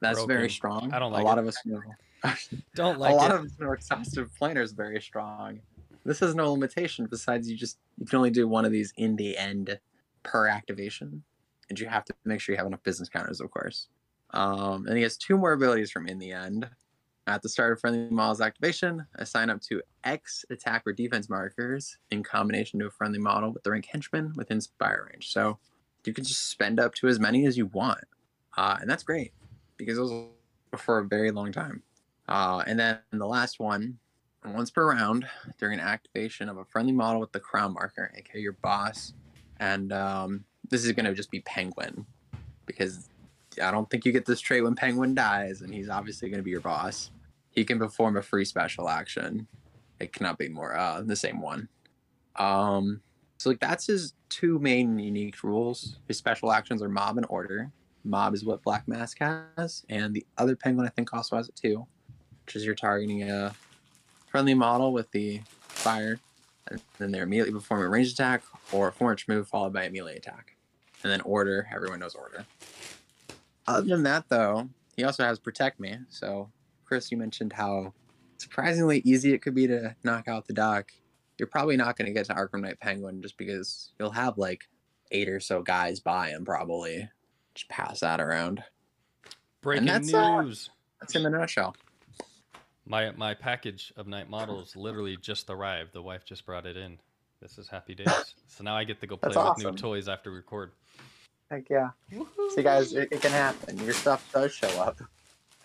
That's 0.00 0.18
Broken. 0.18 0.36
very 0.36 0.50
strong. 0.50 0.92
I 0.92 0.98
don't 0.98 1.12
like 1.12 1.22
a 1.22 1.26
lot 1.26 1.38
it. 1.38 1.42
of 1.42 1.48
us 1.48 1.56
know. 1.64 1.80
Don't 2.74 2.98
like 2.98 3.12
a 3.12 3.16
lot 3.16 3.30
it. 3.30 3.36
of 3.36 3.44
us 3.46 3.52
know 3.58 3.72
exhaustive 3.72 4.28
planner 4.36 4.60
is 4.60 4.72
very 4.72 5.00
strong. 5.00 5.60
This 6.04 6.20
has 6.20 6.34
no 6.34 6.52
limitation 6.52 7.06
besides 7.10 7.50
you 7.50 7.56
just 7.56 7.78
you 7.98 8.04
can 8.04 8.18
only 8.18 8.30
do 8.30 8.46
one 8.46 8.66
of 8.66 8.72
these 8.72 8.92
in 8.98 9.16
the 9.16 9.38
end 9.38 9.78
per 10.22 10.46
activation, 10.46 11.22
and 11.70 11.80
you 11.80 11.86
have 11.86 12.04
to 12.04 12.14
make 12.26 12.40
sure 12.40 12.52
you 12.52 12.58
have 12.58 12.66
enough 12.66 12.82
business 12.82 13.08
counters, 13.08 13.40
of 13.40 13.50
course. 13.50 13.88
Um, 14.32 14.86
and 14.86 14.96
he 14.96 15.02
has 15.02 15.16
two 15.16 15.36
more 15.36 15.52
abilities 15.52 15.90
from 15.90 16.06
in 16.06 16.18
the 16.18 16.32
end. 16.32 16.68
At 17.26 17.42
the 17.42 17.48
start 17.48 17.72
of 17.72 17.80
friendly 17.80 18.08
model's 18.10 18.40
activation, 18.40 19.06
assign 19.16 19.50
up 19.50 19.60
to 19.62 19.82
X 20.04 20.44
attack 20.50 20.82
or 20.86 20.92
defense 20.92 21.28
markers 21.28 21.96
in 22.10 22.22
combination 22.22 22.80
to 22.80 22.86
a 22.86 22.90
friendly 22.90 23.18
model 23.18 23.52
with 23.52 23.62
the 23.62 23.70
rank 23.70 23.86
henchman 23.86 24.32
within 24.36 24.60
spire 24.60 25.08
range. 25.12 25.30
So 25.30 25.58
you 26.04 26.12
can 26.12 26.24
just 26.24 26.48
spend 26.48 26.80
up 26.80 26.94
to 26.94 27.08
as 27.08 27.20
many 27.20 27.46
as 27.46 27.56
you 27.56 27.66
want, 27.66 28.04
uh, 28.56 28.78
and 28.80 28.88
that's 28.88 29.02
great 29.02 29.32
because 29.76 29.96
those 29.96 30.10
will 30.10 30.30
for 30.76 30.98
a 30.98 31.04
very 31.04 31.30
long 31.30 31.52
time. 31.52 31.82
Uh, 32.28 32.62
and 32.66 32.78
then 32.78 32.98
the 33.12 33.26
last 33.26 33.58
one, 33.58 33.98
once 34.44 34.70
per 34.70 34.88
round 34.88 35.26
during 35.58 35.78
an 35.78 35.84
activation 35.84 36.48
of 36.48 36.58
a 36.58 36.64
friendly 36.64 36.92
model 36.92 37.20
with 37.20 37.32
the 37.32 37.40
crown 37.40 37.74
marker, 37.74 38.12
aka 38.16 38.40
your 38.40 38.52
boss. 38.62 39.12
And 39.58 39.92
um, 39.92 40.44
this 40.68 40.84
is 40.84 40.92
going 40.92 41.06
to 41.06 41.14
just 41.14 41.30
be 41.30 41.40
Penguin 41.40 42.06
because 42.66 43.08
I 43.62 43.70
don't 43.70 43.88
think 43.90 44.04
you 44.04 44.12
get 44.12 44.26
this 44.26 44.40
trait 44.40 44.62
when 44.62 44.74
Penguin 44.74 45.14
dies, 45.14 45.62
and 45.62 45.72
he's 45.72 45.88
obviously 45.88 46.28
going 46.28 46.38
to 46.38 46.44
be 46.44 46.50
your 46.50 46.60
boss. 46.60 47.10
He 47.50 47.64
can 47.64 47.78
perform 47.78 48.16
a 48.16 48.22
free 48.22 48.44
special 48.44 48.88
action. 48.88 49.48
It 49.98 50.12
cannot 50.12 50.38
be 50.38 50.48
more 50.48 50.76
uh, 50.76 51.02
the 51.02 51.16
same 51.16 51.40
one. 51.40 51.68
Um, 52.36 53.02
so 53.38 53.50
like 53.50 53.60
that's 53.60 53.86
his 53.86 54.14
two 54.28 54.58
main 54.58 54.98
unique 54.98 55.42
rules. 55.42 55.98
His 56.08 56.16
special 56.16 56.52
actions 56.52 56.82
are 56.82 56.88
mob 56.88 57.16
and 57.16 57.26
order. 57.28 57.70
Mob 58.04 58.34
is 58.34 58.44
what 58.44 58.62
Black 58.62 58.86
Mask 58.86 59.18
has, 59.18 59.84
and 59.88 60.14
the 60.14 60.24
other 60.38 60.56
penguin 60.56 60.86
I 60.86 60.90
think 60.90 61.12
also 61.12 61.36
has 61.36 61.48
it 61.48 61.56
too, 61.56 61.86
which 62.46 62.56
is 62.56 62.64
you're 62.64 62.74
targeting 62.74 63.28
a 63.28 63.54
friendly 64.28 64.54
model 64.54 64.92
with 64.92 65.10
the 65.10 65.40
fire, 65.60 66.18
and 66.68 66.80
then 66.98 67.10
they're 67.10 67.24
immediately 67.24 67.52
perform 67.52 67.82
a 67.82 67.88
ranged 67.88 68.12
attack 68.12 68.42
or 68.72 68.94
a 68.98 69.10
inch 69.10 69.28
move 69.28 69.48
followed 69.48 69.72
by 69.72 69.84
a 69.84 69.90
melee 69.90 70.16
attack. 70.16 70.56
And 71.02 71.10
then 71.10 71.20
order, 71.22 71.68
everyone 71.74 72.00
knows 72.00 72.14
order. 72.14 72.44
Other 73.76 73.88
than 73.88 74.02
that 74.04 74.28
though, 74.28 74.68
he 74.96 75.04
also 75.04 75.24
has 75.24 75.38
protect 75.38 75.80
me. 75.80 75.96
So 76.08 76.50
Chris, 76.84 77.10
you 77.10 77.16
mentioned 77.18 77.52
how 77.52 77.94
surprisingly 78.38 79.00
easy 79.04 79.32
it 79.32 79.42
could 79.42 79.54
be 79.54 79.66
to 79.66 79.94
knock 80.02 80.28
out 80.28 80.46
the 80.46 80.52
doc. 80.52 80.92
You're 81.38 81.46
probably 81.46 81.76
not 81.76 81.96
going 81.96 82.06
to 82.06 82.12
get 82.12 82.26
to 82.26 82.34
Arkham 82.34 82.60
Knight 82.60 82.80
Penguin 82.80 83.22
just 83.22 83.38
because 83.38 83.92
you'll 83.98 84.10
have 84.10 84.36
like 84.36 84.68
eight 85.12 85.28
or 85.28 85.40
so 85.40 85.62
guys 85.62 86.00
by 86.00 86.30
him 86.30 86.44
probably. 86.44 87.08
Just 87.54 87.68
pass 87.68 88.00
that 88.00 88.20
around. 88.20 88.62
Breaking 89.62 89.86
that's, 89.86 90.12
uh, 90.12 90.42
news. 90.42 90.70
That's 91.00 91.14
in 91.16 91.26
a 91.26 91.30
nutshell. 91.30 91.74
My 92.86 93.12
my 93.12 93.34
package 93.34 93.92
of 93.96 94.06
Knight 94.06 94.28
Models 94.28 94.74
literally 94.74 95.16
just 95.16 95.48
arrived. 95.48 95.92
The 95.92 96.02
wife 96.02 96.24
just 96.24 96.44
brought 96.44 96.66
it 96.66 96.76
in. 96.76 96.98
This 97.40 97.56
is 97.56 97.68
happy 97.68 97.94
days. 97.94 98.34
so 98.48 98.64
now 98.64 98.76
I 98.76 98.84
get 98.84 99.00
to 99.00 99.06
go 99.06 99.16
play 99.16 99.28
That's 99.28 99.36
with 99.36 99.46
awesome. 99.46 99.70
new 99.70 99.76
toys 99.76 100.08
after 100.08 100.30
we 100.30 100.36
record. 100.36 100.72
Heck 101.50 101.68
yeah. 101.68 101.90
See, 102.54 102.62
guys, 102.62 102.92
it, 102.92 103.08
it 103.10 103.20
can 103.20 103.32
happen. 103.32 103.78
Your 103.84 103.92
stuff 103.94 104.30
does 104.32 104.52
show 104.52 104.68
up. 104.80 105.00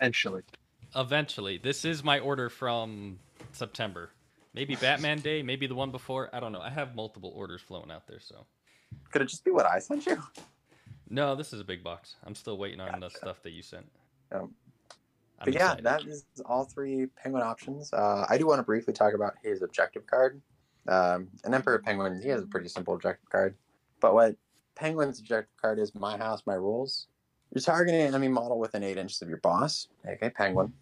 Eventually. 0.00 0.42
Eventually, 0.94 1.58
this 1.58 1.84
is 1.84 2.02
my 2.02 2.18
order 2.18 2.48
from 2.48 3.18
September. 3.52 4.10
Maybe 4.54 4.74
Batman 4.74 5.20
Day, 5.20 5.42
maybe 5.42 5.66
the 5.66 5.74
one 5.74 5.90
before. 5.90 6.28
I 6.32 6.40
don't 6.40 6.50
know. 6.52 6.60
I 6.60 6.70
have 6.70 6.94
multiple 6.96 7.32
orders 7.36 7.60
flowing 7.60 7.90
out 7.90 8.06
there, 8.08 8.20
so 8.20 8.46
Could 9.12 9.22
it 9.22 9.26
just 9.28 9.44
be 9.44 9.50
what 9.50 9.66
I 9.66 9.78
sent 9.78 10.06
you? 10.06 10.20
no, 11.10 11.34
this 11.36 11.52
is 11.52 11.60
a 11.60 11.64
big 11.64 11.84
box. 11.84 12.16
I'm 12.24 12.34
still 12.34 12.56
waiting 12.58 12.80
on 12.80 12.98
the 13.00 13.10
stuff 13.10 13.42
that 13.42 13.50
you 13.52 13.62
sent. 13.62 13.86
Um, 14.32 14.54
But 15.44 15.52
yeah, 15.54 15.72
excited. 15.74 15.84
that 15.84 16.04
is 16.06 16.24
all 16.46 16.64
three 16.64 17.06
penguin 17.22 17.42
options. 17.44 17.92
Uh, 17.92 18.26
I 18.28 18.38
do 18.38 18.46
want 18.46 18.58
to 18.58 18.62
briefly 18.64 18.94
talk 18.94 19.14
about 19.14 19.34
his 19.42 19.62
objective 19.62 20.06
card. 20.06 20.40
Um, 20.88 21.28
an 21.44 21.52
Emperor 21.52 21.78
Penguin, 21.78 22.20
he 22.22 22.28
has 22.30 22.42
a 22.42 22.46
pretty 22.46 22.68
simple 22.68 22.94
objective 22.94 23.28
card. 23.28 23.54
But 24.00 24.14
what 24.14 24.36
Penguin's 24.76 25.18
objective 25.18 25.56
card 25.60 25.78
is 25.78 25.94
My 25.94 26.16
House, 26.16 26.42
My 26.46 26.54
Rules. 26.54 27.08
You're 27.52 27.62
targeting 27.62 28.00
an 28.02 28.08
enemy 28.08 28.28
model 28.28 28.58
within 28.58 28.84
8 28.84 28.98
inches 28.98 29.22
of 29.22 29.28
your 29.28 29.38
boss, 29.38 29.88
aka 30.06 30.30
Penguin. 30.30 30.72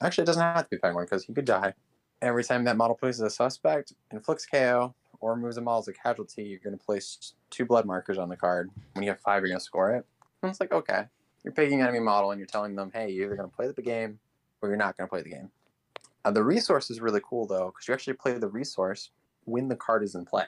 Actually, 0.00 0.22
it 0.22 0.26
doesn't 0.26 0.42
have 0.42 0.64
to 0.64 0.70
be 0.70 0.78
Penguin 0.78 1.04
because 1.04 1.24
he 1.24 1.34
could 1.34 1.44
die. 1.44 1.74
Every 2.22 2.44
time 2.44 2.64
that 2.64 2.76
model 2.76 2.96
places 2.96 3.20
a 3.20 3.30
suspect, 3.30 3.92
inflicts 4.12 4.46
KO, 4.46 4.94
or 5.20 5.36
moves 5.36 5.56
a 5.56 5.60
model 5.60 5.80
as 5.80 5.88
a 5.88 5.92
casualty, 5.92 6.44
you're 6.44 6.60
going 6.60 6.78
to 6.78 6.84
place 6.84 7.34
two 7.50 7.64
blood 7.64 7.84
markers 7.84 8.18
on 8.18 8.28
the 8.28 8.36
card. 8.36 8.70
When 8.94 9.02
you 9.02 9.10
have 9.10 9.20
five, 9.20 9.42
you're 9.42 9.48
going 9.48 9.58
to 9.58 9.64
score 9.64 9.90
it. 9.90 10.06
And 10.42 10.50
it's 10.50 10.60
like, 10.60 10.72
okay, 10.72 11.04
you're 11.44 11.52
picking 11.52 11.80
an 11.80 11.88
enemy 11.88 12.00
model 12.00 12.30
and 12.30 12.38
you're 12.38 12.46
telling 12.46 12.76
them, 12.76 12.90
hey, 12.94 13.10
you're 13.10 13.26
either 13.26 13.36
going 13.36 13.50
to 13.50 13.56
play 13.56 13.68
the 13.74 13.82
game 13.82 14.18
or 14.60 14.68
you're 14.68 14.78
not 14.78 14.96
going 14.96 15.08
to 15.08 15.10
play 15.10 15.22
the 15.22 15.30
game. 15.30 15.50
Uh, 16.24 16.30
the 16.30 16.44
resource 16.44 16.90
is 16.90 17.00
really 17.00 17.20
cool 17.24 17.46
though, 17.46 17.66
because 17.66 17.88
you 17.88 17.94
actually 17.94 18.14
play 18.14 18.38
the 18.38 18.48
resource 18.48 19.10
when 19.44 19.68
the 19.68 19.76
card 19.76 20.04
is 20.04 20.14
in 20.14 20.24
play. 20.24 20.44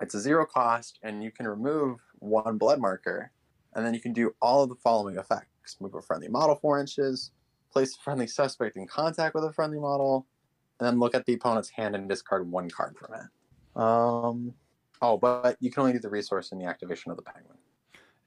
It's 0.00 0.14
a 0.14 0.20
zero 0.20 0.44
cost, 0.44 0.98
and 1.02 1.22
you 1.22 1.30
can 1.30 1.46
remove 1.46 2.00
one 2.18 2.58
blood 2.58 2.80
marker, 2.80 3.30
and 3.74 3.84
then 3.84 3.94
you 3.94 4.00
can 4.00 4.12
do 4.12 4.34
all 4.42 4.62
of 4.62 4.68
the 4.68 4.76
following 4.76 5.16
effects: 5.16 5.76
move 5.80 5.94
a 5.94 6.02
friendly 6.02 6.28
model 6.28 6.56
four 6.56 6.78
inches, 6.78 7.30
place 7.72 7.96
a 7.96 8.00
friendly 8.00 8.26
suspect 8.26 8.76
in 8.76 8.86
contact 8.86 9.34
with 9.34 9.44
a 9.44 9.52
friendly 9.52 9.78
model, 9.78 10.26
and 10.78 10.86
then 10.86 10.98
look 10.98 11.14
at 11.14 11.24
the 11.26 11.34
opponent's 11.34 11.70
hand 11.70 11.94
and 11.94 12.08
discard 12.08 12.50
one 12.50 12.68
card 12.68 12.96
from 12.96 13.14
it. 13.14 13.80
Um, 13.80 14.54
oh, 15.02 15.16
but 15.16 15.56
you 15.60 15.70
can 15.70 15.80
only 15.80 15.92
do 15.92 15.98
the 15.98 16.10
resource 16.10 16.52
in 16.52 16.58
the 16.58 16.66
activation 16.66 17.10
of 17.10 17.16
the 17.16 17.22
penguin. 17.22 17.58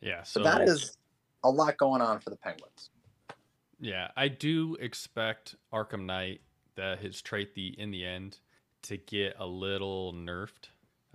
yeah. 0.01 0.23
So 0.23 0.39
So 0.39 0.43
that 0.43 0.61
is 0.67 0.97
a 1.43 1.49
lot 1.49 1.77
going 1.77 2.01
on 2.01 2.19
for 2.19 2.29
the 2.29 2.35
penguins. 2.35 2.91
Yeah, 3.79 4.09
I 4.17 4.27
do 4.27 4.75
expect 4.79 5.55
Arkham 5.73 6.05
Knight, 6.05 6.41
that 6.75 6.99
his 6.99 7.21
trait 7.21 7.55
the 7.55 7.67
in 7.79 7.91
the 7.91 8.05
end, 8.05 8.39
to 8.83 8.97
get 8.97 9.35
a 9.39 9.45
little 9.45 10.13
nerfed. 10.13 10.69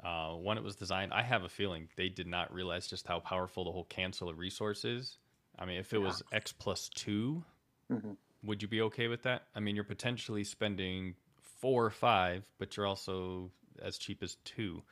Uh, 0.05 0.35
when 0.35 0.59
it 0.59 0.65
was 0.65 0.77
designed, 0.77 1.13
I 1.15 1.23
have 1.23 1.45
a 1.45 1.49
feeling 1.49 1.89
they 1.97 2.09
did 2.11 2.27
not 2.27 2.53
realize 2.53 2.87
just 2.87 3.07
how 3.07 3.21
powerful 3.21 3.65
the 3.65 3.73
whole 3.73 3.85
cancel 3.85 4.29
of 4.29 4.39
resource 4.39 4.85
is. 4.85 5.19
I 5.59 5.65
mean, 5.65 5.79
if 5.79 5.93
it 5.95 5.99
Yeah. 5.99 6.05
was 6.05 6.23
X 6.31 6.53
plus 6.53 6.89
two, 6.91 7.43
Mhm. 7.91 8.17
would 8.43 8.61
you 8.61 8.69
be 8.69 8.83
okay 8.83 9.09
with 9.09 9.23
that? 9.23 9.49
I 9.55 9.61
mean, 9.61 9.75
you're 9.75 9.85
potentially 9.85 10.45
spending 10.45 11.15
four 11.41 11.85
or 11.87 11.91
five, 11.91 12.45
but 12.59 12.77
you're 12.77 12.87
also 12.87 13.51
as 13.81 13.97
cheap 13.99 14.23
as 14.23 14.37
two. 14.45 14.83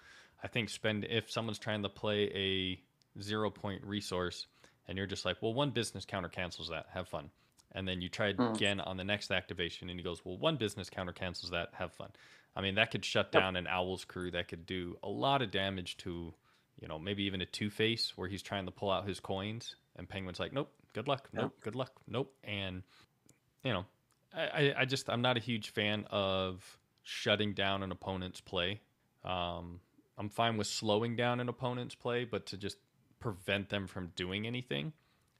I 0.43 0.49
think 0.49 0.71
spend 0.71 1.05
if 1.05 1.31
someone's 1.31 1.59
trying 1.59 1.83
to 1.83 1.89
play 1.89 2.25
a 2.35 3.21
zero 3.21 3.51
point 3.51 3.85
resource 3.85 4.47
and 4.89 4.97
you're 4.97 5.07
just 5.07 5.25
like, 5.25 5.43
well, 5.43 5.55
one 5.55 5.71
business 5.71 6.05
counter 6.05 6.29
cancels 6.29 6.69
that. 6.69 6.87
Have 6.91 7.09
fun. 7.09 7.31
And 7.73 7.87
then 7.87 8.01
you 8.01 8.09
try 8.09 8.29
it 8.29 8.37
Mm. 8.39 8.55
again 8.55 8.81
on 8.81 8.97
the 8.97 9.05
next 9.05 9.31
activation, 9.31 9.89
and 9.89 9.99
he 9.99 10.05
goes, 10.05 10.25
well, 10.25 10.37
one 10.37 10.57
business 10.57 10.91
counter 10.91 11.13
cancels 11.13 11.51
that. 11.53 11.69
Have 11.75 11.93
fun. 11.93 12.11
I 12.55 12.61
mean, 12.61 12.75
that 12.75 12.91
could 12.91 13.05
shut 13.05 13.33
down 13.33 13.57
an 13.57 13.67
Owl's 13.67 14.05
crew. 14.05 14.31
That 14.31 14.49
could 14.49 14.67
do 14.67 14.99
a 15.03 15.09
lot 15.09 15.43
of 15.43 15.51
damage 15.51 15.97
to, 15.99 16.35
you 16.81 16.89
know, 16.89 16.99
maybe 16.99 17.25
even 17.25 17.41
a 17.41 17.47
Two 17.47 17.71
Face 17.71 18.17
where 18.17 18.29
he's 18.29 18.43
trying 18.43 18.67
to 18.67 18.73
pull 18.73 18.91
out 18.91 19.07
his 19.09 19.21
coins, 19.21 19.77
and 19.97 20.09
Penguin's 20.09 20.41
like, 20.41 20.53
nope, 20.53 20.73
good 20.93 21.09
luck, 21.09 21.31
Yep. 21.33 21.43
nope, 21.43 21.55
good 21.61 21.75
luck, 21.75 21.93
nope. 22.07 22.35
And 22.45 22.83
you 23.65 23.73
know, 23.73 23.85
I, 24.35 24.43
I, 24.47 24.75
I 24.81 24.85
just 24.85 25.09
I'm 25.11 25.23
not 25.23 25.37
a 25.37 25.41
huge 25.41 25.71
fan 25.71 26.07
of 26.11 26.79
shutting 27.03 27.55
down 27.55 27.83
an 27.83 27.93
opponent's 27.93 28.41
play. 28.41 28.81
Um, 29.25 29.81
I'm 30.19 30.29
fine 30.29 30.57
with 30.57 30.67
slowing 30.67 31.17
down 31.17 31.41
an 31.41 31.49
opponent's 31.49 31.95
play, 31.95 32.25
but 32.25 32.47
to 32.47 32.57
just 32.57 32.79
prevent 33.21 33.69
them 33.69 33.87
from 33.87 34.09
doing 34.17 34.47
anything, 34.47 34.93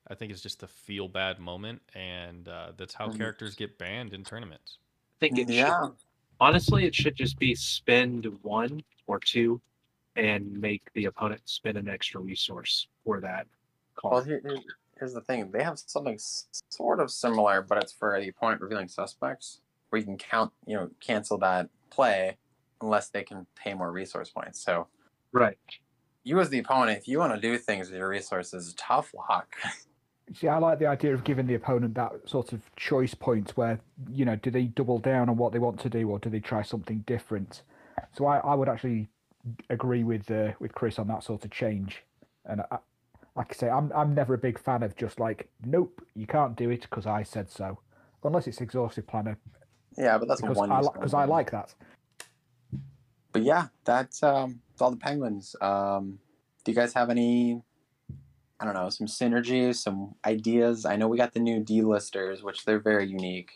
I 0.09 0.15
think 0.15 0.33
it's 0.33 0.41
just 0.43 0.63
a 0.63 0.69
feel 0.69 1.09
bad 1.09 1.39
moment, 1.39 1.83
and 1.95 2.49
uh, 2.49 2.73
that's 2.77 2.95
how 2.95 3.09
Mhm. 3.09 3.19
characters 3.19 3.55
get 3.55 3.79
banned 3.79 4.13
in 4.15 4.25
tournaments. 4.25 4.79
I 5.01 5.15
think 5.21 5.39
it 5.39 5.51
Yeah. 5.51 5.73
should, 5.79 5.97
honestly, 6.43 6.85
it 6.87 6.95
should 6.95 7.15
just 7.15 7.39
be 7.39 7.55
spend 7.55 8.27
one 8.43 8.83
or 9.07 9.21
two 9.21 9.61
and 10.17 10.53
make 10.61 10.83
the 10.95 11.05
opponent 11.05 11.41
spend 11.45 11.79
an 11.79 11.89
extra 11.89 12.21
resource 12.21 12.89
for 13.05 13.21
that 13.21 13.47
call. 13.95 14.11
Well, 14.11 14.25
here, 14.25 14.41
here- 14.45 14.59
here's 14.99 15.15
the 15.15 15.21
thing. 15.21 15.51
They 15.53 15.63
have 15.63 15.79
something 15.79 16.19
sort 16.19 16.99
of 17.01 17.11
similar, 17.13 17.63
but 17.63 17.79
it's 17.79 17.93
for 17.93 18.21
the 18.21 18.29
opponent 18.29 18.61
revealing 18.61 18.89
suspects, 18.89 19.61
where 19.89 20.01
you 20.01 20.05
can 20.05 20.19
count, 20.19 20.53
you 20.67 20.77
know, 20.77 20.91
cancel 21.01 21.39
that 21.39 21.69
play 21.91 22.37
unless 22.81 23.09
they 23.09 23.23
can 23.23 23.47
pay 23.55 23.75
more 23.75 23.93
resource 23.93 24.31
points. 24.31 24.61
So 24.61 24.89
right. 25.31 25.57
you 26.25 26.41
as 26.41 26.51
the 26.51 26.59
opponent, 26.59 26.99
if 26.99 27.07
you 27.07 27.21
want 27.21 27.35
to 27.35 27.41
do 27.41 27.57
things 27.57 27.89
with 27.89 27.99
your 27.99 28.09
resources, 28.09 28.75
tough 28.77 29.15
luck. 29.15 29.55
See, 30.35 30.49
I 30.49 30.59
like 30.59 30.79
the 30.79 30.87
idea 30.87 31.15
of 31.15 31.25
giving 31.25 31.47
the 31.47 31.55
opponent 31.55 31.95
that 31.95 32.13
sort 32.27 32.53
of 32.53 32.61
choice 32.77 33.15
point 33.15 33.51
where, 33.57 33.81
you 34.11 34.25
know, 34.25 34.37
do 34.37 34.51
they 34.51 34.65
double 34.65 34.99
down 34.99 35.29
on 35.29 35.37
what 35.37 35.53
they 35.53 35.59
want 35.59 35.81
to 35.81 35.89
do 35.89 36.09
or 36.09 36.19
do 36.19 36.31
they 36.31 36.41
try 36.41 36.63
something 36.63 37.01
different? 37.07 37.63
So 38.17 38.27
I, 38.27 38.39
I 38.39 38.55
would 38.55 38.69
actually 38.69 39.09
agree 39.71 40.05
with 40.05 40.31
uh, 40.31 40.53
with 40.59 40.75
Chris 40.75 40.99
on 40.99 41.09
that 41.09 41.25
sort 41.25 41.45
of 41.45 41.51
change. 41.51 42.03
And 42.45 42.63
I, 42.71 42.79
like 43.37 43.49
I 43.51 43.55
say, 43.55 43.69
I'm 43.69 43.93
I'm 43.95 44.15
never 44.15 44.35
a 44.35 44.39
big 44.39 44.59
fan 44.59 44.83
of 44.83 44.97
just 44.97 45.21
like, 45.21 45.49
nope, 45.65 46.05
you 46.15 46.27
can't 46.27 46.57
do 46.57 46.71
it 46.71 46.83
because 46.83 47.07
I 47.07 47.23
said 47.23 47.51
so, 47.51 47.79
unless 48.25 48.47
it's 48.47 48.61
exhaustive 48.61 49.07
planner 49.07 49.39
Yeah, 49.97 50.19
but 50.19 50.29
that's 50.29 50.41
because 50.41 50.57
one 50.57 50.71
I 50.71 50.79
use 50.79 50.89
because. 50.93 51.15
I 51.15 51.25
like 51.25 51.51
that. 51.51 51.75
But 53.33 53.43
yeah, 53.43 53.69
that's 53.85 54.23
um, 54.23 54.61
that's 54.71 54.83
all 54.83 54.91
the 54.91 54.97
penguins. 54.97 55.57
Um, 55.61 56.19
do 56.65 56.73
you 56.73 56.77
guys 56.77 56.93
have 56.95 57.11
any? 57.11 57.63
I 58.63 58.65
don't 58.65 58.75
know, 58.75 58.89
some 58.91 59.09
synergies, 59.09 59.75
some 59.75 60.15
ideas. 60.25 60.87
I 60.87 60.95
know 60.95 61.09
we 61.09 61.17
got 61.17 61.35
the 61.35 61.41
new 61.41 61.59
D-listers, 61.59 62.45
which 62.45 62.65
they're 62.65 62.79
very 62.79 63.07
unique. 63.07 63.51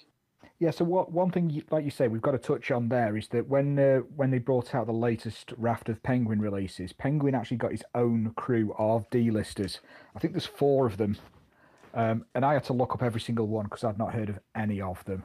Yeah, 0.58 0.72
so 0.72 0.84
what 0.84 1.12
one 1.12 1.30
thing, 1.30 1.62
like 1.70 1.84
you 1.84 1.92
say, 1.92 2.08
we've 2.08 2.20
got 2.20 2.32
to 2.32 2.38
touch 2.38 2.72
on 2.72 2.88
there 2.88 3.16
is 3.16 3.28
that 3.28 3.46
when 3.46 3.78
uh, 3.78 3.98
when 4.16 4.32
they 4.32 4.38
brought 4.38 4.74
out 4.74 4.86
the 4.86 4.92
latest 4.92 5.52
raft 5.58 5.88
of 5.88 6.02
Penguin 6.02 6.40
releases, 6.40 6.92
Penguin 6.92 7.36
actually 7.36 7.58
got 7.58 7.70
his 7.70 7.84
own 7.94 8.32
crew 8.34 8.74
of 8.78 9.08
D-listers. 9.10 9.78
I 10.16 10.18
think 10.18 10.32
there's 10.32 10.46
four 10.46 10.86
of 10.86 10.96
them, 10.96 11.16
um, 11.94 12.24
and 12.34 12.44
I 12.44 12.54
had 12.54 12.64
to 12.64 12.72
look 12.72 12.92
up 12.92 13.02
every 13.02 13.20
single 13.20 13.46
one 13.46 13.66
because 13.66 13.84
I'd 13.84 13.98
not 13.98 14.12
heard 14.12 14.30
of 14.30 14.40
any 14.56 14.80
of 14.80 15.04
them. 15.04 15.22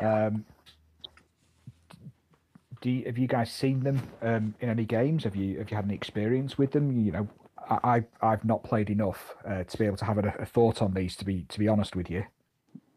Um, 0.00 0.44
do 2.80 2.90
you, 2.90 3.04
have 3.04 3.18
you 3.18 3.28
guys 3.28 3.52
seen 3.52 3.80
them 3.80 4.02
um, 4.22 4.54
in 4.58 4.70
any 4.70 4.86
games? 4.86 5.22
Have 5.22 5.36
you 5.36 5.58
have 5.58 5.70
you 5.70 5.76
had 5.76 5.84
any 5.84 5.94
experience 5.94 6.58
with 6.58 6.72
them? 6.72 6.98
You 6.98 7.12
know, 7.12 7.28
I, 7.70 7.78
I 8.22 8.32
I've 8.32 8.44
not 8.44 8.64
played 8.64 8.90
enough 8.90 9.34
uh, 9.46 9.64
to 9.64 9.78
be 9.78 9.86
able 9.86 9.96
to 9.98 10.04
have 10.04 10.18
a, 10.18 10.34
a 10.38 10.44
thought 10.44 10.82
on 10.82 10.92
these. 10.92 11.16
To 11.16 11.24
be 11.24 11.44
to 11.48 11.58
be 11.58 11.68
honest 11.68 11.96
with 11.96 12.10
you. 12.10 12.24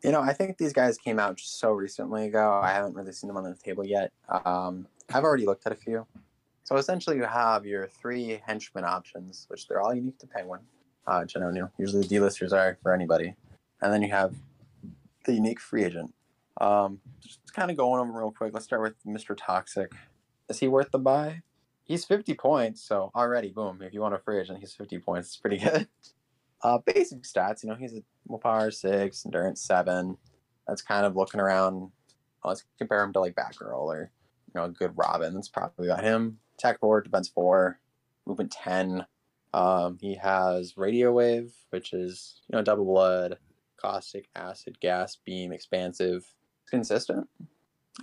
You 0.04 0.12
know, 0.12 0.22
I 0.22 0.34
think 0.34 0.58
these 0.58 0.74
guys 0.74 0.98
came 0.98 1.18
out 1.18 1.38
just 1.38 1.60
so 1.60 1.72
recently 1.72 2.26
ago. 2.26 2.60
I 2.62 2.72
haven't 2.72 2.94
really 2.94 3.14
seen 3.14 3.30
them 3.30 3.38
on 3.38 3.44
the 3.44 3.56
table 3.56 3.86
yet. 3.86 4.12
Um, 4.28 4.88
I've 5.14 5.24
already 5.24 5.46
looked 5.46 5.66
at 5.66 5.72
a 5.72 5.76
few. 5.76 6.06
So 6.66 6.76
essentially, 6.76 7.16
you 7.16 7.24
have 7.24 7.66
your 7.66 7.88
three 7.88 8.42
henchman 8.46 8.84
options, 8.84 9.46
which 9.48 9.68
they're 9.68 9.82
all 9.82 9.94
unique 9.94 10.18
to 10.20 10.28
Penguin. 10.28 10.62
Uh, 11.08 11.26
know, 11.36 11.70
usually 11.78 12.02
the 12.02 12.08
D-listers 12.08 12.54
are 12.54 12.78
for 12.82 12.94
anybody, 12.94 13.36
and 13.82 13.94
then 13.94 14.02
you 14.02 14.10
have 14.10 14.36
the 15.26 15.34
unique 15.34 15.60
free 15.60 15.84
agent. 15.84 16.14
Um, 16.60 17.00
just 17.22 17.40
kind 17.54 17.72
of 17.72 17.78
going 17.78 18.00
over 18.00 18.12
real 18.12 18.32
quick. 18.32 18.54
Let's 18.54 18.66
start 18.66 18.82
with 18.82 18.96
Mr. 19.06 19.36
Toxic. 19.38 19.92
Is 20.50 20.60
he 20.60 20.68
worth 20.68 20.92
the 20.92 21.00
buy? 21.00 21.42
He's 21.86 22.06
50 22.06 22.34
points, 22.36 22.82
so 22.82 23.12
already, 23.14 23.50
boom. 23.50 23.82
If 23.82 23.94
you 23.94 24.02
want 24.02 24.16
a 24.16 24.20
free 24.20 24.40
agent, 24.40 24.60
he's 24.60 24.74
50 24.74 25.00
points. 25.00 25.30
It's 25.30 25.38
pretty 25.38 25.58
good. 25.64 25.88
Uh, 26.62 26.78
basic 26.86 27.24
stats, 27.24 27.64
you 27.64 27.70
know, 27.70 27.76
he's 27.76 27.94
a 27.94 28.04
willpower 28.28 28.72
six, 28.72 29.26
endurance 29.26 29.62
seven. 29.62 30.18
That's 30.68 30.82
kind 30.82 31.06
of 31.06 31.16
looking 31.16 31.42
around. 31.42 31.92
let's 32.46 32.64
compare 32.78 33.04
him 33.04 33.12
to 33.14 33.20
like 33.20 33.36
Batgirl 33.36 33.80
or 33.80 34.12
you 34.48 34.60
know 34.60 34.66
a 34.66 34.70
good 34.70 34.94
Robin. 34.96 35.34
That's 35.34 35.50
probably 35.50 35.88
about 35.90 36.04
him. 36.04 36.40
Attack 36.58 36.80
four, 36.80 37.02
defense 37.02 37.28
four, 37.28 37.80
movement 38.26 38.52
ten. 38.52 39.06
Um, 39.54 39.98
he 40.00 40.16
has 40.16 40.78
radio 40.78 41.12
wave, 41.12 41.54
which 41.72 41.94
is 41.94 42.42
you 42.48 42.58
know 42.58 42.64
double 42.64 42.86
blood, 42.86 43.38
caustic, 43.78 44.30
acid, 44.36 44.80
gas, 44.80 45.18
beam, 45.26 45.52
expansive, 45.52 46.26
consistent. 46.70 47.28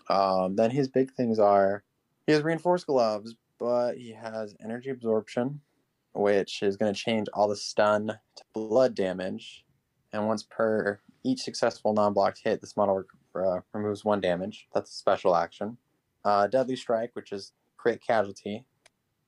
Um, 0.08 0.56
then 0.56 0.70
his 0.70 0.88
big 0.88 1.12
things 1.12 1.38
are 1.38 1.82
he 2.26 2.32
has 2.32 2.42
reinforced 2.42 2.86
gloves, 2.86 3.34
but 3.60 3.98
he 3.98 4.10
has 4.10 4.56
energy 4.64 4.90
absorption, 4.90 5.60
which 6.14 6.62
is 6.62 6.76
going 6.76 6.92
to 6.92 6.98
change 6.98 7.28
all 7.34 7.46
the 7.46 7.54
stun 7.54 8.06
to 8.34 8.44
blood 8.54 8.94
damage. 8.94 9.64
And 10.12 10.26
once 10.26 10.42
per 10.42 10.98
each 11.22 11.42
successful 11.42 11.92
non-blocked 11.92 12.40
hit, 12.42 12.60
this 12.60 12.76
model 12.76 13.04
uh, 13.36 13.60
removes 13.72 14.04
one 14.04 14.20
damage. 14.20 14.66
That's 14.74 14.90
a 14.90 14.94
special 14.94 15.36
action. 15.36 15.76
Uh, 16.24 16.46
Deadly 16.46 16.74
Strike, 16.74 17.10
which 17.12 17.30
is 17.30 17.52
crit 17.76 18.02
casualty. 18.04 18.64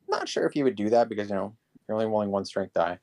Not 0.08 0.28
sure 0.28 0.46
if 0.46 0.56
you 0.56 0.64
would 0.64 0.74
do 0.74 0.90
that 0.90 1.08
because 1.08 1.28
you 1.28 1.36
know 1.36 1.54
you're 1.86 1.94
only 1.94 2.06
rolling 2.06 2.30
one 2.30 2.44
strength 2.44 2.74
die. 2.74 2.98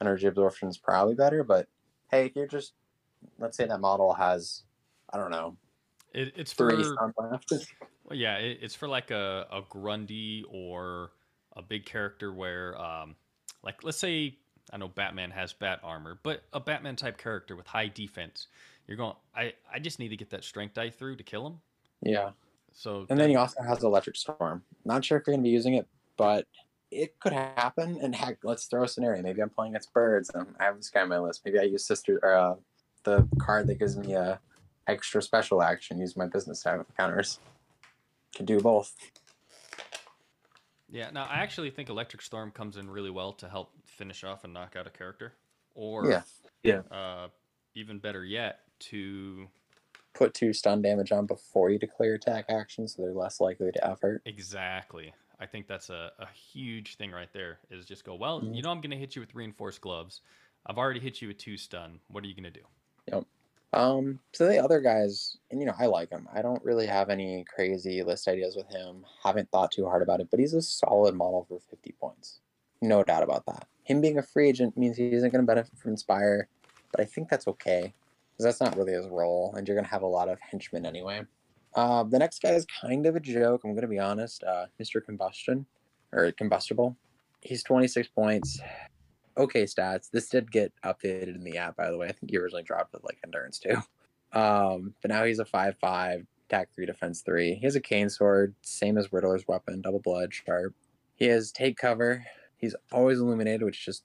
Energy 0.00 0.26
absorption 0.26 0.68
is 0.68 0.78
probably 0.78 1.14
better, 1.14 1.44
but 1.44 1.68
hey, 2.10 2.26
if 2.26 2.34
you're 2.34 2.46
just 2.46 2.72
let's 3.38 3.56
say 3.56 3.66
that 3.66 3.80
model 3.80 4.14
has 4.14 4.62
I 5.12 5.18
don't 5.18 5.30
know 5.30 5.56
It, 6.14 6.32
it's 6.36 6.52
for 6.52 6.70
three 6.70 6.82
stun 6.82 7.12
left. 7.18 7.52
Well, 8.10 8.18
yeah, 8.18 8.38
it, 8.38 8.58
it's 8.60 8.74
for 8.74 8.88
like 8.88 9.12
a, 9.12 9.46
a 9.52 9.62
Grundy 9.68 10.44
or 10.50 11.12
a 11.56 11.62
big 11.62 11.86
character 11.86 12.32
where, 12.32 12.76
um, 12.80 13.14
like, 13.62 13.84
let's 13.84 13.98
say, 13.98 14.36
I 14.72 14.78
know 14.78 14.88
Batman 14.88 15.30
has 15.30 15.52
bat 15.52 15.78
armor, 15.84 16.18
but 16.24 16.42
a 16.52 16.58
Batman 16.58 16.96
type 16.96 17.18
character 17.18 17.54
with 17.54 17.68
high 17.68 17.86
defense. 17.86 18.48
You're 18.88 18.96
going, 18.96 19.14
I, 19.34 19.52
I 19.72 19.78
just 19.78 20.00
need 20.00 20.08
to 20.08 20.16
get 20.16 20.30
that 20.30 20.42
strength 20.42 20.74
die 20.74 20.90
through 20.90 21.16
to 21.16 21.22
kill 21.22 21.46
him. 21.46 21.60
yeah. 22.02 22.30
So, 22.72 23.06
And 23.08 23.18
then 23.18 23.30
he 23.30 23.36
also 23.36 23.62
has 23.62 23.82
Electric 23.82 24.16
Storm. 24.16 24.62
Not 24.84 25.04
sure 25.04 25.18
if 25.18 25.26
you're 25.26 25.34
going 25.34 25.42
to 25.42 25.48
be 25.48 25.50
using 25.50 25.74
it, 25.74 25.86
but 26.16 26.46
it 26.90 27.18
could 27.18 27.32
happen. 27.32 27.98
And 28.00 28.14
heck, 28.14 28.38
let's 28.44 28.66
throw 28.66 28.84
a 28.84 28.88
scenario. 28.88 29.22
Maybe 29.22 29.42
I'm 29.42 29.50
playing 29.50 29.72
against 29.72 29.92
birds. 29.92 30.30
And 30.34 30.46
I 30.58 30.64
have 30.64 30.76
this 30.76 30.88
guy 30.88 31.02
on 31.02 31.08
my 31.08 31.18
list. 31.18 31.42
Maybe 31.44 31.58
I 31.58 31.64
use 31.64 31.84
Sister 31.84 32.20
or 32.22 32.34
uh, 32.34 32.54
the 33.04 33.28
card 33.38 33.66
that 33.68 33.78
gives 33.78 33.96
me 33.96 34.14
a 34.14 34.38
extra 34.86 35.20
special 35.20 35.62
action. 35.62 35.98
Use 35.98 36.16
my 36.16 36.26
business 36.26 36.62
type 36.62 36.86
counters. 36.96 37.40
Could 38.36 38.46
do 38.46 38.60
both. 38.60 38.94
yeah, 40.90 41.10
now 41.10 41.24
I 41.24 41.36
actually 41.36 41.70
think 41.70 41.88
Electric 41.88 42.22
Storm 42.22 42.50
comes 42.50 42.76
in 42.76 42.88
really 42.90 43.10
well 43.10 43.32
to 43.34 43.48
help 43.48 43.72
finish 43.86 44.24
off 44.24 44.44
and 44.44 44.52
knock 44.52 44.76
out 44.76 44.86
a 44.86 44.90
character. 44.90 45.34
Or, 45.74 46.08
Yeah. 46.10 46.22
Yeah. 46.62 46.80
Uh, 46.90 47.28
even 47.74 47.98
better 47.98 48.24
yet, 48.24 48.60
to 48.80 49.46
Put 50.12 50.34
two 50.34 50.52
stun 50.52 50.82
damage 50.82 51.12
on 51.12 51.26
before 51.26 51.70
you 51.70 51.78
declare 51.78 52.14
attack 52.14 52.46
action, 52.48 52.88
so 52.88 53.00
they're 53.00 53.12
less 53.14 53.40
likely 53.40 53.70
to 53.70 53.86
effort. 53.86 54.22
Exactly. 54.26 55.14
I 55.38 55.46
think 55.46 55.68
that's 55.68 55.88
a, 55.88 56.10
a 56.18 56.26
huge 56.26 56.96
thing 56.96 57.12
right 57.12 57.32
there 57.32 57.60
is 57.70 57.86
just 57.86 58.04
go, 58.04 58.16
well, 58.16 58.40
Mhm. 58.40 58.54
you 58.56 58.60
know, 58.62 58.70
I'm 58.70 58.80
going 58.80 58.90
to 58.90 58.96
hit 58.96 59.14
you 59.14 59.20
with 59.20 59.34
reinforced 59.36 59.80
gloves. 59.80 60.20
I've 60.66 60.76
already 60.78 60.98
hit 61.00 61.22
you 61.22 61.28
with 61.28 61.38
two 61.38 61.56
stun. 61.56 62.00
What 62.08 62.24
are 62.24 62.26
you 62.26 62.34
going 62.34 62.52
to 62.52 62.60
do? 62.60 63.24
Um, 63.72 64.18
so 64.32 64.48
the 64.48 64.58
other 64.58 64.80
guys, 64.80 65.36
and 65.50 65.60
you 65.60 65.66
know, 65.66 65.74
I 65.78 65.86
like 65.86 66.10
him. 66.10 66.28
I 66.34 66.42
don't 66.42 66.64
really 66.64 66.86
have 66.86 67.08
any 67.08 67.44
crazy 67.44 68.02
list 68.02 68.26
ideas 68.26 68.56
with 68.56 68.68
him. 68.68 69.04
Haven't 69.22 69.50
thought 69.50 69.70
too 69.70 69.86
hard 69.86 70.02
about 70.02 70.20
it, 70.20 70.28
but 70.30 70.40
he's 70.40 70.54
a 70.54 70.62
solid 70.62 71.14
model 71.14 71.46
for 71.48 71.60
50 71.70 71.94
points. 72.00 72.40
No 72.82 73.04
doubt 73.04 73.22
about 73.22 73.46
that. 73.46 73.66
Him 73.84 74.00
being 74.00 74.18
a 74.18 74.22
free 74.22 74.48
agent 74.48 74.76
means 74.76 74.96
he 74.96 75.12
isn't 75.12 75.30
going 75.30 75.42
to 75.42 75.46
benefit 75.46 75.78
from 75.78 75.92
Inspire, 75.92 76.48
but 76.90 77.00
I 77.00 77.04
think 77.04 77.28
that's 77.28 77.46
okay 77.46 77.92
because 78.32 78.44
that's 78.44 78.60
not 78.60 78.76
really 78.76 78.92
his 78.92 79.06
role, 79.06 79.54
and 79.56 79.66
you're 79.68 79.76
going 79.76 79.84
to 79.84 79.90
have 79.90 80.02
a 80.02 80.06
lot 80.06 80.28
of 80.28 80.38
henchmen 80.40 80.86
anyway. 80.86 81.22
Uh, 81.74 82.02
the 82.02 82.18
next 82.18 82.42
guy 82.42 82.50
is 82.50 82.66
kind 82.80 83.06
of 83.06 83.14
a 83.14 83.20
joke. 83.20 83.62
I'm 83.64 83.72
going 83.72 83.82
to 83.82 83.88
be 83.88 83.98
honest. 83.98 84.42
Uh, 84.42 84.66
Mr. 84.80 85.04
Combustion 85.04 85.66
or 86.12 86.32
Combustible. 86.32 86.96
He's 87.42 87.62
26 87.62 88.08
points. 88.08 88.60
Okay 89.36 89.64
stats. 89.64 90.10
This 90.10 90.28
did 90.28 90.50
get 90.50 90.72
updated 90.84 91.34
in 91.34 91.44
the 91.44 91.58
app, 91.58 91.76
by 91.76 91.90
the 91.90 91.96
way. 91.96 92.08
I 92.08 92.12
think 92.12 92.30
he 92.30 92.38
originally 92.38 92.62
dropped 92.62 92.92
with 92.92 93.04
like 93.04 93.18
endurance 93.24 93.58
too. 93.58 93.76
Um, 94.32 94.94
but 95.02 95.10
now 95.10 95.24
he's 95.24 95.40
a 95.40 95.44
5 95.44 95.76
5, 95.80 96.24
attack 96.48 96.68
3, 96.72 96.86
defense 96.86 97.22
3. 97.22 97.54
He 97.54 97.66
has 97.66 97.74
a 97.74 97.80
cane 97.80 98.08
sword, 98.08 98.54
same 98.62 98.96
as 98.96 99.12
Riddler's 99.12 99.48
weapon, 99.48 99.80
double 99.80 99.98
blood, 99.98 100.32
sharp. 100.32 100.72
He 101.16 101.24
has 101.26 101.50
take 101.50 101.76
cover. 101.76 102.24
He's 102.56 102.76
always 102.92 103.18
illuminated, 103.18 103.64
which 103.64 103.84
just 103.84 104.04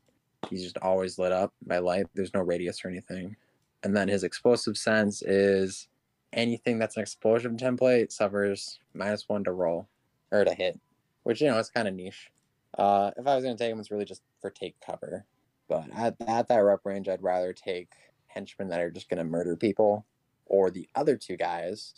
he's 0.50 0.64
just 0.64 0.80
always 0.80 1.20
lit 1.20 1.32
up 1.32 1.54
by 1.66 1.78
light. 1.78 2.08
There's 2.14 2.34
no 2.34 2.42
radius 2.42 2.84
or 2.84 2.90
anything. 2.90 3.36
And 3.84 3.96
then 3.96 4.08
his 4.08 4.24
explosive 4.24 4.78
sense 4.78 5.22
is 5.22 5.88
anything 6.34 6.80
that's 6.80 6.98
an 6.98 7.04
explosion 7.04 7.58
template 7.58 8.12
suffers 8.12 8.80
minus 8.94 9.30
one 9.30 9.44
to 9.44 9.52
roll 9.52 9.88
or 10.32 10.44
to 10.44 10.54
hit, 10.54 10.80
which 11.24 11.42
you 11.42 11.48
know 11.48 11.60
it's 11.60 11.70
kind 11.70 11.88
of 11.88 11.94
niche. 11.94 12.32
Uh, 12.78 13.12
if 13.18 13.26
I 13.26 13.36
was 13.36 13.44
gonna 13.44 13.58
take 13.58 13.72
him, 13.72 13.80
it's 13.80 13.92
really 13.92 14.06
just 14.06 14.22
for 14.42 14.50
take 14.50 14.80
cover. 14.82 15.26
But 15.68 15.86
at, 15.94 16.16
at 16.28 16.48
that 16.48 16.58
rep 16.58 16.82
range, 16.86 17.08
I'd 17.08 17.24
rather 17.24 17.54
take 17.54 17.94
henchmen 18.28 18.68
that 18.70 18.82
are 18.82 18.92
just 18.92 19.10
gonna 19.10 19.24
murder 19.24 19.56
people, 19.56 20.06
or 20.46 20.70
the 20.70 20.88
other 20.96 21.16
two 21.18 21.38
guys. 21.38 21.94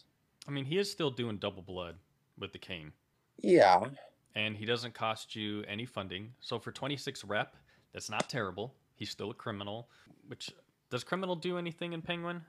I 0.47 0.51
mean, 0.51 0.65
he 0.65 0.77
is 0.77 0.89
still 0.89 1.11
doing 1.11 1.37
double 1.37 1.61
blood 1.61 1.95
with 2.37 2.53
the 2.53 2.59
cane, 2.59 2.93
Yeah, 3.39 3.83
and 4.35 4.55
he 4.55 4.65
doesn't 4.65 4.93
cost 4.93 5.35
you 5.35 5.63
any 5.67 5.85
funding. 5.85 6.31
So 6.39 6.59
for 6.59 6.71
26 6.71 7.23
rep, 7.25 7.55
that's 7.93 8.09
not 8.09 8.29
terrible. 8.29 8.75
He's 8.95 9.09
still 9.09 9.31
a 9.31 9.33
criminal. 9.33 9.89
Which 10.27 10.51
does 10.89 11.03
criminal 11.03 11.35
do 11.35 11.57
anything 11.57 11.93
in 11.93 12.01
Penguin? 12.01 12.41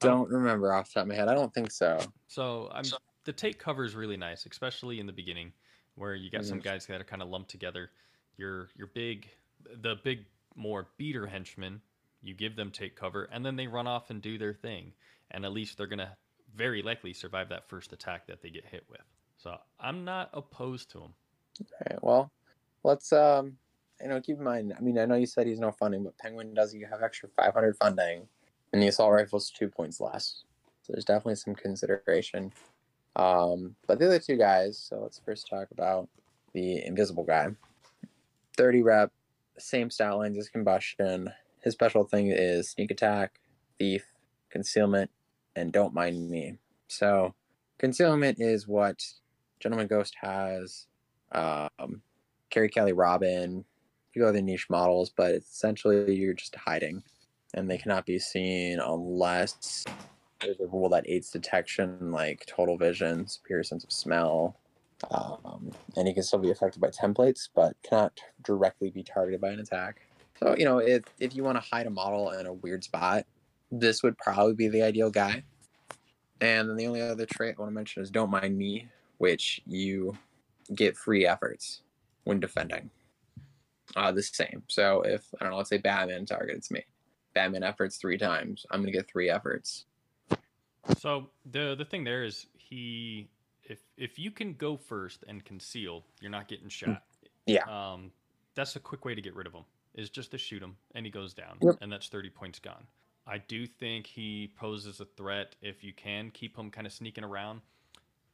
don't 0.00 0.30
remember 0.30 0.72
off 0.72 0.88
the 0.88 0.94
top 0.94 1.02
of 1.02 1.08
my 1.08 1.14
head. 1.14 1.28
I 1.28 1.34
don't 1.34 1.52
think 1.52 1.70
so. 1.70 1.98
So 2.26 2.70
I'm 2.72 2.84
the 3.24 3.32
take 3.32 3.58
cover 3.58 3.84
is 3.84 3.94
really 3.94 4.16
nice, 4.16 4.46
especially 4.50 5.00
in 5.00 5.06
the 5.06 5.12
beginning, 5.12 5.52
where 5.98 6.14
you 6.14 6.30
got 6.30 6.44
some 6.46 6.60
Mhm. 6.60 6.62
guys 6.62 6.86
that 6.86 7.00
are 7.00 7.04
kind 7.04 7.22
of 7.22 7.28
lumped 7.28 7.50
together. 7.50 7.90
Your 8.36 8.70
your 8.76 8.88
big, 8.88 9.28
the 9.60 9.96
big 10.04 10.26
more 10.56 10.88
beater 10.98 11.26
henchmen, 11.26 11.82
you 12.22 12.34
give 12.34 12.56
them 12.56 12.70
take 12.70 12.96
cover, 12.96 13.24
and 13.24 13.44
then 13.44 13.56
they 13.56 13.66
run 13.66 13.86
off 13.86 14.10
and 14.10 14.22
do 14.22 14.38
their 14.38 14.54
thing, 14.54 14.94
and 15.30 15.44
at 15.44 15.52
least 15.52 15.78
they're 15.78 15.86
gonna 15.86 16.16
very 16.54 16.82
likely 16.82 17.12
survive 17.12 17.48
that 17.50 17.68
first 17.68 17.92
attack 17.92 18.26
that 18.26 18.42
they 18.42 18.50
get 18.50 18.66
hit 18.66 18.88
with. 18.88 19.02
So 19.36 19.58
I'm 19.78 20.04
not 20.04 20.30
opposed 20.32 20.90
to 20.92 21.00
them. 21.00 21.14
All 21.60 21.66
right. 21.90 22.02
Well, 22.02 22.32
let's 22.84 23.12
um 23.12 23.58
you 24.00 24.08
know, 24.08 24.20
keep 24.20 24.38
in 24.38 24.44
mind. 24.44 24.74
I 24.76 24.80
mean, 24.80 24.98
I 24.98 25.06
know 25.06 25.16
you 25.16 25.26
said 25.26 25.46
he's 25.48 25.58
no 25.58 25.72
funding, 25.72 26.04
but 26.04 26.16
Penguin 26.18 26.54
does. 26.54 26.72
You 26.74 26.86
have 26.86 27.02
extra 27.02 27.28
500 27.30 27.76
funding, 27.78 28.28
and 28.72 28.82
the 28.82 28.88
assault 28.88 29.12
rifle's 29.12 29.50
two 29.50 29.68
points 29.68 30.00
less. 30.00 30.44
So 30.82 30.92
there's 30.92 31.04
definitely 31.04 31.34
some 31.36 31.54
consideration. 31.56 32.52
Um, 33.16 33.74
but 33.86 33.98
the 33.98 34.06
other 34.06 34.18
two 34.18 34.36
guys. 34.36 34.78
So 34.78 35.00
let's 35.02 35.20
first 35.24 35.48
talk 35.48 35.68
about 35.70 36.08
the 36.52 36.84
invisible 36.84 37.24
guy. 37.24 37.48
30 38.56 38.82
rep, 38.82 39.12
same 39.58 39.90
stat 39.90 40.16
lines 40.16 40.38
as 40.38 40.48
combustion. 40.48 41.30
His 41.62 41.74
special 41.74 42.04
thing 42.04 42.28
is 42.30 42.70
sneak 42.70 42.90
attack, 42.90 43.40
thief, 43.78 44.04
concealment, 44.50 45.10
and 45.56 45.72
don't 45.72 45.94
mind 45.94 46.30
me. 46.30 46.58
So 46.88 47.34
concealment 47.78 48.38
is 48.40 48.66
what 48.66 49.04
Gentleman 49.60 49.86
Ghost 49.86 50.16
has. 50.20 50.86
Um, 51.32 52.02
Carrie 52.50 52.68
Kelly 52.68 52.92
Robin, 52.92 53.64
a 53.64 54.12
few 54.12 54.24
other 54.26 54.40
niche 54.40 54.68
models, 54.70 55.12
but 55.14 55.34
essentially 55.34 56.14
you're 56.14 56.34
just 56.34 56.54
hiding, 56.56 57.02
and 57.54 57.68
they 57.68 57.78
cannot 57.78 58.06
be 58.06 58.18
seen 58.18 58.78
unless 58.80 59.84
there's 60.40 60.60
a 60.60 60.66
rule 60.66 60.88
that 60.90 61.08
aids 61.08 61.30
detection, 61.30 62.12
like 62.12 62.44
total 62.46 62.76
vision, 62.76 63.26
superior 63.26 63.64
sense 63.64 63.84
of 63.84 63.92
smell, 63.92 64.56
um, 65.10 65.70
and 65.96 66.08
he 66.08 66.14
can 66.14 66.22
still 66.22 66.38
be 66.38 66.50
affected 66.50 66.80
by 66.80 66.88
templates, 66.88 67.48
but 67.54 67.76
cannot 67.82 68.20
directly 68.44 68.90
be 68.90 69.02
targeted 69.02 69.40
by 69.40 69.50
an 69.50 69.60
attack. 69.60 70.00
So 70.38 70.54
you 70.56 70.64
know, 70.64 70.78
if 70.78 71.04
if 71.18 71.34
you 71.34 71.44
want 71.44 71.56
to 71.62 71.68
hide 71.68 71.86
a 71.86 71.90
model 71.90 72.30
in 72.30 72.46
a 72.46 72.52
weird 72.52 72.84
spot, 72.84 73.26
this 73.70 74.02
would 74.02 74.16
probably 74.18 74.54
be 74.54 74.68
the 74.68 74.82
ideal 74.82 75.10
guy. 75.10 75.42
And 76.40 76.68
then 76.68 76.76
the 76.76 76.86
only 76.86 77.00
other 77.00 77.26
trait 77.26 77.56
I 77.58 77.60
want 77.60 77.70
to 77.70 77.74
mention 77.74 78.02
is 78.02 78.10
don't 78.10 78.30
mind 78.30 78.56
me, 78.56 78.88
which 79.18 79.60
you 79.66 80.16
get 80.74 80.96
free 80.96 81.26
efforts 81.26 81.82
when 82.24 82.38
defending. 82.38 82.90
Uh, 83.96 84.12
the 84.12 84.22
same. 84.22 84.62
So 84.68 85.02
if 85.02 85.26
I 85.40 85.44
don't 85.44 85.52
know, 85.52 85.56
let's 85.56 85.70
say 85.70 85.78
Batman 85.78 86.26
targets 86.26 86.70
me, 86.70 86.84
Batman 87.34 87.62
efforts 87.62 87.96
three 87.96 88.18
times, 88.18 88.66
I'm 88.70 88.80
gonna 88.80 88.92
get 88.92 89.08
three 89.08 89.30
efforts. 89.30 89.86
So 90.96 91.28
the 91.50 91.74
the 91.76 91.84
thing 91.84 92.04
there 92.04 92.24
is 92.24 92.46
he 92.56 93.28
if 93.64 93.78
if 93.96 94.18
you 94.18 94.30
can 94.30 94.54
go 94.54 94.76
first 94.76 95.24
and 95.28 95.44
conceal, 95.44 96.04
you're 96.20 96.30
not 96.30 96.48
getting 96.48 96.68
shot. 96.68 97.02
Yeah. 97.46 97.64
Um, 97.64 98.12
that's 98.54 98.76
a 98.76 98.80
quick 98.80 99.04
way 99.04 99.14
to 99.14 99.20
get 99.22 99.34
rid 99.34 99.46
of 99.46 99.52
him. 99.52 99.64
Is 99.94 100.10
just 100.10 100.30
to 100.30 100.38
shoot 100.38 100.62
him 100.62 100.76
and 100.94 101.04
he 101.04 101.10
goes 101.10 101.34
down, 101.34 101.58
Yep. 101.60 101.76
and 101.80 101.90
that's 101.92 102.08
thirty 102.08 102.30
points 102.30 102.58
gone. 102.58 102.86
I 103.26 103.38
do 103.38 103.66
think 103.66 104.06
he 104.06 104.52
poses 104.56 105.00
a 105.00 105.04
threat 105.04 105.54
if 105.60 105.84
you 105.84 105.92
can 105.92 106.30
keep 106.30 106.56
him 106.56 106.70
kind 106.70 106.86
of 106.86 106.92
sneaking 106.92 107.24
around. 107.24 107.60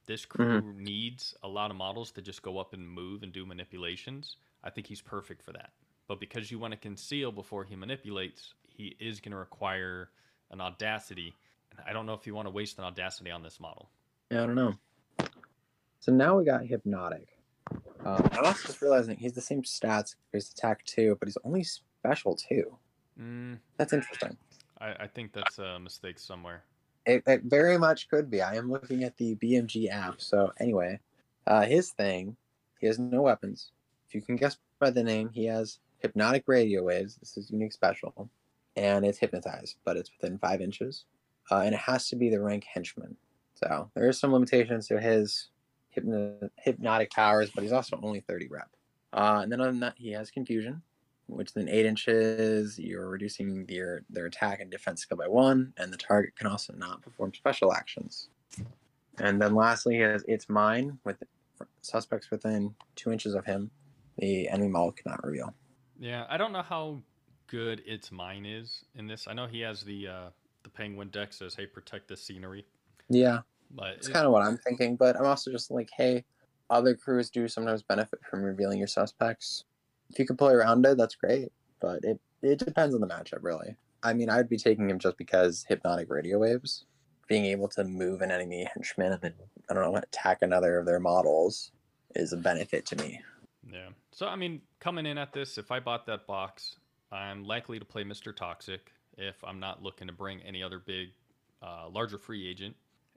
This 0.05 0.25
crew 0.25 0.61
needs 0.77 1.33
a 1.43 1.47
lot 1.47 1.71
of 1.71 1.77
models 1.77 2.11
to 2.11 2.21
just 2.21 2.43
go 2.43 2.59
up 2.59 2.73
and 2.73 2.87
move 2.87 3.23
and 3.23 3.33
do 3.33 3.45
manipulations. 3.45 4.37
I 4.63 4.69
think 4.69 4.85
he's 4.87 5.01
perfect 5.01 5.41
for 5.41 5.51
that. 5.53 5.71
But 6.07 6.19
because 6.19 6.51
you 6.51 6.59
want 6.59 6.71
to 6.73 6.77
conceal 6.79 7.31
before 7.31 7.63
he 7.63 7.75
manipulates, 7.75 8.53
he 8.67 8.95
is 8.99 9.19
going 9.19 9.31
to 9.31 9.37
require 9.37 10.09
an 10.51 10.61
audacity. 10.61 11.33
I 11.87 11.93
don't 11.93 12.05
know 12.05 12.13
if 12.13 12.25
you 12.27 12.35
want 12.35 12.47
to 12.47 12.51
waste 12.51 12.77
an 12.77 12.83
audacity 12.83 13.31
on 13.31 13.43
this 13.43 13.59
model. 13.59 13.89
Yeah, 14.31 14.43
I 14.43 14.45
don't 14.45 14.55
know. 14.55 14.73
So 15.99 16.11
now 16.11 16.37
we 16.37 16.45
got 16.45 16.65
hypnotic. 16.65 17.27
Um, 18.03 18.29
I'm 18.33 18.45
also 18.45 18.67
just 18.67 18.81
realizing 18.81 19.17
he's 19.17 19.33
the 19.33 19.41
same 19.41 19.63
stats 19.63 20.15
as 20.33 20.51
attack 20.51 20.85
two, 20.85 21.17
but 21.19 21.27
he's 21.27 21.37
only 21.43 21.63
special 21.63 22.35
two. 22.35 22.77
Mm, 23.19 23.59
That's 23.77 23.93
interesting. 23.93 24.37
I, 24.79 24.93
I 24.99 25.07
think 25.07 25.33
that's 25.33 25.57
a 25.57 25.79
mistake 25.79 26.19
somewhere. 26.19 26.63
It, 27.05 27.23
it 27.25 27.43
very 27.43 27.77
much 27.77 28.09
could 28.09 28.29
be. 28.29 28.41
I 28.41 28.55
am 28.55 28.69
looking 28.69 29.03
at 29.03 29.17
the 29.17 29.35
BMG 29.35 29.89
app. 29.89 30.21
So 30.21 30.51
anyway, 30.59 30.99
uh, 31.47 31.61
his 31.61 31.91
thing, 31.91 32.35
he 32.79 32.87
has 32.87 32.99
no 32.99 33.21
weapons. 33.21 33.71
If 34.07 34.13
you 34.15 34.21
can 34.21 34.35
guess 34.35 34.57
by 34.79 34.91
the 34.91 35.03
name, 35.03 35.29
he 35.29 35.45
has 35.45 35.79
hypnotic 35.99 36.43
radio 36.47 36.83
waves. 36.83 37.15
This 37.15 37.37
is 37.37 37.49
unique 37.51 37.73
special, 37.73 38.29
and 38.75 39.05
it's 39.05 39.17
hypnotized, 39.17 39.77
but 39.85 39.97
it's 39.97 40.11
within 40.19 40.37
five 40.37 40.61
inches, 40.61 41.05
uh, 41.51 41.59
and 41.59 41.73
it 41.73 41.81
has 41.81 42.07
to 42.09 42.15
be 42.15 42.29
the 42.29 42.41
rank 42.41 42.63
henchman. 42.63 43.15
So 43.55 43.89
there 43.95 44.09
is 44.09 44.19
some 44.19 44.33
limitations 44.33 44.87
to 44.87 44.99
his 44.99 45.49
hypno- 45.89 46.49
hypnotic 46.57 47.11
powers, 47.11 47.51
but 47.53 47.63
he's 47.63 47.71
also 47.71 47.99
only 48.03 48.19
30 48.19 48.47
rep. 48.49 48.69
Uh, 49.13 49.39
and 49.43 49.51
then 49.51 49.61
other 49.61 49.71
than 49.71 49.79
that, 49.79 49.95
he 49.97 50.11
has 50.11 50.29
confusion, 50.29 50.81
which 51.27 51.53
then 51.53 51.69
eight 51.69 51.85
inches, 51.85 52.77
you're 52.77 53.09
reducing 53.09 53.65
their 53.65 54.01
their 54.09 54.25
attack 54.25 54.59
and 54.59 54.69
defense 54.69 55.01
skill 55.01 55.17
by 55.17 55.27
one, 55.27 55.73
and 55.77 55.91
the 55.91 55.97
target 55.97 56.35
can 56.35 56.47
also 56.47 56.73
not 56.73 57.01
perform 57.01 57.33
special 57.33 57.73
actions. 57.73 58.29
And 59.19 59.41
then 59.41 59.55
lastly, 59.55 59.95
he 59.95 60.01
has 60.01 60.25
it's 60.27 60.49
mine 60.49 60.99
with 61.05 61.23
suspects 61.81 62.29
within 62.29 62.75
two 62.95 63.11
inches 63.11 63.35
of 63.35 63.45
him. 63.45 63.71
The 64.17 64.49
enemy 64.49 64.69
model 64.69 64.91
cannot 64.91 65.23
reveal. 65.23 65.53
Yeah, 65.97 66.25
I 66.29 66.37
don't 66.37 66.51
know 66.51 66.61
how 66.61 67.01
good 67.47 67.81
its 67.85 68.11
mine 68.11 68.45
is 68.45 68.83
in 68.95 69.07
this. 69.07 69.27
I 69.27 69.33
know 69.33 69.47
he 69.47 69.61
has 69.61 69.81
the 69.81 70.07
uh, 70.07 70.29
the 70.65 70.69
penguin 70.69 71.09
deck 71.09 71.31
says, 71.31 71.55
"Hey, 71.55 71.65
protect 71.65 72.09
the 72.09 72.17
scenery," 72.17 72.65
Yeah, 73.07 73.41
but 73.71 73.91
it's 73.93 74.09
it- 74.09 74.13
kind 74.13 74.25
of 74.25 74.33
what 74.33 74.41
I'm 74.41 74.57
thinking, 74.57 74.97
but 74.97 75.15
I'm 75.15 75.25
also 75.25 75.49
just 75.51 75.71
like, 75.71 75.89
hey, 75.95 76.25
other 76.69 76.95
crews 76.95 77.29
do 77.29 77.47
sometimes 77.47 77.83
benefit 77.83 78.19
from 78.29 78.41
revealing 78.43 78.79
your 78.79 78.87
suspects. 78.87 79.63
If 80.09 80.19
you 80.19 80.25
can 80.25 80.35
play 80.35 80.53
around 80.53 80.85
it, 80.85 80.97
that's 80.97 81.15
great, 81.15 81.53
but 81.79 82.03
it 82.03 82.19
it 82.41 82.59
depends 82.59 82.93
on 82.93 83.01
the 83.01 83.07
matchup, 83.07 83.43
really. 83.43 83.75
I 84.03 84.13
mean, 84.13 84.29
I'd 84.29 84.49
be 84.49 84.57
taking 84.57 84.89
him 84.89 84.99
just 84.99 85.17
because 85.17 85.65
hypnotic 85.67 86.09
radio 86.11 86.37
waves, 86.39 86.85
being 87.27 87.45
able 87.45 87.67
to 87.69 87.83
move 87.83 88.21
an 88.21 88.29
enemy 88.31 88.67
henchman 88.73 89.13
and 89.13 89.21
then 89.21 89.33
I 89.69 89.73
don't 89.73 89.83
know 89.93 89.97
attack 89.97 90.41
another 90.41 90.77
of 90.77 90.85
their 90.85 90.99
models 90.99 91.71
is 92.15 92.33
a 92.33 92.37
benefit 92.37 92.85
to 92.87 92.95
me. 92.97 93.21
Yeah. 93.71 93.89
So 94.11 94.27
I 94.27 94.35
mean, 94.35 94.61
coming 94.79 95.05
in 95.05 95.17
at 95.17 95.33
this, 95.33 95.57
if 95.57 95.71
I 95.71 95.79
bought 95.79 96.05
that 96.07 96.27
box, 96.27 96.77
I'm 97.11 97.43
likely 97.43 97.79
to 97.79 97.85
play 97.85 98.03
Mr. 98.03 98.35
Toxic 98.35 98.91
if 99.17 99.43
I'm 99.43 99.59
not 99.59 99.81
looking 99.83 100.07
to 100.07 100.13
bring 100.13 100.41
any 100.41 100.61
other 100.63 100.79
big, 100.79 101.09
uh, 101.61 101.87
larger 101.89 102.17
free 102.17 102.47
agent. 102.47 102.75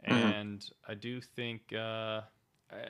Mhm. 0.09 0.33
And 0.33 0.71
I 0.87 0.95
do 0.95 1.21
think 1.21 1.73
uh, 1.73 2.23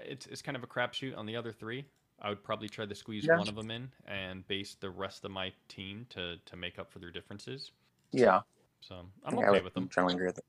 it's 0.04 0.26
it's 0.26 0.42
kind 0.42 0.56
of 0.56 0.62
a 0.62 0.66
crapshoot 0.66 1.16
on 1.16 1.26
the 1.26 1.36
other 1.36 1.52
three. 1.52 1.86
I 2.20 2.28
would 2.30 2.42
probably 2.42 2.68
try 2.68 2.84
to 2.84 2.94
squeeze 2.94 3.24
Yeah. 3.26 3.38
one 3.38 3.48
of 3.48 3.54
them 3.54 3.70
in 3.70 3.92
and 4.06 4.46
base 4.48 4.74
the 4.74 4.90
rest 4.90 5.24
of 5.24 5.30
my 5.30 5.52
team 5.68 6.06
to 6.10 6.36
to 6.44 6.56
make 6.56 6.78
up 6.78 6.90
for 6.90 6.98
their 6.98 7.10
differences. 7.10 7.72
Yeah, 8.10 8.40
So 8.80 8.94
I'm 8.96 9.12
I 9.24 9.30
think 9.30 9.42
I 9.42 9.46
okay 9.48 9.50
would 9.58 9.64
with 9.64 9.74
them. 9.74 9.88
Generally 9.88 10.14
agree 10.14 10.26
with 10.26 10.38
it. 10.38 10.44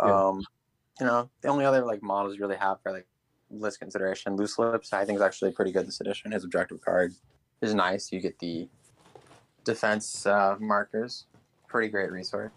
Yeah. 0.00 0.28
Um, 0.28 0.44
you 1.00 1.06
know, 1.06 1.30
the 1.42 1.48
only 1.48 1.64
other 1.64 1.84
like 1.84 2.02
models 2.02 2.34
you 2.36 2.40
really 2.42 2.56
have 2.56 2.80
for 2.82 2.92
like 2.92 3.06
list 3.50 3.78
consideration, 3.80 4.36
loose 4.36 4.58
lips, 4.58 4.92
I 4.92 5.04
think 5.04 5.16
is 5.16 5.22
actually 5.22 5.52
pretty 5.52 5.72
good 5.72 5.86
this 5.86 6.00
edition. 6.00 6.32
His 6.32 6.44
objective 6.44 6.80
card 6.80 7.14
is 7.60 7.74
nice. 7.74 8.10
You 8.12 8.20
get 8.20 8.38
the 8.38 8.68
defense 9.64 10.26
uh, 10.26 10.56
markers, 10.58 11.26
pretty 11.72 11.88
great 11.88 12.12
resource. 12.12 12.52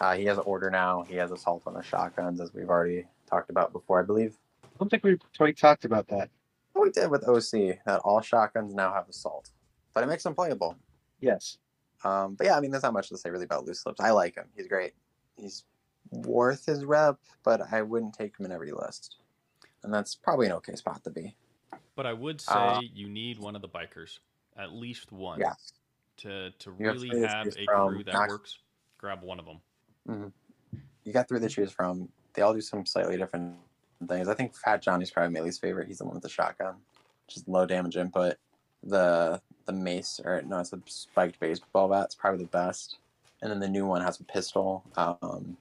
Uh, 0.00 0.14
he 0.14 0.24
has 0.26 0.36
an 0.38 0.44
order 0.46 0.70
now. 0.70 1.02
He 1.02 1.16
has 1.16 1.32
assault 1.32 1.62
on 1.66 1.74
the 1.74 1.82
shotguns, 1.82 2.40
as 2.40 2.54
we've 2.54 2.68
already 2.68 3.06
talked 3.28 3.50
about 3.50 3.72
before, 3.72 3.98
I 4.00 4.04
believe. 4.04 4.36
I 4.64 4.68
don't 4.78 4.88
think 4.88 5.02
we 5.02 5.18
we 5.40 5.52
talked 5.52 5.84
about 5.84 6.06
that. 6.08 6.30
What 6.74 6.84
we 6.84 6.90
did 6.90 7.10
with 7.10 7.26
OC, 7.26 7.78
that 7.86 8.00
all 8.04 8.20
shotguns 8.20 8.74
now 8.74 8.92
have 8.92 9.08
assault, 9.08 9.50
but 9.94 10.04
it 10.04 10.06
makes 10.06 10.22
them 10.22 10.34
playable. 10.34 10.76
Yes. 11.20 11.58
Um, 12.04 12.34
but 12.36 12.46
yeah, 12.46 12.56
I 12.56 12.60
mean, 12.60 12.70
there's 12.70 12.84
not 12.84 12.92
much 12.92 13.08
to 13.08 13.16
say 13.18 13.30
really 13.30 13.44
about 13.46 13.64
loose 13.64 13.84
lips. 13.84 13.98
I 13.98 14.10
like 14.10 14.36
him. 14.36 14.44
He's 14.54 14.68
great. 14.68 14.92
He's 15.36 15.64
worth 16.10 16.64
his 16.66 16.84
rep, 16.84 17.16
but 17.42 17.60
I 17.72 17.82
wouldn't 17.82 18.14
take 18.14 18.38
him 18.38 18.46
in 18.46 18.52
every 18.52 18.70
list. 18.70 19.16
And 19.82 19.92
that's 19.92 20.14
probably 20.14 20.46
an 20.46 20.52
okay 20.52 20.76
spot 20.76 21.02
to 21.04 21.10
be. 21.10 21.34
But 21.96 22.06
I 22.06 22.12
would 22.12 22.40
say 22.40 22.52
Uh, 22.54 22.80
you 22.94 23.08
need 23.08 23.40
one 23.40 23.56
of 23.56 23.62
the 23.62 23.68
bikers, 23.68 24.20
at 24.56 24.72
least 24.72 25.10
one, 25.10 25.40
Yeah. 25.40 25.54
To 26.18 26.50
to 26.50 26.74
You 26.78 26.86
really 26.86 27.10
to 27.10 27.28
have 27.28 27.46
a 27.46 27.66
crew 27.66 28.04
that 28.04 28.14
Max- 28.14 28.30
works. 28.30 28.58
Grab 28.98 29.22
one 29.22 29.38
of 29.38 29.46
them. 29.46 30.32
You 31.04 31.12
got 31.12 31.28
three 31.28 31.40
to 31.40 31.48
choose 31.48 31.72
from. 31.72 32.08
They 32.34 32.42
all 32.42 32.54
do 32.54 32.60
some 32.60 32.84
slightly 32.84 33.16
different 33.16 33.56
things. 34.06 34.28
I 34.28 34.34
think 34.34 34.54
Fat 34.56 34.82
Johnny's 34.82 35.10
probably 35.10 35.34
my 35.34 35.40
least 35.40 35.60
favorite. 35.60 35.88
He's 35.88 35.98
the 35.98 36.04
one 36.04 36.14
with 36.14 36.22
the 36.22 36.28
shotgun, 36.28 36.76
just 37.26 37.48
low 37.48 37.66
damage 37.66 37.96
input. 37.96 38.36
The 38.82 39.40
the 39.66 39.72
mace, 39.72 40.20
or 40.24 40.42
no, 40.42 40.60
it's 40.60 40.72
a 40.72 40.80
spiked 40.86 41.40
baseball 41.40 41.88
bat. 41.88 42.06
It's 42.06 42.14
probably 42.14 42.44
the 42.44 42.50
best. 42.50 42.98
And 43.42 43.50
then 43.50 43.60
the 43.60 43.68
new 43.68 43.86
one 43.86 44.02
has 44.02 44.18
a 44.20 44.24
pistol. 44.24 44.84
Um, 44.96 45.56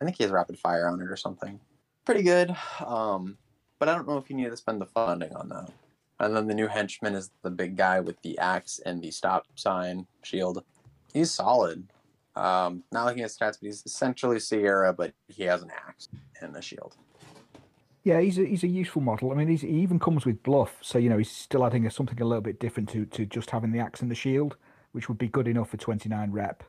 I 0.00 0.04
think 0.04 0.16
he 0.16 0.24
has 0.24 0.32
rapid 0.32 0.58
fire 0.58 0.88
on 0.88 1.00
it 1.00 1.08
or 1.08 1.16
something. 1.16 1.60
Pretty 2.04 2.22
good. 2.22 2.54
Um, 2.84 3.36
but 3.78 3.88
I 3.88 3.94
don't 3.94 4.08
know 4.08 4.18
if 4.18 4.30
you 4.30 4.36
need 4.36 4.50
to 4.50 4.56
spend 4.56 4.80
the 4.80 4.86
funding 4.86 5.34
on 5.34 5.48
that. 5.50 5.70
And 6.20 6.36
then 6.36 6.46
the 6.46 6.54
new 6.54 6.68
henchman 6.68 7.14
is 7.14 7.30
the 7.42 7.50
big 7.50 7.76
guy 7.76 7.98
with 8.00 8.20
the 8.22 8.38
axe 8.38 8.78
and 8.84 9.02
the 9.02 9.10
stop 9.10 9.46
sign 9.54 10.06
shield. 10.22 10.62
He's 11.14 11.30
solid. 11.30 11.88
Um, 12.36 12.84
not 12.92 13.06
looking 13.06 13.22
at 13.22 13.30
stats, 13.30 13.58
but 13.58 13.62
he's 13.62 13.82
essentially 13.84 14.38
Sierra, 14.38 14.92
but 14.92 15.12
he 15.28 15.44
has 15.44 15.62
an 15.62 15.70
axe 15.88 16.08
and 16.40 16.54
a 16.54 16.62
shield. 16.62 16.96
Yeah, 18.04 18.20
he's 18.20 18.38
a, 18.38 18.44
he's 18.44 18.62
a 18.62 18.68
useful 18.68 19.02
model. 19.02 19.32
I 19.32 19.34
mean, 19.34 19.48
he's, 19.48 19.62
he 19.62 19.80
even 19.80 19.98
comes 19.98 20.24
with 20.24 20.42
bluff, 20.42 20.76
so 20.80 20.98
you 20.98 21.10
know 21.10 21.18
he's 21.18 21.30
still 21.30 21.66
adding 21.66 21.86
a, 21.86 21.90
something 21.90 22.20
a 22.20 22.24
little 22.24 22.40
bit 22.40 22.60
different 22.60 22.88
to 22.90 23.04
to 23.06 23.26
just 23.26 23.50
having 23.50 23.72
the 23.72 23.78
axe 23.78 24.00
and 24.00 24.10
the 24.10 24.14
shield, 24.14 24.56
which 24.92 25.08
would 25.08 25.18
be 25.18 25.28
good 25.28 25.48
enough 25.48 25.70
for 25.70 25.76
29 25.76 26.30
rep. 26.30 26.62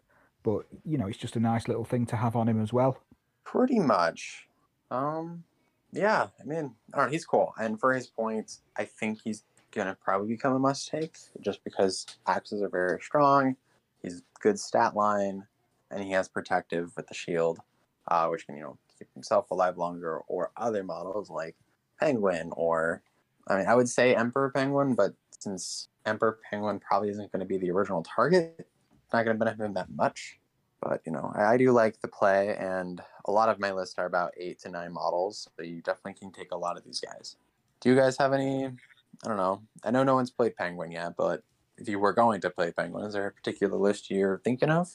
But 0.43 0.65
you 0.83 0.97
know, 0.97 1.07
it's 1.07 1.17
just 1.17 1.35
a 1.35 1.39
nice 1.39 1.67
little 1.67 1.85
thing 1.85 2.05
to 2.07 2.17
have 2.17 2.35
on 2.35 2.49
him 2.49 2.61
as 2.61 2.73
well. 2.73 2.97
Pretty 3.45 3.79
much. 3.79 4.47
Um, 4.89 5.43
yeah, 5.91 6.27
I 6.39 6.43
mean, 6.43 6.75
I 6.93 6.97
don't 6.97 7.05
know, 7.07 7.11
he's 7.11 7.25
cool. 7.25 7.53
And 7.59 7.79
for 7.79 7.93
his 7.93 8.07
points, 8.07 8.61
I 8.77 8.85
think 8.85 9.19
he's 9.23 9.43
gonna 9.71 9.97
probably 10.03 10.27
become 10.27 10.53
a 10.53 10.59
must 10.59 10.89
take 10.89 11.15
just 11.41 11.63
because 11.63 12.05
axes 12.27 12.61
are 12.61 12.69
very 12.69 12.99
strong. 13.01 13.55
He's 14.01 14.23
good 14.39 14.59
stat 14.59 14.95
line, 14.95 15.45
and 15.89 16.03
he 16.03 16.11
has 16.11 16.27
protective 16.27 16.91
with 16.95 17.07
the 17.07 17.13
shield, 17.13 17.59
uh, 18.07 18.27
which 18.27 18.45
can 18.45 18.55
you 18.55 18.63
know 18.63 18.77
keep 18.97 19.07
himself 19.13 19.51
alive 19.51 19.77
longer. 19.77 20.19
Or 20.27 20.51
other 20.57 20.83
models 20.83 21.29
like 21.29 21.55
Penguin, 21.99 22.51
or 22.53 23.01
I 23.47 23.57
mean, 23.57 23.67
I 23.67 23.75
would 23.75 23.89
say 23.89 24.15
Emperor 24.15 24.49
Penguin, 24.49 24.95
but 24.95 25.13
since 25.39 25.89
Emperor 26.05 26.39
Penguin 26.49 26.79
probably 26.79 27.09
isn't 27.09 27.31
going 27.31 27.41
to 27.41 27.45
be 27.45 27.57
the 27.57 27.71
original 27.71 28.03
target, 28.03 28.67
not 29.11 29.25
going 29.25 29.37
to 29.37 29.43
benefit 29.43 29.63
him 29.65 29.73
that 29.73 29.89
much. 29.89 30.39
But 30.81 31.01
you 31.05 31.11
know, 31.11 31.31
I, 31.35 31.53
I 31.53 31.57
do 31.57 31.71
like 31.71 32.01
the 32.01 32.07
play, 32.07 32.55
and 32.57 33.01
a 33.25 33.31
lot 33.31 33.49
of 33.49 33.59
my 33.59 33.71
lists 33.71 33.95
are 33.97 34.05
about 34.05 34.33
eight 34.37 34.59
to 34.61 34.69
nine 34.69 34.93
models, 34.93 35.47
so 35.55 35.63
you 35.63 35.81
definitely 35.81 36.15
can 36.15 36.31
take 36.31 36.51
a 36.51 36.57
lot 36.57 36.77
of 36.77 36.83
these 36.83 36.99
guys. 36.99 37.35
Do 37.79 37.89
you 37.89 37.95
guys 37.95 38.17
have 38.17 38.33
any? 38.33 38.65
I 38.65 39.27
don't 39.27 39.37
know. 39.37 39.61
I 39.83 39.91
know 39.91 40.03
no 40.03 40.15
one's 40.15 40.31
played 40.31 40.55
Penguin 40.55 40.91
yet, 40.91 41.13
but 41.17 41.43
if 41.77 41.87
you 41.87 41.99
were 41.99 42.13
going 42.13 42.41
to 42.41 42.49
play 42.49 42.71
Penguin, 42.71 43.05
is 43.05 43.13
there 43.13 43.27
a 43.27 43.31
particular 43.31 43.77
list 43.77 44.09
you're 44.09 44.39
thinking 44.43 44.69
of? 44.69 44.89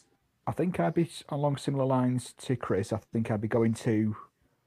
I 0.47 0.53
think 0.53 0.79
I'd 0.79 0.95
be 0.95 1.11
along 1.29 1.57
similar 1.57 1.85
lines 1.85 2.33
to 2.39 2.57
Chris. 2.57 2.93
I 2.93 2.99
think 3.13 3.31
I'd 3.31 3.41
be 3.41 3.49
going 3.49 3.75
to 3.75 4.17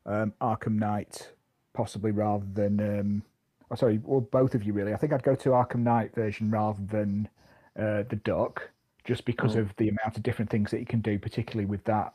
um, 0.05 0.33
Arkham 0.41 0.77
Knight, 0.77 1.31
possibly 1.73 2.11
rather 2.11 2.45
than. 2.53 2.79
Um, 2.79 3.23
oh, 3.71 3.75
sorry, 3.75 3.99
well, 4.03 4.21
both 4.21 4.55
of 4.55 4.63
you 4.63 4.73
really. 4.73 4.93
I 4.93 4.97
think 4.97 5.13
I'd 5.13 5.23
go 5.23 5.35
to 5.35 5.49
Arkham 5.49 5.83
Knight 5.83 6.13
version 6.13 6.51
rather 6.51 6.81
than 6.81 7.29
uh, 7.77 8.03
the 8.09 8.19
Duck, 8.23 8.71
just 9.09 9.25
because 9.25 9.55
Mm. 9.55 9.61
of 9.61 9.75
the 9.77 9.89
amount 9.89 10.15
of 10.17 10.21
different 10.21 10.51
things 10.51 10.69
that 10.69 10.79
you 10.79 10.85
can 10.85 11.01
do, 11.01 11.17
particularly 11.17 11.65
with 11.65 11.83
that, 11.85 12.13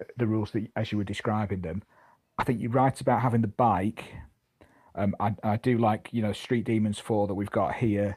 uh, 0.00 0.04
the 0.16 0.28
rules 0.28 0.52
that 0.52 0.70
as 0.76 0.92
you 0.92 0.96
were 0.98 1.02
describing 1.14 1.60
them. 1.62 1.82
I 2.38 2.44
think 2.44 2.60
you're 2.60 2.70
right 2.70 2.98
about 3.00 3.20
having 3.20 3.40
the 3.40 3.48
bike. 3.48 4.14
Um, 4.94 5.16
I, 5.18 5.34
I 5.42 5.56
do 5.56 5.76
like 5.76 6.08
you 6.12 6.22
know 6.22 6.32
Street 6.32 6.64
Demons 6.64 7.00
Four 7.00 7.26
that 7.26 7.34
we've 7.34 7.50
got 7.50 7.74
here. 7.74 8.16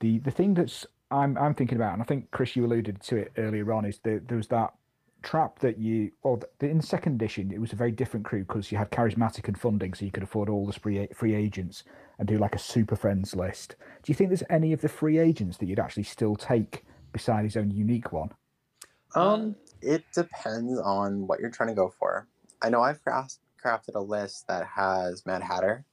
The 0.00 0.18
the 0.18 0.32
thing 0.32 0.54
that's 0.54 0.84
I'm 1.12 1.38
I'm 1.38 1.54
thinking 1.54 1.76
about, 1.76 1.92
and 1.92 2.02
I 2.02 2.04
think 2.04 2.32
Chris 2.32 2.56
you 2.56 2.66
alluded 2.66 3.00
to 3.02 3.16
it 3.16 3.30
earlier 3.38 3.72
on, 3.72 3.84
is 3.84 4.00
that 4.00 4.26
there 4.26 4.36
was 4.36 4.48
that 4.48 4.74
trap 5.22 5.60
that 5.60 5.78
you 5.78 6.10
well 6.24 6.40
the, 6.58 6.68
in 6.68 6.80
second 6.80 7.14
edition 7.14 7.50
it 7.52 7.60
was 7.60 7.72
a 7.72 7.76
very 7.76 7.90
different 7.90 8.24
crew 8.24 8.44
because 8.44 8.70
you 8.72 8.78
had 8.78 8.90
charismatic 8.90 9.46
and 9.46 9.58
funding, 9.58 9.94
so 9.94 10.04
you 10.04 10.10
could 10.10 10.24
afford 10.24 10.48
all 10.48 10.66
the 10.66 10.72
free 10.72 11.06
free 11.14 11.36
agents 11.36 11.84
and 12.18 12.26
do 12.26 12.36
like 12.36 12.56
a 12.56 12.58
super 12.58 12.96
friends 12.96 13.36
list. 13.36 13.76
Do 14.02 14.10
you 14.10 14.16
think 14.16 14.28
there's 14.30 14.50
any 14.50 14.72
of 14.72 14.80
the 14.80 14.88
free 14.88 15.18
agents 15.18 15.56
that 15.58 15.66
you'd 15.66 15.78
actually 15.78 16.02
still 16.16 16.34
take 16.34 16.84
beside 17.12 17.44
his 17.44 17.56
own 17.56 17.70
unique 17.70 18.12
one? 18.12 18.30
Um, 19.14 19.56
it 19.80 20.04
depends 20.14 20.78
on 20.78 21.26
what 21.26 21.40
you're 21.40 21.50
trying 21.50 21.70
to 21.70 21.74
go 21.74 21.92
for. 21.98 22.26
I 22.62 22.70
know 22.70 22.82
I've 22.82 23.02
craft, 23.02 23.38
crafted 23.64 23.94
a 23.94 24.00
list 24.00 24.46
that 24.48 24.66
has 24.66 25.24
Mad 25.24 25.42
Hatter, 25.42 25.84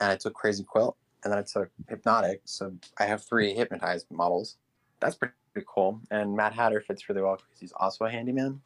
and 0.00 0.10
I 0.10 0.16
took 0.16 0.34
Crazy 0.34 0.64
Quilt, 0.64 0.96
and 1.24 1.32
then 1.32 1.38
I 1.38 1.42
took 1.42 1.70
Hypnotic. 1.88 2.42
So 2.44 2.72
I 2.98 3.04
have 3.04 3.22
three 3.22 3.54
hypnotized 3.54 4.06
models. 4.10 4.56
That's 5.00 5.16
pretty, 5.16 5.34
pretty 5.52 5.66
cool. 5.68 6.00
And 6.10 6.34
Mad 6.36 6.52
Hatter 6.52 6.80
fits 6.80 7.08
really 7.08 7.22
well 7.22 7.36
because 7.36 7.60
he's 7.60 7.72
also 7.72 8.04
a 8.04 8.10
handyman, 8.10 8.60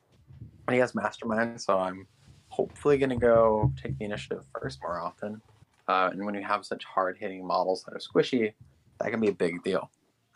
and 0.66 0.74
he 0.74 0.78
has 0.80 0.94
Mastermind. 0.94 1.60
So 1.60 1.78
I'm 1.78 2.06
hopefully 2.48 2.98
going 2.98 3.10
to 3.10 3.16
go 3.16 3.72
take 3.82 3.98
the 3.98 4.04
initiative 4.04 4.44
first 4.58 4.80
more 4.82 5.00
often. 5.00 5.40
Uh, 5.88 6.10
and 6.12 6.24
when 6.24 6.34
you 6.34 6.42
have 6.42 6.64
such 6.64 6.84
hard 6.84 7.16
hitting 7.18 7.46
models 7.46 7.84
that 7.84 7.94
are 7.94 7.98
squishy, 7.98 8.52
that 8.98 9.10
can 9.10 9.20
be 9.20 9.28
a 9.28 9.32
big 9.32 9.62
deal. 9.62 9.90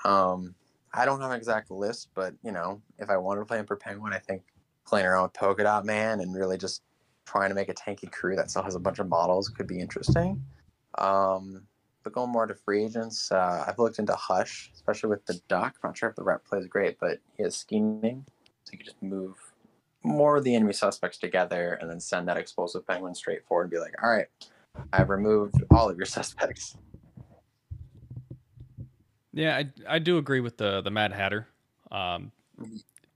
Um, 0.04 0.54
I 0.92 1.04
don't 1.04 1.20
have 1.20 1.30
an 1.30 1.36
exact 1.36 1.70
list, 1.70 2.08
but 2.14 2.34
you 2.42 2.52
know, 2.52 2.82
if 2.98 3.10
I 3.10 3.16
wanted 3.16 3.40
to 3.40 3.46
play 3.46 3.58
Emperor 3.58 3.76
Penguin, 3.76 4.12
I 4.12 4.18
think 4.18 4.42
playing 4.86 5.06
around 5.06 5.24
with 5.24 5.34
Polka 5.34 5.62
Dot 5.62 5.84
Man 5.84 6.20
and 6.20 6.34
really 6.34 6.58
just 6.58 6.82
trying 7.26 7.48
to 7.48 7.54
make 7.54 7.68
a 7.68 7.74
tanky 7.74 8.10
crew 8.10 8.34
that 8.36 8.50
still 8.50 8.62
has 8.62 8.74
a 8.74 8.80
bunch 8.80 8.98
of 8.98 9.08
models 9.08 9.48
could 9.48 9.66
be 9.66 9.78
interesting. 9.78 10.42
Um, 10.98 11.62
but 12.02 12.12
going 12.12 12.30
more 12.30 12.46
to 12.46 12.54
free 12.54 12.84
agents, 12.84 13.30
uh, 13.30 13.64
I've 13.66 13.78
looked 13.78 13.98
into 13.98 14.14
Hush, 14.14 14.70
especially 14.74 15.10
with 15.10 15.24
the 15.26 15.40
Duck. 15.48 15.76
I'm 15.82 15.90
not 15.90 15.98
sure 15.98 16.08
if 16.08 16.16
the 16.16 16.22
rep 16.22 16.44
plays 16.44 16.66
great, 16.66 16.98
but 16.98 17.18
he 17.36 17.42
has 17.42 17.56
scheming, 17.56 18.24
so 18.64 18.72
you 18.72 18.78
can 18.78 18.86
just 18.86 19.02
move 19.02 19.36
more 20.02 20.36
of 20.36 20.44
the 20.44 20.54
enemy 20.54 20.72
suspects 20.72 21.18
together 21.18 21.74
and 21.80 21.90
then 21.90 22.00
send 22.00 22.26
that 22.26 22.38
explosive 22.38 22.86
penguin 22.86 23.14
straight 23.14 23.44
forward 23.46 23.64
and 23.64 23.70
be 23.70 23.78
like, 23.78 23.94
all 24.02 24.10
right, 24.10 24.26
I've 24.92 25.10
removed 25.10 25.62
all 25.70 25.90
of 25.90 25.96
your 25.96 26.06
suspects. 26.18 26.76
Yeah, 29.32 29.56
I, 29.56 29.94
I 29.96 29.98
do 29.98 30.18
agree 30.18 30.40
with 30.40 30.56
the 30.56 30.80
the 30.80 30.90
Mad 30.90 31.12
Hatter. 31.12 31.46
Um, 31.90 32.32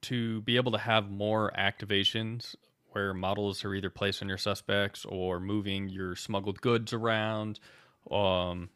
to 0.03 0.43
be 0.43 0.57
able 0.57 0.73
to 0.73 0.79
have 0.79 1.11
more 1.11 1.51
activations 1.57 2.55
where 2.91 3.15
models 3.15 3.65
are 3.65 3.75
either 3.75 3.91
placed 3.91 4.23
on 4.23 4.29
your 4.29 4.39
suspects 4.39 5.05
or 5.07 5.41
moving 5.41 5.89
your 5.89 6.15
smuggled 6.15 6.61
goods 6.61 6.93
around. 6.93 7.59
Um, 8.11 8.69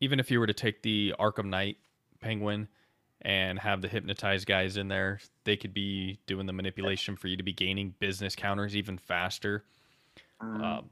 even 0.00 0.18
if 0.18 0.30
you 0.30 0.40
were 0.40 0.46
to 0.46 0.54
take 0.54 0.82
the 0.82 1.14
Arkham 1.18 1.46
Knight 1.46 1.76
Penguin 2.20 2.68
and 3.22 3.58
have 3.58 3.82
the 3.82 3.88
hypnotized 3.88 4.46
guys 4.46 4.76
in 4.78 4.88
there, 4.88 5.20
they 5.44 5.56
could 5.56 5.74
be 5.74 6.18
doing 6.26 6.46
the 6.46 6.52
manipulation 6.52 7.16
for 7.16 7.28
you 7.28 7.36
to 7.36 7.42
be 7.42 7.52
gaining 7.52 7.94
business 7.98 8.34
counters 8.34 8.74
even 8.74 8.96
faster. 8.96 9.64
Mm, 10.42 10.64
Um, 10.64 10.90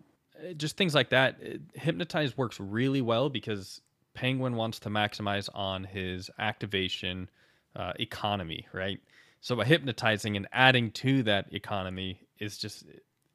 just 0.57 0.77
things 0.77 0.95
like 0.95 1.11
that. 1.11 1.41
It- 1.41 1.63
Hypnotize 1.75 2.37
works 2.37 2.61
really 2.61 3.01
well 3.01 3.31
because 3.31 3.81
Penguin 4.19 4.57
wants 4.57 4.81
to 4.81 4.89
maximize 4.89 5.49
on 5.55 5.85
his 5.85 6.29
activation 6.41 7.31
uh, 7.77 7.93
economy, 8.01 8.67
right? 8.73 8.99
So 9.41 9.55
by 9.55 9.65
hypnotizing 9.65 10.37
and 10.37 10.49
adding 10.53 10.91
to 10.93 11.23
that 11.23 11.55
economy 11.55 12.27
is 12.41 12.59
just 12.59 12.85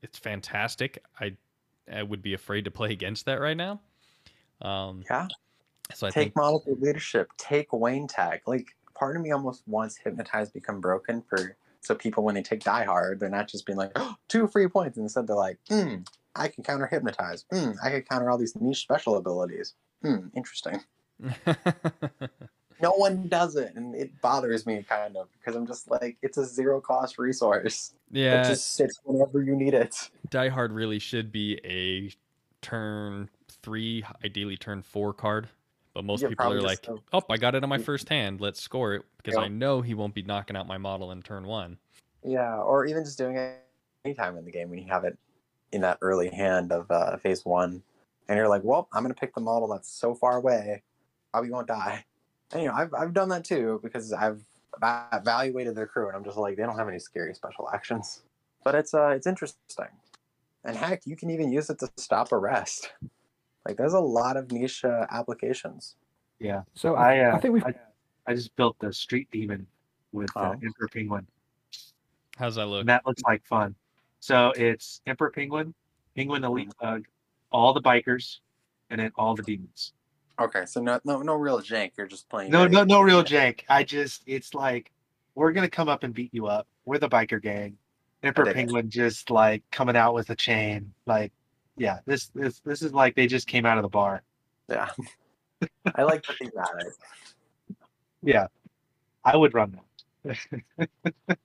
it's 0.02 0.20
fantastic. 0.20 1.02
I 1.18 1.38
I 1.90 2.04
would 2.04 2.22
be 2.22 2.34
afraid 2.34 2.66
to 2.66 2.72
play 2.72 2.92
against 2.92 3.24
that 3.28 3.40
right 3.40 3.56
now. 3.56 3.80
Um, 4.62 5.04
yeah. 5.10 5.30
so 5.94 6.08
I 6.08 6.10
take 6.10 6.34
think 6.34 6.82
leadership. 6.82 7.30
Take 7.38 7.72
Wayne 7.72 8.06
tag. 8.06 8.42
Like 8.46 8.76
part 8.94 9.16
of 9.16 9.22
me 9.22 9.32
almost 9.32 9.64
wants 9.66 9.96
hypnotize 9.96 10.50
become 10.50 10.82
broken 10.82 11.22
for 11.22 11.56
so 11.80 11.96
people 11.96 12.26
when 12.26 12.36
they 12.36 12.44
take 12.44 12.66
Die 12.66 12.84
Hard, 12.84 13.22
they're 13.22 13.30
not 13.30 13.48
just 13.48 13.66
being 13.66 13.78
like 13.78 13.94
oh, 13.96 14.16
two 14.28 14.48
free 14.48 14.68
points. 14.68 14.98
Instead, 14.98 15.28
they're 15.28 15.36
like, 15.38 15.60
hmm, 15.70 16.00
I 16.36 16.50
can 16.50 16.62
counter 16.62 16.88
hypnotize. 16.88 17.46
Hmm, 17.50 17.72
I 17.82 17.90
can 17.90 18.02
counter 18.02 18.30
all 18.30 18.38
these 18.38 18.58
niche 18.58 18.82
special 18.82 19.16
abilities. 19.16 19.76
Hmm, 20.04 20.28
interesting. 20.36 20.82
No 22.82 22.91
one 22.91 23.30
does 23.30 23.56
it, 23.56 23.76
and 23.76 23.95
it 23.95 24.20
bothers 24.20 24.66
me 24.66 24.84
kind 24.84 25.16
of 25.16 25.30
because 25.39 25.56
I'm 25.56 25.66
just 25.66 25.89
like, 25.89 26.18
it's 26.22 26.38
a 26.38 26.45
zero 26.45 26.82
cost 26.82 27.18
resource. 27.18 27.93
yeah, 28.12 28.41
It 28.41 28.47
just 28.47 28.74
sits 28.74 28.99
whenever 29.06 29.41
you 29.41 29.56
need 29.56 29.74
it. 29.74 30.10
Die 30.30 30.49
Hard 30.49 30.74
really 30.74 30.99
should 30.99 31.32
be 31.32 31.62
a 31.64 32.12
turn 32.62 33.30
three, 33.62 34.04
ideally 34.26 34.58
turn 34.58 34.82
four 34.82 35.14
card. 35.14 35.47
But 35.93 36.04
most 36.04 36.24
Yeah, 36.24 36.30
people 36.30 36.51
are 36.51 36.62
like, 36.62 36.86
a- 36.88 36.97
"Oh, 37.14 37.22
I 37.30 37.38
got 37.38 37.56
it 37.56 37.64
on 37.64 37.70
my 37.70 37.78
first 37.78 38.10
hand. 38.10 38.41
Let's 38.41 38.60
score 38.60 38.95
it," 38.95 39.06
because 39.18 39.36
Yeah. 39.36 39.43
I 39.43 39.47
know 39.47 39.82
he 39.82 39.93
won't 39.93 40.16
be 40.16 40.24
knocking 40.24 40.58
out 40.58 40.68
my 40.68 40.80
model 40.80 41.12
in 41.12 41.22
turn 41.22 41.45
one. 41.45 41.78
Yeah, 42.24 42.58
or 42.58 42.86
even 42.86 43.06
just 43.06 43.18
doing 43.18 43.38
it 43.38 43.64
anytime 44.04 44.36
in 44.38 44.43
the 44.43 44.51
game 44.51 44.70
when 44.70 44.80
you 44.80 44.88
have 44.89 45.06
it 45.06 45.18
in 45.72 45.82
that 45.82 45.99
early 46.01 46.30
hand 46.30 46.72
of 46.74 46.89
uh, 46.91 47.16
phase 47.18 47.45
one, 47.45 47.84
and 48.28 48.38
you're 48.38 48.48
like, 48.50 48.64
"Well, 48.64 48.88
I'm 48.94 49.04
gonna 49.04 49.14
pick 49.14 49.34
the 49.36 49.42
model 49.42 49.68
that's 49.68 49.90
so 49.90 50.14
far 50.16 50.38
away, 50.38 50.84
probably 51.32 51.52
won't 51.52 51.68
die." 51.68 52.06
And 52.52 52.62
you 52.62 52.68
know, 52.70 52.76
I've 52.76 52.94
I've 52.94 53.14
done 53.14 53.30
that 53.30 53.44
too 53.44 53.80
because 53.84 54.14
I've 54.14 54.44
evaluated 55.14 55.76
their 55.76 55.88
crew, 55.88 56.08
and 56.08 56.16
I'm 56.16 56.24
just 56.24 56.38
like, 56.38 56.58
they 56.58 56.64
don't 56.64 56.78
have 56.78 56.88
any 56.88 57.00
scary 57.00 57.34
special 57.34 57.70
actions, 57.74 58.24
but 58.64 58.76
it's 58.76 58.94
uh 58.94 59.10
it's 59.10 59.28
interesting, 59.28 59.88
and 60.64 60.76
heck, 60.76 61.06
you 61.06 61.16
can 61.16 61.30
even 61.30 61.52
use 61.52 61.70
it 61.70 61.80
to 61.80 61.90
stop 61.98 62.32
arrest. 62.32 62.92
Like, 63.66 63.78
there's 63.78 63.94
a 63.94 64.00
lot 64.00 64.36
of 64.36 64.52
niche 64.52 64.84
uh, 64.84 65.06
applications. 65.10 65.96
Yeah. 66.40 66.64
So 66.74 66.96
I 66.96 67.16
I, 67.16 67.32
uh, 67.32 67.36
I 67.36 67.40
think 67.40 67.54
we've 67.54 67.64
I, 67.64 67.74
I 68.28 68.34
just 68.34 68.54
built 68.58 68.78
the 68.80 68.92
street 68.92 69.30
demon 69.32 69.66
with 70.12 70.30
uh, 70.36 70.50
Oh. 70.50 70.52
Emperor 70.52 70.90
Penguin. 70.92 71.26
How's 72.38 72.56
that 72.56 72.66
look? 72.66 72.82
And 72.82 72.90
that 72.90 73.06
looks 73.06 73.22
like 73.24 73.46
fun. 73.46 73.76
So 74.20 74.52
it's 74.56 75.02
Emperor 75.06 75.30
Penguin, 75.32 75.74
Penguin 76.16 76.44
Elite 76.44 76.74
Thug, 76.82 77.06
all 77.54 77.74
the 77.74 77.82
bikers, 77.82 78.39
and 78.89 78.99
then 78.99 79.12
all 79.16 79.36
the 79.36 79.43
demons. 79.43 79.93
Okay, 80.39 80.66
so 80.66 80.82
no 80.82 80.99
no 81.06 81.22
no 81.22 81.36
real 81.36 81.60
jank. 81.62 81.91
You're 81.97 82.08
just 82.08 82.28
playing. 82.28 82.51
No, 82.51 82.68
no, 82.68 82.84
no 82.84 83.01
real 83.01 83.24
jank. 83.34 83.62
I 83.70 83.84
just, 83.84 84.24
it's 84.26 84.54
like, 84.54 84.91
we're 85.36 85.51
gonna 85.54 85.70
come 85.70 85.88
up 85.88 86.04
and 86.04 86.14
beat 86.14 86.34
you 86.34 86.47
up. 86.47 86.68
We're 86.86 86.97
the 86.97 87.08
biker 87.10 87.41
gang. 87.41 87.78
Emperor 88.24 88.45
dig 88.45 88.51
it. 88.51 88.56
Penguin 88.56 88.89
just 88.89 89.30
like 89.30 89.64
coming 89.72 89.95
out 89.95 90.14
with 90.16 90.30
a 90.32 90.36
chain. 90.36 90.91
Like, 91.06 91.32
yeah, 91.78 91.99
this, 92.06 92.28
this, 92.36 92.60
this 92.62 92.82
is 92.82 92.93
like 92.93 93.16
they 93.16 93.28
just 93.28 93.47
came 93.47 93.66
out 93.66 93.78
of 93.78 93.84
the 93.84 93.89
bar. 93.89 94.24
Yeah, 94.70 94.89
I 95.95 96.04
like 96.04 96.26
the 96.26 96.34
thematic. 96.34 96.93
Yeah, 98.24 98.47
I 99.24 99.36
would 99.38 99.54
run 99.54 99.80
that. 100.26 100.38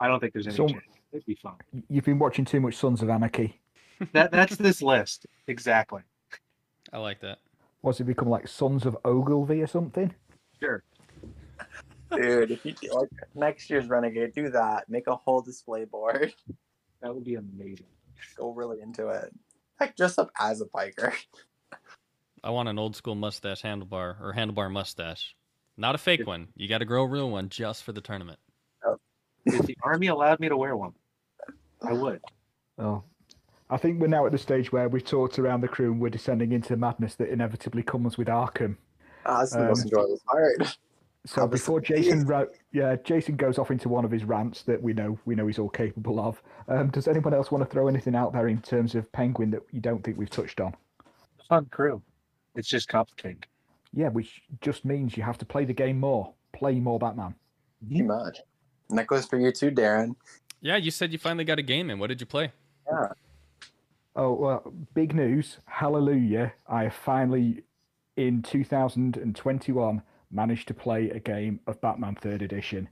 I 0.00 0.06
don't 0.08 0.20
think 0.20 0.32
there's 0.34 0.46
any 0.46 0.56
So- 0.56 0.66
jank. 0.68 0.80
It'd 1.12 1.26
be 1.26 1.36
fun. 1.36 1.54
you've 1.88 2.04
been 2.04 2.18
watching 2.18 2.44
too 2.44 2.60
much 2.60 2.74
Sons 2.76 3.00
of 3.00 3.08
Anarchy. 3.08 3.60
That, 4.12 4.30
that's 4.30 4.56
this 4.56 4.82
list 4.82 5.26
exactly. 5.46 6.02
I 6.92 6.98
like 6.98 7.20
that. 7.20 7.38
What's 7.80 8.00
it 8.00 8.04
become 8.04 8.28
like 8.28 8.48
Sons 8.48 8.86
of 8.86 8.96
Ogilvy 9.04 9.60
or 9.62 9.66
something? 9.66 10.14
Sure. 10.60 10.82
Dude, 12.10 12.50
if 12.50 12.64
you 12.64 12.74
like 12.92 13.08
next 13.34 13.68
year's 13.70 13.86
Renegade, 13.88 14.32
do 14.34 14.50
that. 14.50 14.88
Make 14.88 15.06
a 15.06 15.16
whole 15.16 15.40
display 15.42 15.84
board. 15.84 16.32
That 17.02 17.14
would 17.14 17.24
be 17.24 17.34
amazing. 17.34 17.86
Go 18.36 18.52
really 18.52 18.80
into 18.80 19.08
it. 19.08 19.32
Heck, 19.78 19.96
dress 19.96 20.18
up 20.18 20.30
as 20.38 20.60
a 20.60 20.66
biker. 20.66 21.12
I 22.42 22.50
want 22.50 22.68
an 22.68 22.78
old 22.78 22.94
school 22.94 23.14
mustache 23.14 23.62
handlebar 23.62 24.20
or 24.20 24.34
handlebar 24.36 24.70
mustache, 24.70 25.34
not 25.76 25.94
a 25.94 25.98
fake 25.98 26.26
one. 26.26 26.48
You 26.54 26.68
got 26.68 26.78
to 26.78 26.84
grow 26.84 27.02
a 27.02 27.08
real 27.08 27.30
one 27.30 27.48
just 27.48 27.82
for 27.82 27.92
the 27.92 28.00
tournament. 28.00 28.38
If 29.46 29.66
the 29.66 29.76
army 29.82 30.06
allowed 30.06 30.40
me 30.40 30.48
to 30.48 30.56
wear 30.56 30.76
one, 30.76 30.92
I 31.82 31.92
would. 31.92 32.20
Oh, 32.78 33.02
I 33.70 33.76
think 33.76 34.00
we're 34.00 34.08
now 34.08 34.26
at 34.26 34.32
the 34.32 34.38
stage 34.38 34.72
where 34.72 34.88
we've 34.88 35.04
talked 35.04 35.38
around 35.38 35.62
the 35.62 35.68
crew 35.68 35.90
and 35.92 36.00
we're 36.00 36.10
descending 36.10 36.52
into 36.52 36.68
the 36.70 36.76
madness 36.76 37.14
that 37.16 37.28
inevitably 37.30 37.82
comes 37.82 38.18
with 38.18 38.28
Arkham. 38.28 38.76
Ah, 39.24 39.40
this 39.40 39.50
is 39.50 39.56
the 39.56 39.64
most 39.64 39.78
Um, 39.80 39.84
enjoyable 39.84 40.20
part. 40.26 40.78
So 41.26 41.42
Obviously. 41.44 41.48
before 41.64 41.80
Jason, 41.80 42.26
ra- 42.26 42.44
yeah, 42.72 42.96
Jason 42.96 43.36
goes 43.36 43.58
off 43.58 43.70
into 43.70 43.88
one 43.88 44.04
of 44.04 44.10
his 44.10 44.24
rants 44.24 44.62
that 44.64 44.82
we 44.82 44.92
know 44.92 45.18
we 45.24 45.34
know 45.34 45.46
he's 45.46 45.58
all 45.58 45.70
capable 45.70 46.20
of. 46.20 46.42
Um, 46.68 46.90
does 46.90 47.08
anyone 47.08 47.32
else 47.32 47.50
want 47.50 47.64
to 47.64 47.70
throw 47.70 47.88
anything 47.88 48.14
out 48.14 48.34
there 48.34 48.48
in 48.48 48.60
terms 48.60 48.94
of 48.94 49.10
Penguin 49.12 49.50
that 49.52 49.62
you 49.72 49.80
don't 49.80 50.04
think 50.04 50.18
we've 50.18 50.28
touched 50.28 50.60
on? 50.60 50.74
Fun 51.48 51.64
crew. 51.70 52.02
It's 52.54 52.68
just 52.68 52.88
complicated. 52.88 53.46
Yeah, 53.94 54.08
which 54.10 54.42
just 54.60 54.84
means 54.84 55.16
you 55.16 55.22
have 55.22 55.38
to 55.38 55.46
play 55.46 55.64
the 55.64 55.72
game 55.72 55.98
more, 55.98 56.34
play 56.52 56.78
more 56.78 56.98
Batman. 56.98 57.34
Pretty 57.86 58.02
much. 58.02 58.40
And 58.90 58.98
that 58.98 59.06
goes 59.06 59.24
for 59.24 59.38
you 59.38 59.50
too, 59.50 59.70
Darren. 59.70 60.14
Yeah, 60.60 60.76
you 60.76 60.90
said 60.90 61.10
you 61.12 61.18
finally 61.18 61.44
got 61.44 61.58
a 61.58 61.62
game 61.62 61.88
in. 61.88 61.98
What 61.98 62.08
did 62.08 62.20
you 62.20 62.26
play? 62.26 62.52
Yeah. 62.86 63.08
Oh 64.16 64.32
well, 64.32 64.72
big 64.94 65.12
news! 65.12 65.58
Hallelujah! 65.66 66.52
I 66.68 66.88
finally, 66.88 67.64
in 68.16 68.42
2021, 68.42 70.02
managed 70.30 70.68
to 70.68 70.74
play 70.74 71.10
a 71.10 71.18
game 71.18 71.58
of 71.66 71.80
Batman 71.80 72.14
Third 72.14 72.40
Edition. 72.40 72.88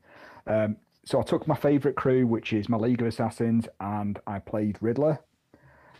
Um, 0.49 0.77
so 1.05 1.21
I 1.21 1.23
took 1.23 1.47
my 1.47 1.55
favourite 1.55 1.97
crew, 1.97 2.27
which 2.27 2.53
is 2.53 2.69
my 2.69 2.77
League 2.77 3.01
of 3.01 3.07
Assassins, 3.07 3.69
and 3.79 4.19
I 4.27 4.41
played 4.41 4.79
Riddler. 4.81 5.21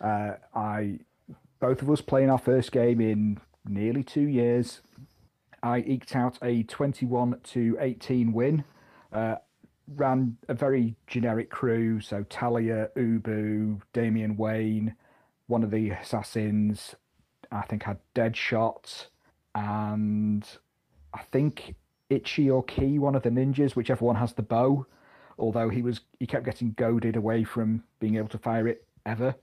Uh, 0.01 0.33
I 0.55 0.99
both 1.61 1.83
of 1.83 1.91
us 1.91 2.01
playing 2.01 2.29
our 2.29 2.39
first 2.39 2.73
game 2.73 3.01
in 3.01 3.39
nearly 3.65 4.03
two 4.03 4.27
years. 4.27 4.81
I 5.63 5.79
eked 5.87 6.17
out 6.17 6.37
a 6.43 6.65
21 6.65 7.39
to 7.45 7.77
18 7.81 8.33
win. 8.33 8.65
Uh, 9.13 9.37
ran 9.87 10.37
a 10.49 10.55
very 10.55 10.97
generic 11.07 11.51
crew, 11.51 12.01
so 12.01 12.25
Talia, 12.29 12.89
Ubu, 12.97 13.81
Damian 13.93 14.37
Wayne, 14.37 14.97
one 15.47 15.63
of 15.63 15.71
the 15.71 15.91
assassins, 15.91 16.95
I 17.51 17.63
think 17.63 17.83
had 17.83 17.99
Deadshot, 18.15 19.07
and 19.55 20.47
I 21.13 21.23
think 21.31 21.75
Itchy 22.09 22.51
or 22.51 22.63
Key, 22.65 22.99
one 22.99 23.15
of 23.15 23.23
the 23.23 23.31
ninjas, 23.31 23.77
whichever 23.77 24.05
one 24.05 24.17
has 24.17 24.33
the 24.33 24.43
bow. 24.43 24.87
Although 25.39 25.71
he 25.71 25.83
was, 25.83 26.01
he 26.19 26.27
kept 26.27 26.45
getting 26.45 26.73
goaded 26.73 27.17
away 27.17 27.43
from 27.45 27.83
being 28.01 28.17
able 28.17 28.29
to 28.29 28.39
fire 28.39 28.69
it 28.69 28.87
ever. 29.07 29.35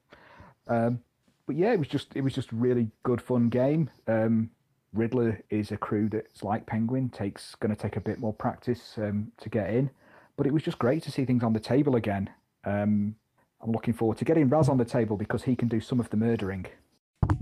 Um, 0.68 1.00
but 1.46 1.56
yeah, 1.56 1.74
it 1.74 1.80
was 1.80 1.88
just, 1.88 2.16
it 2.16 2.22
was 2.22 2.34
just 2.34 2.52
really 2.52 2.90
good 3.04 3.22
fun 3.22 3.50
game. 3.50 3.90
Um, 4.08 4.52
Riddler 4.94 5.42
is 5.50 5.72
a 5.72 5.78
crew 5.78 6.10
that's 6.10 6.44
like 6.44 6.66
Penguin, 6.66 7.10
takes 7.10 7.56
going 7.56 7.76
to 7.76 7.82
take 7.82 7.96
a 7.96 8.02
bit 8.02 8.20
more 8.20 8.34
practice 8.34 8.98
um, 8.98 9.32
to 9.38 9.50
get 9.50 9.72
in, 9.72 9.90
but 10.38 10.48
it 10.48 10.54
was 10.54 10.64
just 10.64 10.80
great 10.80 11.04
to 11.04 11.12
see 11.12 11.26
things 11.26 11.44
on 11.44 11.54
the 11.54 11.60
table 11.60 11.96
again. 11.96 12.30
Um, 12.66 13.16
I'm 13.62 13.72
looking 13.72 13.94
forward 13.94 14.18
to 14.20 14.26
getting 14.26 14.50
Ra's 14.50 14.70
on 14.70 14.78
the 14.78 14.86
table 14.86 15.18
because 15.18 15.44
he 15.44 15.56
can 15.56 15.68
do 15.68 15.82
some 15.82 16.00
of 16.00 16.10
the 16.10 16.18
murdering. 16.18 16.66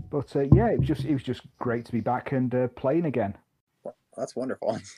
But 0.10 0.36
uh, 0.36 0.42
yeah, 0.54 0.70
it 0.70 0.80
was 0.80 0.88
just 0.88 1.06
it 1.06 1.14
was 1.14 1.24
just 1.24 1.42
great 1.60 1.86
to 1.86 1.92
be 1.92 2.02
back 2.02 2.32
and 2.32 2.54
uh, 2.54 2.68
playing 2.70 3.06
again. 3.06 3.36
That's 4.16 4.36
wonderful. 4.36 4.80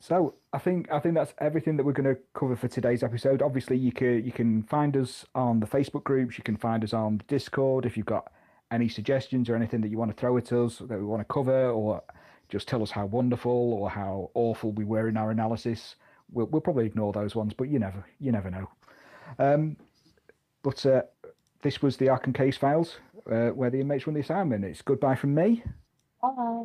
So 0.00 0.34
I 0.52 0.58
think 0.58 0.92
I 0.92 1.00
think 1.00 1.14
that's 1.14 1.32
everything 1.38 1.78
that 1.78 1.84
we're 1.84 1.92
going 1.92 2.14
to 2.14 2.20
cover 2.34 2.56
for 2.56 2.68
today's 2.68 3.02
episode. 3.02 3.40
Obviously, 3.40 3.78
you 3.78 3.90
can 3.90 4.22
you 4.22 4.32
can 4.32 4.62
find 4.64 4.94
us 4.98 5.24
on 5.34 5.60
the 5.60 5.66
Facebook 5.66 6.04
groups. 6.04 6.36
You 6.36 6.44
can 6.44 6.58
find 6.58 6.84
us 6.84 6.92
on 6.92 7.22
Discord 7.26 7.86
if 7.86 7.96
you've 7.96 8.04
got 8.04 8.30
any 8.70 8.86
suggestions 8.86 9.48
or 9.48 9.56
anything 9.56 9.80
that 9.80 9.88
you 9.88 9.96
want 9.96 10.10
to 10.10 10.16
throw 10.20 10.36
at 10.36 10.52
us 10.52 10.76
that 10.76 10.98
we 10.98 11.04
want 11.04 11.20
to 11.26 11.32
cover, 11.32 11.70
or 11.70 12.02
just 12.50 12.68
tell 12.68 12.82
us 12.82 12.90
how 12.90 13.06
wonderful 13.06 13.50
or 13.50 13.88
how 13.88 14.30
awful 14.34 14.72
we 14.72 14.84
were 14.84 15.08
in 15.08 15.16
our 15.16 15.30
analysis. 15.30 15.96
We'll, 16.30 16.48
we'll 16.48 16.60
probably 16.60 16.84
ignore 16.84 17.14
those 17.14 17.34
ones, 17.34 17.54
but 17.54 17.70
you 17.70 17.78
never 17.78 18.04
you 18.20 18.30
never 18.30 18.50
know. 18.50 18.68
Um, 19.38 19.78
but 20.64 20.84
uh, 20.84 21.02
this 21.62 21.80
was 21.80 21.96
the 21.98 22.06
Arkham 22.06 22.34
Case 22.34 22.56
Files, 22.56 22.96
uh, 23.30 23.50
where 23.50 23.70
the 23.70 23.80
inmates 23.80 24.08
run 24.08 24.14
the 24.14 24.20
assignment. 24.20 24.64
It's 24.64 24.82
goodbye 24.82 25.14
from 25.14 25.34
me. 25.34 25.62
Bye. 26.20 26.64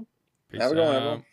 Peace 0.51 0.61
Have 0.61 0.71
a 0.71 0.73
good 0.73 0.81
one, 0.81 0.89
out. 0.89 0.95
everyone. 0.95 1.25